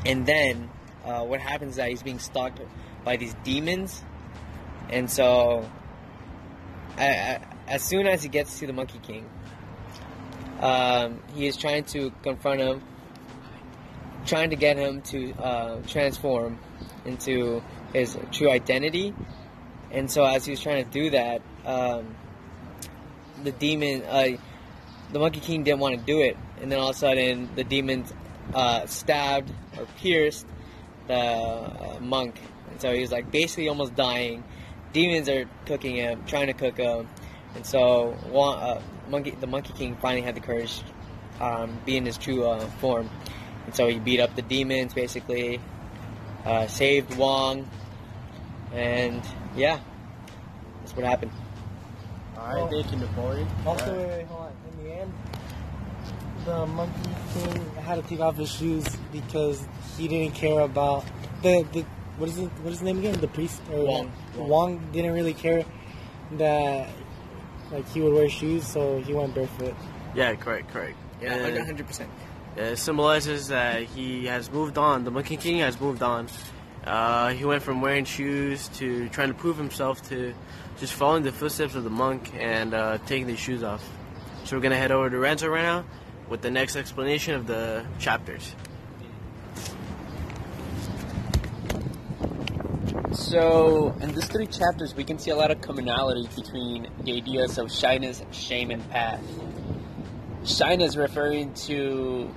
And 0.05 0.27
then 0.27 0.71
uh, 1.05 1.25
what 1.25 1.41
happens 1.41 1.73
is 1.73 1.77
that 1.77 1.91
he's 1.91 2.03
being 2.03 2.19
stalked 2.19 2.61
by 3.05 3.17
these 3.17 3.35
demons. 3.45 4.03
And 4.89 5.11
so 5.11 5.69
I, 6.97 7.07
I, 7.07 7.41
as 7.69 7.83
soon 7.83 8.07
as 8.07 8.23
he 8.23 8.29
gets 8.29 8.59
to 8.61 8.67
the 8.67 8.73
Monkey 8.73 9.01
King, 9.03 9.29
um, 10.61 11.21
he 11.35 11.47
is 11.47 11.57
trying 11.57 11.85
to 11.85 12.11
confront 12.23 12.61
him, 12.61 12.83
trying 14.25 14.51
to 14.51 14.57
get 14.57 14.77
him 14.77 15.03
to 15.03 15.33
uh, 15.35 15.83
transform 15.83 16.59
into 17.05 17.63
his 17.93 18.17
true 18.33 18.51
identity. 18.51 19.15
And 19.91 20.11
so, 20.11 20.25
as 20.25 20.45
he 20.45 20.51
was 20.51 20.61
trying 20.61 20.85
to 20.85 20.91
do 20.91 21.11
that, 21.11 21.43
um, 21.65 22.17
the 23.43 23.53
demon, 23.53 24.03
uh, 24.03 24.37
the 25.13 25.19
Monkey 25.19 25.41
King 25.41 25.63
didn't 25.65 25.81
want 25.81 25.99
to 25.99 26.05
do 26.05 26.21
it, 26.21 26.37
and 26.61 26.71
then 26.71 26.79
all 26.79 26.91
of 26.91 26.97
a 26.97 26.99
sudden, 26.99 27.49
the 27.55 27.65
demon 27.65 28.05
uh, 28.55 28.87
stabbed 28.87 29.51
or 29.79 29.87
pierced 29.99 30.47
the 31.09 31.15
uh, 31.15 31.99
monk, 32.01 32.39
and 32.71 32.81
so 32.81 32.93
he 32.93 33.01
was 33.01 33.13
like 33.13 33.31
basically 33.31 33.69
almost 33.69 33.95
dying. 33.95 34.43
Demons 34.93 35.29
are 35.29 35.49
cooking 35.67 35.97
him, 35.97 36.25
trying 36.27 36.47
to 36.47 36.53
cook 36.53 36.79
him, 36.79 37.09
and 37.55 37.67
so 37.67 38.17
uh, 38.35 38.81
monkey, 39.09 39.31
the 39.33 39.47
Monkey 39.47 39.73
King 39.75 39.97
finally 39.97 40.23
had 40.23 40.35
the 40.35 40.41
courage, 40.41 40.83
um, 41.41 41.79
be 41.85 41.97
in 41.97 42.07
his 42.07 42.17
true 42.17 42.45
uh, 42.45 42.61
form, 42.81 43.09
and 43.67 43.75
so 43.75 43.87
he 43.89 43.99
beat 43.99 44.21
up 44.21 44.35
the 44.37 44.43
demons 44.43 44.95
basically, 44.95 45.61
uh, 46.45 46.67
saved 46.67 47.17
Wong, 47.17 47.69
and 48.73 49.23
yeah, 49.55 49.81
that's 50.81 50.97
what 50.97 51.05
happened. 51.05 51.33
All 52.47 52.63
right, 52.63 52.71
thank 52.71 52.93
you, 52.93 52.99
Napoleon. 52.99 53.49
Also, 53.67 53.97
wait, 53.97 54.07
wait, 54.07 54.27
hold 54.27 54.41
on. 54.41 54.53
In 54.79 54.85
the 54.85 54.93
end, 54.95 55.13
the 56.45 56.67
Monkey 56.67 57.11
King 57.35 57.71
had 57.83 57.97
to 57.97 58.03
take 58.03 58.21
off 58.21 58.37
his 58.37 58.51
shoes 58.51 58.87
because 59.11 59.67
he 59.97 60.07
didn't 60.07 60.35
care 60.35 60.61
about 60.61 61.05
the 61.43 61.67
the 61.73 61.85
what 62.19 62.29
is 62.29 62.39
it? 62.39 62.51
What 62.63 62.73
is 62.73 62.79
his 62.79 62.83
name 62.83 62.99
again? 62.99 63.21
The 63.21 63.29
priest 63.29 63.61
or 63.73 63.85
Wong. 63.85 64.13
Wong. 64.37 64.81
didn't 64.93 65.13
really 65.13 65.35
care 65.35 65.65
that 66.39 66.89
like 67.73 67.89
he 67.89 68.01
would 68.01 68.13
wear 68.15 68.29
shoes, 68.29 68.65
so 68.67 69.01
he 69.01 69.13
went 69.13 69.35
barefoot. 69.35 69.75
yeah, 70.15 70.35
correct, 70.37 70.71
correct. 70.71 70.97
Yeah, 71.21 71.35
And 71.35 71.67
hundred 71.67 71.87
percent. 71.89 72.11
It 72.57 72.79
symbolizes 72.79 73.49
that 73.49 73.83
he 73.83 74.27
has 74.27 74.51
moved 74.51 74.79
on. 74.79 75.05
The 75.05 75.11
Monkey 75.11 75.37
King 75.37 75.59
has 75.59 75.79
moved 75.81 76.03
on. 76.03 76.29
Uh, 76.87 77.31
he 77.31 77.45
went 77.45 77.63
from 77.63 77.81
wearing 77.81 78.05
shoes 78.05 78.69
to 78.69 79.09
trying 79.09 79.29
to 79.29 79.35
prove 79.35 79.57
himself 79.57 80.09
to 80.09 80.33
just 80.79 80.93
following 80.93 81.25
the 81.25 81.33
footsteps 81.33 81.75
of 81.75 81.83
the 81.83 81.91
monk 81.91 82.33
and 82.39 82.75
uh, 82.75 82.99
taking 83.07 83.27
the 83.27 83.37
shoes 83.37 83.63
off. 83.63 83.85
So 84.45 84.57
we're 84.57 84.63
gonna 84.63 84.77
head 84.77 84.93
over 84.93 85.11
to 85.11 85.19
Renzo 85.19 85.49
right 85.49 85.63
now 85.63 85.85
with 86.29 86.43
the 86.43 86.51
next 86.51 86.77
explanation 86.77 87.35
of 87.35 87.47
the 87.47 87.85
chapters. 87.99 88.55
So, 93.13 93.97
in 94.01 94.15
these 94.15 94.27
three 94.27 94.47
chapters, 94.47 94.95
we 94.95 95.03
can 95.03 95.19
see 95.19 95.31
a 95.31 95.37
lot 95.37 95.51
of 95.51 95.61
commonality 95.63 96.29
between 96.37 96.89
the 97.01 97.17
ideas 97.17 97.57
of 97.59 97.73
shyness, 97.73 98.23
shame, 98.31 98.71
and 98.71 98.89
path. 98.91 99.23
Shyness 100.45 100.97
referring 100.97 101.55
to 101.55 102.31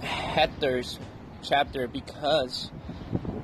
Hector's 0.00 0.98
chapter 1.42 1.88
because 1.88 2.70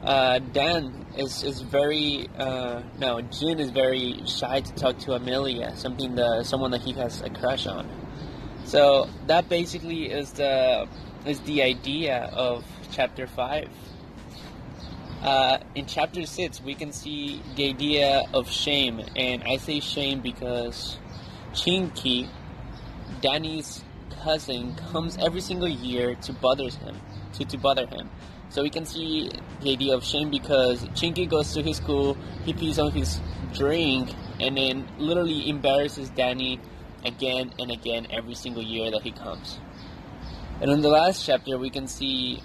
uh, 0.06 0.38
Dan 0.38 1.04
is, 1.16 1.42
is 1.42 1.60
very, 1.62 2.28
uh, 2.38 2.82
no, 2.98 3.20
Jin 3.22 3.58
is 3.58 3.70
very 3.70 4.22
shy 4.24 4.60
to 4.60 4.74
talk 4.74 4.98
to 5.00 5.14
Amelia, 5.14 5.76
something 5.76 6.14
that 6.14 6.46
someone 6.46 6.70
that 6.70 6.82
he 6.82 6.92
has 6.92 7.20
a 7.22 7.30
crush 7.30 7.66
on. 7.66 7.88
So 8.64 9.08
that 9.26 9.48
basically 9.48 10.10
is 10.10 10.32
the 10.32 10.88
is 11.24 11.40
the 11.40 11.62
idea 11.62 12.30
of 12.32 12.64
chapter 12.92 13.26
five. 13.26 13.68
Uh, 15.22 15.58
in 15.74 15.86
chapter 15.86 16.24
6, 16.24 16.62
we 16.62 16.74
can 16.74 16.92
see 16.92 17.42
the 17.56 17.68
idea 17.70 18.28
of 18.32 18.48
shame, 18.48 19.00
and 19.16 19.42
I 19.42 19.56
say 19.56 19.80
shame 19.80 20.20
because 20.20 20.98
Chin-Kee, 21.54 22.28
Danny's 23.22 23.82
cousin, 24.22 24.76
comes 24.92 25.16
every 25.16 25.40
single 25.40 25.66
year 25.68 26.14
to 26.16 26.32
bother 26.34 26.68
him, 26.68 27.00
to, 27.32 27.44
to 27.46 27.58
bother 27.58 27.86
him. 27.86 28.10
So 28.56 28.62
we 28.62 28.70
can 28.70 28.86
see 28.86 29.28
the 29.60 29.72
idea 29.72 29.94
of 29.94 30.02
shame 30.02 30.30
because 30.30 30.82
Chin-Kee 30.94 31.26
goes 31.26 31.52
to 31.52 31.62
his 31.62 31.76
school, 31.76 32.16
he 32.46 32.54
pees 32.54 32.78
on 32.78 32.90
his 32.90 33.20
drink, 33.52 34.14
and 34.40 34.56
then 34.56 34.88
literally 34.96 35.50
embarrasses 35.50 36.08
Danny 36.08 36.58
again 37.04 37.52
and 37.58 37.70
again 37.70 38.06
every 38.08 38.34
single 38.34 38.62
year 38.62 38.90
that 38.90 39.02
he 39.02 39.12
comes. 39.12 39.58
And 40.62 40.70
in 40.70 40.80
the 40.80 40.88
last 40.88 41.26
chapter, 41.26 41.58
we 41.58 41.68
can 41.68 41.86
see 41.86 42.42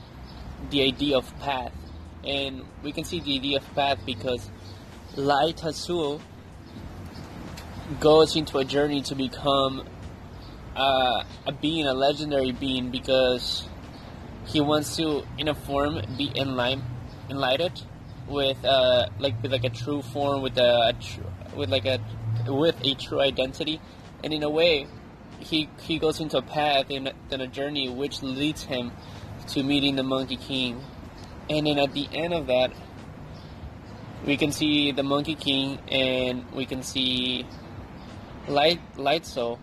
the 0.70 0.84
idea 0.84 1.16
of 1.16 1.34
path 1.39 1.72
and 2.26 2.66
we 2.84 2.91
can 2.91 3.05
see 3.05 3.22
the 3.22 3.36
idea 3.36 3.59
of 3.59 3.74
path 3.74 3.99
because 4.05 4.49
Light 5.16 5.62
Hasul 5.62 6.20
goes 8.01 8.36
into 8.36 8.57
a 8.57 8.66
journey 8.66 9.01
to 9.03 9.16
become 9.16 9.88
uh, 10.76 11.24
a 11.45 11.53
being, 11.53 11.88
a 11.88 11.93
legendary 11.93 12.51
being, 12.51 12.91
because 12.91 13.64
he 14.45 14.61
wants 14.61 14.95
to, 14.97 15.23
in 15.37 15.47
a 15.47 15.55
form, 15.55 16.01
be 16.17 16.31
enlightened, 16.35 16.83
enlightened 17.29 17.83
with 18.27 18.63
uh, 18.63 19.07
like 19.19 19.41
with 19.41 19.51
like 19.51 19.63
a 19.63 19.69
true 19.69 20.01
form, 20.01 20.41
with 20.41 20.57
a, 20.57 20.93
tr- 20.99 21.55
with 21.55 21.69
like 21.69 21.85
a 21.85 21.99
with 22.47 22.75
a 22.83 22.95
true 22.95 23.21
identity, 23.21 23.79
and 24.23 24.33
in 24.33 24.43
a 24.43 24.49
way, 24.49 24.87
he 25.39 25.69
he 25.81 25.99
goes 25.99 26.19
into 26.19 26.37
a 26.37 26.41
path 26.41 26.89
in, 26.89 27.11
in 27.29 27.41
a 27.41 27.47
journey 27.47 27.89
which 27.89 28.21
leads 28.21 28.63
him 28.63 28.91
to 29.47 29.63
meeting 29.63 29.95
the 29.95 30.03
Monkey 30.03 30.37
King. 30.37 30.81
And 31.49 31.67
then 31.67 31.79
at 31.79 31.93
the 31.93 32.07
end 32.13 32.33
of 32.33 32.47
that 32.47 32.71
we 34.25 34.37
can 34.37 34.51
see 34.51 34.91
the 34.91 35.03
monkey 35.03 35.35
king 35.35 35.79
and 35.89 36.49
we 36.51 36.65
can 36.65 36.83
see 36.83 37.45
light 38.47 38.79
light 38.97 39.25
soul 39.25 39.59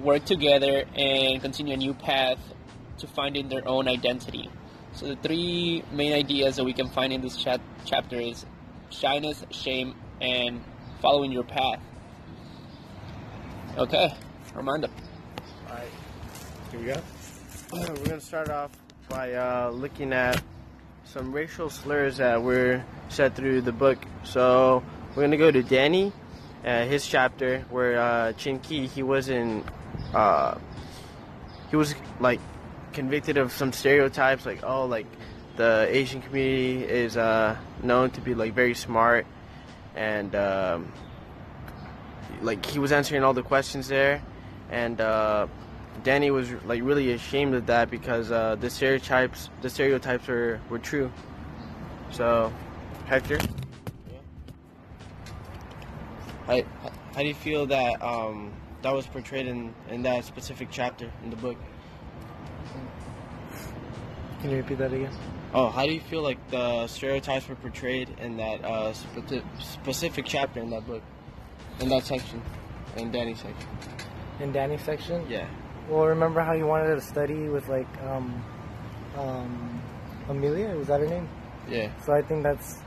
work 0.00 0.24
together 0.24 0.84
and 0.94 1.40
continue 1.40 1.74
a 1.74 1.76
new 1.76 1.94
path 1.94 2.38
to 3.00 3.06
finding 3.06 3.48
their 3.48 3.66
own 3.66 3.88
identity 3.88 4.50
so 4.92 5.06
the 5.06 5.16
three 5.16 5.82
main 5.92 6.12
ideas 6.12 6.56
that 6.56 6.64
we 6.64 6.72
can 6.72 6.88
find 6.88 7.12
in 7.12 7.20
this 7.20 7.36
chapter 7.84 8.20
is 8.20 8.46
shyness 8.90 9.44
shame 9.50 9.94
and 10.20 10.62
following 11.00 11.32
your 11.32 11.44
path 11.44 11.80
okay 13.78 14.14
armando 14.56 14.88
All 15.68 15.76
right, 15.76 15.88
here 16.70 16.80
we 16.80 16.86
go. 16.86 17.00
We're 17.72 18.04
gonna 18.04 18.20
start 18.20 18.50
off 18.50 18.72
by 19.08 19.34
uh, 19.34 19.70
looking 19.70 20.12
at 20.12 20.42
some 21.04 21.32
racial 21.32 21.70
slurs 21.70 22.16
that 22.16 22.42
were 22.42 22.82
said 23.08 23.34
through 23.36 23.62
the 23.62 23.72
book. 23.72 23.98
So 24.24 24.82
we're 25.14 25.22
gonna 25.22 25.36
go 25.36 25.50
to 25.50 25.62
Danny, 25.62 26.12
uh, 26.64 26.84
his 26.86 27.06
chapter 27.06 27.64
where 27.70 28.00
uh, 28.00 28.32
he 28.34 29.02
wasn't 29.02 29.64
uh, 30.14 30.58
he 31.70 31.76
was 31.76 31.94
like 32.18 32.40
convicted 32.92 33.36
of 33.36 33.52
some 33.52 33.72
stereotypes 33.72 34.46
like 34.46 34.60
oh 34.62 34.86
like 34.86 35.06
the 35.56 35.86
Asian 35.90 36.22
community 36.22 36.84
is 36.84 37.16
uh, 37.16 37.56
known 37.82 38.10
to 38.10 38.20
be 38.20 38.34
like 38.34 38.54
very 38.54 38.74
smart 38.74 39.26
and 39.94 40.34
um, 40.34 40.92
like 42.40 42.64
he 42.64 42.78
was 42.78 42.92
answering 42.92 43.22
all 43.22 43.34
the 43.34 43.42
questions 43.42 43.88
there 43.88 44.22
and 44.70 45.00
uh, 45.00 45.46
Danny 46.02 46.30
was 46.30 46.50
like 46.64 46.82
really 46.82 47.12
ashamed 47.12 47.54
of 47.54 47.66
that 47.66 47.90
because 47.90 48.30
uh, 48.30 48.56
the 48.56 48.70
stereotypes 48.70 49.50
the 49.60 49.68
stereotypes 49.68 50.26
were, 50.26 50.60
were 50.70 50.78
true. 50.78 51.12
So, 52.10 52.52
Hector, 53.06 53.38
how, 56.46 56.62
how 57.14 57.20
do 57.20 57.26
you 57.26 57.34
feel 57.34 57.66
that 57.66 58.02
um, 58.02 58.52
that 58.82 58.94
was 58.94 59.06
portrayed 59.06 59.46
in, 59.46 59.74
in 59.90 60.02
that 60.02 60.24
specific 60.24 60.68
chapter 60.70 61.10
in 61.22 61.30
the 61.30 61.36
book? 61.36 61.56
Can 64.40 64.50
you 64.50 64.56
repeat 64.58 64.78
that 64.78 64.92
again? 64.92 65.12
Oh, 65.52 65.68
how 65.68 65.84
do 65.84 65.92
you 65.92 66.00
feel 66.00 66.22
like 66.22 66.38
the 66.50 66.86
stereotypes 66.86 67.48
were 67.48 67.56
portrayed 67.56 68.08
in 68.20 68.36
that 68.36 68.64
uh, 68.64 68.92
spe- 68.92 69.42
specific 69.58 70.24
chapter 70.24 70.60
in 70.60 70.70
that 70.70 70.86
book, 70.86 71.02
in 71.80 71.88
that 71.88 72.04
section, 72.04 72.40
in 72.96 73.10
Danny's 73.10 73.40
section? 73.40 73.68
In 74.38 74.52
Danny's 74.52 74.82
section? 74.82 75.26
Yeah. 75.28 75.46
Well, 75.88 76.06
remember 76.06 76.40
how 76.40 76.54
he 76.54 76.62
wanted 76.62 76.94
to 76.94 77.00
study 77.00 77.48
with 77.48 77.68
like 77.68 77.88
um, 78.02 78.42
um, 79.16 79.82
Amelia? 80.28 80.68
Was 80.76 80.86
that 80.86 81.00
her 81.00 81.06
name? 81.06 81.28
Yeah. 81.68 81.90
So 82.06 82.12
I 82.12 82.22
think 82.22 82.44
that's 82.44 82.78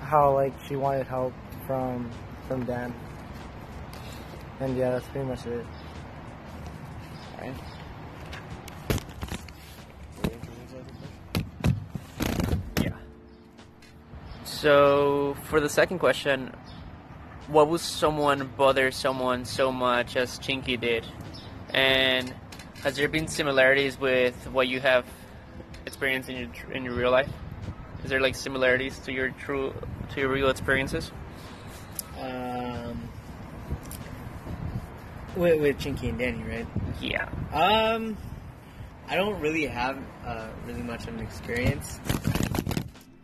how 0.00 0.34
like 0.34 0.54
she 0.66 0.76
wanted 0.76 1.06
help 1.06 1.34
from 1.66 2.10
from 2.46 2.64
Dan. 2.64 2.94
And 4.60 4.76
yeah, 4.76 4.90
that's 4.90 5.06
pretty 5.08 5.26
much 5.26 5.44
it. 5.46 5.66
Alright. 7.34 7.54
So, 14.60 15.36
for 15.44 15.60
the 15.60 15.68
second 15.68 16.00
question, 16.00 16.52
what 17.46 17.68
would 17.68 17.80
someone 17.80 18.50
bother 18.56 18.90
someone 18.90 19.44
so 19.44 19.70
much 19.70 20.16
as 20.16 20.36
Chin-Kee 20.38 20.76
did? 20.78 21.06
And 21.70 22.34
has 22.82 22.96
there 22.96 23.08
been 23.08 23.28
similarities 23.28 24.00
with 24.00 24.34
what 24.50 24.66
you 24.66 24.80
have 24.80 25.04
experienced 25.86 26.28
in 26.28 26.36
your 26.36 26.72
in 26.72 26.84
your 26.84 26.94
real 26.94 27.12
life? 27.12 27.30
Is 28.02 28.10
there 28.10 28.20
like 28.20 28.34
similarities 28.34 28.98
to 29.00 29.12
your 29.12 29.30
true 29.30 29.72
to 30.14 30.20
your 30.20 30.28
real 30.28 30.50
experiences? 30.50 31.12
Um, 32.18 33.08
With, 35.36 35.60
with 35.60 35.78
Chin-Kee 35.78 36.08
and 36.08 36.18
Danny, 36.18 36.42
right? 36.42 36.66
Yeah. 37.00 37.28
Um, 37.52 38.16
I 39.06 39.14
don't 39.14 39.40
really 39.40 39.66
have 39.66 39.98
uh, 40.26 40.48
really 40.66 40.82
much 40.82 41.06
of 41.06 41.14
an 41.14 41.20
experience. 41.20 42.00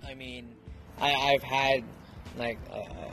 I 0.06 0.14
mean, 0.14 0.54
I, 1.00 1.12
I've 1.12 1.42
had 1.42 1.84
like 2.36 2.58
uh, 2.70 3.04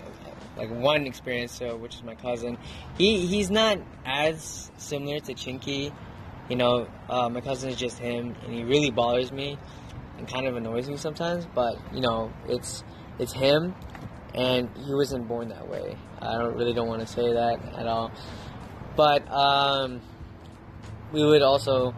like 0.58 0.70
one 0.70 1.06
experience, 1.08 1.54
so 1.54 1.78
which 1.78 1.96
is 1.96 2.04
my 2.04 2.16
cousin. 2.16 2.58
He 2.98 3.26
he's 3.26 3.50
not 3.50 3.80
as 4.06 4.72
similar 4.78 5.20
to 5.22 5.34
Chin-Kee. 5.34 5.92
You 6.50 6.56
know, 6.56 6.88
uh, 7.10 7.30
my 7.30 7.42
cousin 7.42 7.70
is 7.70 7.78
just 7.78 7.98
him, 7.98 8.36
and 8.44 8.54
he 8.54 8.64
really 8.64 8.92
bothers 8.92 9.32
me 9.32 9.58
and 10.18 10.28
kind 10.28 10.48
of 10.48 10.56
annoys 10.56 10.90
me 10.90 10.98
sometimes. 10.98 11.48
But 11.54 11.78
you 11.94 12.02
know, 12.02 12.32
it's 12.48 12.84
it's 13.20 13.34
him, 13.34 13.76
and 14.34 14.70
he 14.78 14.94
wasn't 14.94 15.28
born 15.28 15.50
that 15.50 15.68
way. 15.68 15.98
I 16.22 16.38
don't 16.38 16.56
really 16.56 16.74
don't 16.74 16.88
want 16.88 17.02
to 17.02 17.08
say 17.08 17.34
that 17.34 17.60
at 17.78 17.88
all. 17.88 18.12
But 18.96 19.32
um, 19.32 20.02
we 21.12 21.26
would 21.26 21.42
also, 21.42 21.96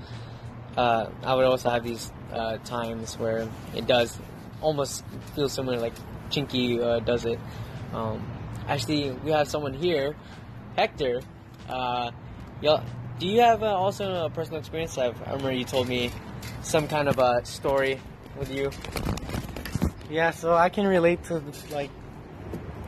uh, 0.77 1.07
I 1.23 1.33
would 1.35 1.45
also 1.45 1.69
have 1.69 1.83
these 1.83 2.11
uh, 2.31 2.57
times 2.57 3.17
where 3.17 3.49
it 3.75 3.87
does 3.87 4.17
almost 4.63 5.03
feel 5.35 5.49
similar, 5.49 5.77
like 5.77 5.93
Chin-Kee 6.31 6.81
uh, 6.81 6.99
does 6.99 7.25
it. 7.25 7.39
Um, 7.93 8.25
actually, 8.67 9.11
we 9.11 9.31
have 9.31 9.47
someone 9.47 9.73
here, 9.73 10.15
Hector. 10.75 11.21
Uh, 11.69 12.11
do 12.61 13.27
you 13.27 13.41
have 13.41 13.61
uh, 13.61 13.67
also 13.67 14.25
a 14.25 14.29
personal 14.29 14.59
experience? 14.59 14.97
I've, 14.97 15.21
I 15.21 15.33
remember 15.33 15.51
you 15.51 15.65
told 15.65 15.87
me 15.87 16.11
some 16.61 16.87
kind 16.87 17.07
of 17.07 17.19
a 17.19 17.45
story 17.45 17.99
with 18.39 18.51
you. 18.51 18.71
Yeah, 20.09 20.31
so 20.31 20.55
I 20.55 20.69
can 20.69 20.87
relate 20.87 21.23
to 21.25 21.43
like 21.71 21.91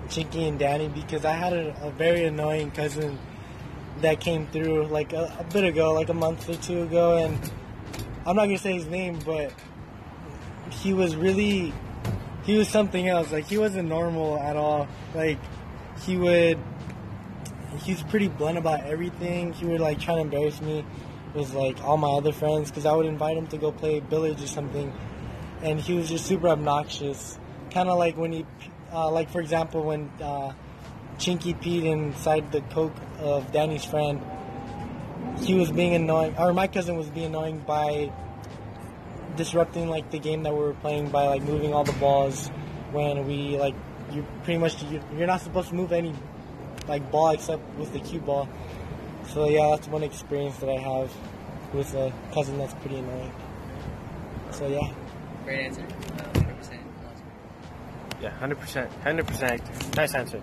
Chin-Kee 0.10 0.48
and 0.48 0.58
Danny 0.58 0.88
because 0.88 1.26
I 1.26 1.34
had 1.34 1.54
a, 1.54 1.88
a 1.88 1.92
very 1.92 2.26
annoying 2.26 2.72
cousin 2.72 3.20
that 4.02 4.20
came 4.20 4.48
through 4.48 4.88
like 4.88 5.14
a, 5.14 5.36
a 5.40 5.44
bit 5.44 5.64
ago, 5.64 5.94
like 5.94 6.10
a 6.10 6.14
month 6.14 6.50
or 6.50 6.56
two 6.56 6.84
ago, 6.84 7.18
and 7.18 7.38
I'm 8.26 8.36
not 8.36 8.46
gonna 8.46 8.58
say 8.58 8.74
his 8.74 8.88
name, 8.88 9.20
but 9.26 9.54
he 10.82 10.94
was 10.94 11.16
really 11.16 11.74
he 12.46 12.58
was 12.58 12.68
something 12.68 13.08
else. 13.08 13.32
Like 13.32 13.46
he 13.46 13.58
wasn't 13.58 13.90
normal 13.90 14.38
at 14.38 14.56
all. 14.56 14.88
Like 15.14 15.40
he 16.06 16.18
would 16.18 16.60
he 17.84 17.94
was 17.94 18.04
pretty 18.04 18.28
blunt 18.28 18.58
about 18.58 18.86
everything. 18.86 19.54
He 19.54 19.66
would 19.66 19.82
like 19.82 20.00
try 20.00 20.16
to 20.16 20.22
embarrass 20.22 20.62
me 20.62 20.86
with 21.34 21.54
like 21.54 21.82
all 21.84 21.98
my 21.98 22.10
other 22.10 22.32
friends 22.32 22.70
because 22.70 22.86
I 22.86 22.94
would 22.94 23.06
invite 23.06 23.38
him 23.38 23.48
to 23.48 23.58
go 23.58 23.72
play 23.72 24.00
billiards 24.00 24.42
or 24.44 24.48
something, 24.48 24.94
and 25.62 25.80
he 25.80 25.94
was 25.94 26.10
just 26.10 26.26
super 26.26 26.50
obnoxious. 26.50 27.38
Kind 27.72 27.90
of 27.90 27.98
like 27.98 28.16
when 28.16 28.32
he, 28.32 28.46
uh, 28.94 29.12
like 29.12 29.30
for 29.30 29.42
example, 29.42 29.84
when 29.84 30.10
uh, 30.22 30.54
Chin-Kee 31.18 31.56
peed 31.56 31.84
inside 31.84 32.52
the 32.52 32.62
coke 32.62 32.96
of 33.20 33.52
Danny's 33.52 33.84
friend, 33.84 34.22
he 35.40 35.56
was 35.56 35.72
being 35.72 35.94
annoying, 35.94 36.36
or 36.38 36.54
my 36.54 36.68
cousin 36.68 36.96
was 36.96 37.10
being 37.10 37.28
annoying 37.28 37.60
by 37.60 38.12
disrupting 39.36 39.90
like 39.90 40.10
the 40.12 40.20
game 40.20 40.44
that 40.44 40.54
we 40.54 40.60
were 40.60 40.74
playing 40.74 41.10
by 41.10 41.28
like 41.28 41.42
moving 41.44 41.74
all 41.74 41.84
the 41.84 41.94
balls 41.94 42.50
when 42.92 43.26
we 43.28 43.58
like 43.58 43.76
you 44.12 44.26
pretty 44.44 44.58
much 44.60 44.82
you- 44.84 45.02
you're 45.18 45.28
not 45.28 45.42
supposed 45.42 45.70
to 45.70 45.76
move 45.76 45.92
any 45.92 46.14
like 46.88 47.10
ball 47.12 47.30
except 47.30 47.62
with 47.78 47.92
the 47.94 48.00
cue 48.00 48.20
ball. 48.20 48.48
So 49.28 49.50
yeah, 49.50 49.70
that's 49.72 49.88
one 49.88 50.04
experience 50.04 50.58
that 50.58 50.70
I 50.70 50.78
have 50.78 51.12
with 51.74 51.94
a 51.96 52.14
cousin 52.34 52.58
that's 52.58 52.74
pretty 52.76 52.98
annoying. 52.98 53.32
So 54.52 54.68
yeah. 54.68 54.92
Great 55.44 55.66
answer. 55.66 55.82
Uh, 55.82 56.40
100%. 56.40 56.80
Yeah, 58.22 58.30
hundred 58.32 58.60
percent, 58.60 58.90
hundred 59.04 59.28
percent. 59.28 59.62
Nice 59.98 60.14
answer. 60.16 60.42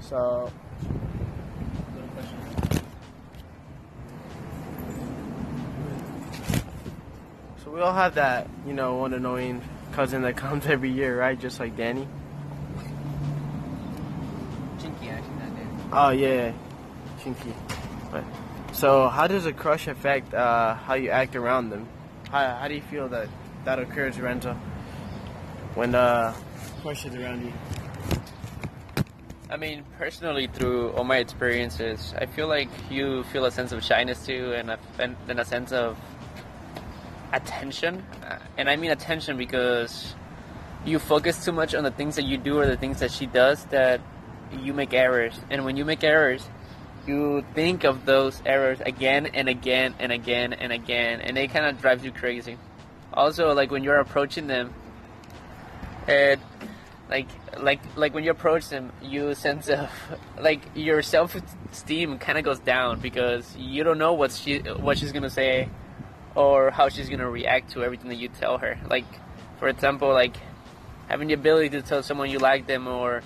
So, 0.00 0.50
Little 1.94 2.08
question. 2.10 2.82
so 7.64 7.65
we 7.76 7.82
all 7.82 7.92
have 7.92 8.14
that, 8.14 8.48
you 8.66 8.72
know, 8.72 8.94
one 8.94 9.12
annoying 9.12 9.60
cousin 9.92 10.22
that 10.22 10.34
comes 10.44 10.64
every 10.66 10.90
year, 10.90 11.18
right? 11.18 11.38
Just 11.38 11.60
like 11.60 11.76
Danny. 11.76 12.08
Chin-Kee 14.80 15.10
actually 15.10 15.34
that 15.36 15.56
day. 15.56 15.66
Oh 15.92 16.08
yeah, 16.08 16.52
Chin-Kee. 17.22 17.52
But 18.10 18.24
so, 18.72 19.08
how 19.08 19.26
does 19.26 19.44
a 19.44 19.52
crush 19.52 19.88
affect 19.88 20.32
uh, 20.32 20.74
how 20.74 20.94
you 20.94 21.10
act 21.10 21.36
around 21.36 21.68
them? 21.68 21.86
How, 22.30 22.56
how 22.56 22.66
do 22.66 22.74
you 22.74 22.80
feel 22.80 23.08
that 23.08 23.28
that 23.66 23.78
occurs, 23.78 24.18
Renzo? 24.18 24.54
When 25.74 25.94
uh, 25.94 26.34
crush 26.80 27.04
is 27.04 27.14
around 27.14 27.44
you. 27.44 27.52
I 29.50 29.58
mean, 29.58 29.84
personally, 29.98 30.48
through 30.48 30.90
all 30.92 31.04
my 31.04 31.18
experiences, 31.18 32.14
I 32.18 32.24
feel 32.26 32.48
like 32.48 32.68
you 32.90 33.22
feel 33.24 33.44
a 33.44 33.50
sense 33.50 33.72
of 33.72 33.84
shyness 33.84 34.24
too, 34.24 34.54
and 34.54 34.70
a, 34.70 34.78
and 34.98 35.16
a 35.28 35.44
sense 35.44 35.72
of 35.72 35.96
attention. 37.32 38.04
And 38.56 38.68
I 38.68 38.76
mean 38.76 38.90
attention 38.90 39.36
because 39.36 40.14
you 40.84 40.98
focus 40.98 41.44
too 41.44 41.52
much 41.52 41.74
on 41.74 41.84
the 41.84 41.90
things 41.90 42.16
that 42.16 42.24
you 42.24 42.36
do 42.38 42.58
or 42.58 42.66
the 42.66 42.76
things 42.76 43.00
that 43.00 43.10
she 43.10 43.26
does 43.26 43.64
that 43.66 44.00
you 44.52 44.72
make 44.72 44.94
errors. 44.94 45.38
And 45.50 45.64
when 45.64 45.76
you 45.76 45.84
make 45.84 46.04
errors, 46.04 46.48
you 47.06 47.44
think 47.54 47.84
of 47.84 48.04
those 48.06 48.40
errors 48.44 48.80
again 48.80 49.26
and 49.26 49.48
again 49.48 49.94
and 49.98 50.12
again 50.12 50.52
and 50.52 50.72
again, 50.72 51.20
and 51.20 51.36
it 51.38 51.50
kind 51.50 51.66
of 51.66 51.80
drives 51.80 52.04
you 52.04 52.12
crazy. 52.12 52.58
Also, 53.12 53.52
like 53.54 53.70
when 53.70 53.84
you're 53.84 53.98
approaching 53.98 54.46
them, 54.46 54.74
it 56.08 56.38
like 57.08 57.28
like 57.58 57.80
like 57.96 58.14
when 58.14 58.24
you 58.24 58.30
approach 58.30 58.68
them 58.68 58.92
you 59.02 59.34
sense 59.34 59.68
of 59.68 59.90
like 60.40 60.60
your 60.74 61.02
self-esteem 61.02 62.18
kind 62.18 62.38
of 62.38 62.44
goes 62.44 62.58
down 62.60 63.00
because 63.00 63.56
you 63.56 63.84
don't 63.84 63.98
know 63.98 64.12
what 64.12 64.32
she 64.32 64.58
what 64.58 64.98
she's 64.98 65.12
gonna 65.12 65.30
say 65.30 65.68
or 66.36 66.70
how 66.70 66.88
she's 66.88 67.08
gonna 67.08 67.28
react 67.28 67.72
to 67.72 67.82
everything 67.82 68.08
that 68.08 68.16
you 68.16 68.28
tell 68.28 68.58
her 68.58 68.78
like 68.88 69.06
for 69.58 69.68
example 69.68 70.12
like 70.12 70.36
having 71.08 71.28
the 71.28 71.34
ability 71.34 71.70
to 71.70 71.82
tell 71.82 72.02
someone 72.02 72.30
you 72.30 72.38
like 72.38 72.66
them 72.66 72.86
or 72.86 73.22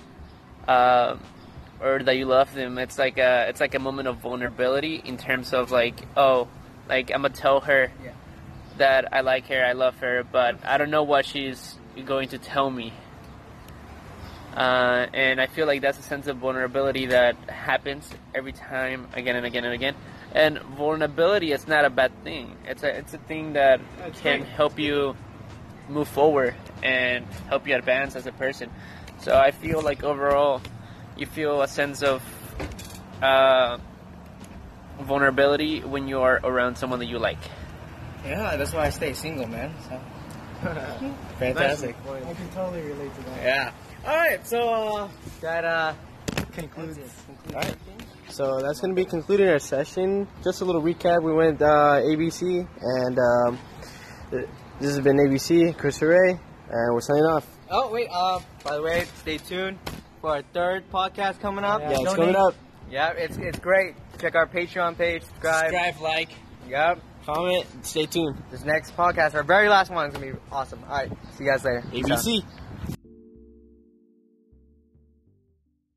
uh, 0.67 1.17
or 1.81 1.99
that 2.01 2.15
you 2.15 2.25
love 2.25 2.53
them 2.53 2.77
it's 2.77 2.97
like 2.97 3.17
a 3.17 3.45
it's 3.49 3.59
like 3.59 3.75
a 3.75 3.79
moment 3.79 4.07
of 4.07 4.17
vulnerability 4.17 5.01
in 5.03 5.17
terms 5.17 5.53
of 5.53 5.71
like 5.71 6.01
oh 6.15 6.47
like 6.87 7.11
i'm 7.13 7.21
gonna 7.21 7.33
tell 7.33 7.59
her 7.59 7.91
Yeah. 8.03 8.11
that 8.77 9.13
i 9.13 9.21
like 9.21 9.47
her 9.47 9.63
i 9.63 9.73
love 9.73 9.97
her 9.97 10.23
but 10.23 10.57
i 10.65 10.77
don't 10.77 10.89
know 10.89 11.03
what 11.03 11.25
she's 11.25 11.77
going 12.05 12.29
to 12.29 12.37
tell 12.37 12.69
me 12.69 12.93
uh, 14.55 15.07
and 15.13 15.39
I 15.39 15.47
feel 15.47 15.65
like 15.65 15.81
that's 15.81 15.97
a 15.97 16.01
sense 16.03 16.27
of 16.27 16.37
vulnerability 16.37 17.05
that 17.07 17.37
happens 17.49 18.09
every 18.35 18.51
time, 18.51 19.07
again 19.13 19.37
and 19.37 19.45
again 19.45 19.63
and 19.63 19.73
again. 19.73 19.95
And 20.33 20.59
vulnerability 20.59 21.51
is 21.51 21.67
not 21.67 21.85
a 21.85 21.89
bad 21.89 22.11
thing. 22.23 22.55
It's 22.65 22.83
a 22.83 22.97
it's 22.97 23.13
a 23.13 23.17
thing 23.17 23.53
that 23.53 23.81
can 24.21 24.43
help 24.43 24.79
you 24.79 25.15
move 25.89 26.07
forward 26.07 26.55
and 26.81 27.25
help 27.49 27.67
you 27.67 27.75
advance 27.75 28.15
as 28.15 28.27
a 28.27 28.31
person. 28.31 28.69
So 29.19 29.37
I 29.37 29.51
feel 29.51 29.81
like 29.81 30.03
overall, 30.03 30.61
you 31.17 31.25
feel 31.25 31.61
a 31.61 31.67
sense 31.67 32.01
of 32.01 32.23
uh, 33.21 33.77
vulnerability 35.01 35.81
when 35.81 36.07
you 36.07 36.21
are 36.21 36.39
around 36.43 36.77
someone 36.77 36.99
that 36.99 37.07
you 37.07 37.19
like. 37.19 37.37
Yeah, 38.25 38.55
that's 38.55 38.73
why 38.73 38.85
I 38.85 38.89
stay 38.89 39.13
single, 39.13 39.47
man. 39.47 39.73
So. 39.89 39.99
Fantastic. 41.39 41.95
I 42.07 42.33
can 42.33 42.49
totally 42.49 42.81
relate 42.83 43.13
to 43.15 43.21
that. 43.23 43.43
Yeah. 43.43 43.71
All 44.05 44.15
right. 44.15 44.45
So 44.45 44.69
uh, 44.69 45.09
that 45.41 45.65
uh, 45.65 45.93
concludes. 46.53 46.99
All 47.49 47.61
right. 47.61 47.75
So 48.31 48.61
that's 48.61 48.79
going 48.79 48.95
to 48.95 48.95
be 48.95 49.05
concluding 49.05 49.49
our 49.49 49.59
session. 49.59 50.27
Just 50.43 50.61
a 50.61 50.65
little 50.65 50.81
recap. 50.81 51.21
We 51.23 51.33
went 51.33 51.61
uh, 51.61 51.99
ABC, 52.01 52.65
and 52.81 53.19
um, 53.19 53.59
this 54.79 54.95
has 54.95 54.99
been 55.01 55.17
ABC, 55.17 55.77
Chris 55.77 55.99
Hooray, 55.99 56.31
and 56.69 56.93
we're 56.93 57.01
signing 57.01 57.25
off. 57.25 57.45
Oh 57.69 57.91
wait. 57.91 58.07
Uh, 58.11 58.39
by 58.63 58.75
the 58.75 58.81
way, 58.81 59.05
stay 59.19 59.37
tuned 59.37 59.77
for 60.21 60.31
our 60.31 60.41
third 60.53 60.89
podcast 60.91 61.39
coming 61.39 61.63
up. 61.65 61.81
Yeah, 61.81 61.89
Yeah, 61.89 61.95
it's 61.95 62.03
Donate. 62.03 62.17
coming 62.17 62.35
up. 62.35 62.55
Yeah, 62.89 63.11
it's 63.11 63.37
it's 63.37 63.59
great. 63.59 63.95
Check 64.19 64.35
our 64.35 64.47
Patreon 64.47 64.97
page. 64.97 65.23
Subscribe. 65.23 65.71
Subscribe, 65.71 66.01
like. 66.01 66.29
Yep. 66.69 67.01
Comment. 67.25 67.65
Stay 67.83 68.05
tuned. 68.07 68.41
This 68.49 68.65
next 68.65 68.95
podcast, 68.97 69.35
our 69.35 69.43
very 69.43 69.69
last 69.69 69.91
one, 69.91 70.07
is 70.07 70.13
gonna 70.13 70.33
be 70.33 70.39
awesome. 70.51 70.83
All 70.89 70.95
right. 70.97 71.11
See 71.33 71.43
you 71.43 71.49
guys 71.49 71.63
later. 71.63 71.83
Peace 71.91 72.09
out. 72.09 72.19
ABC. 72.19 72.43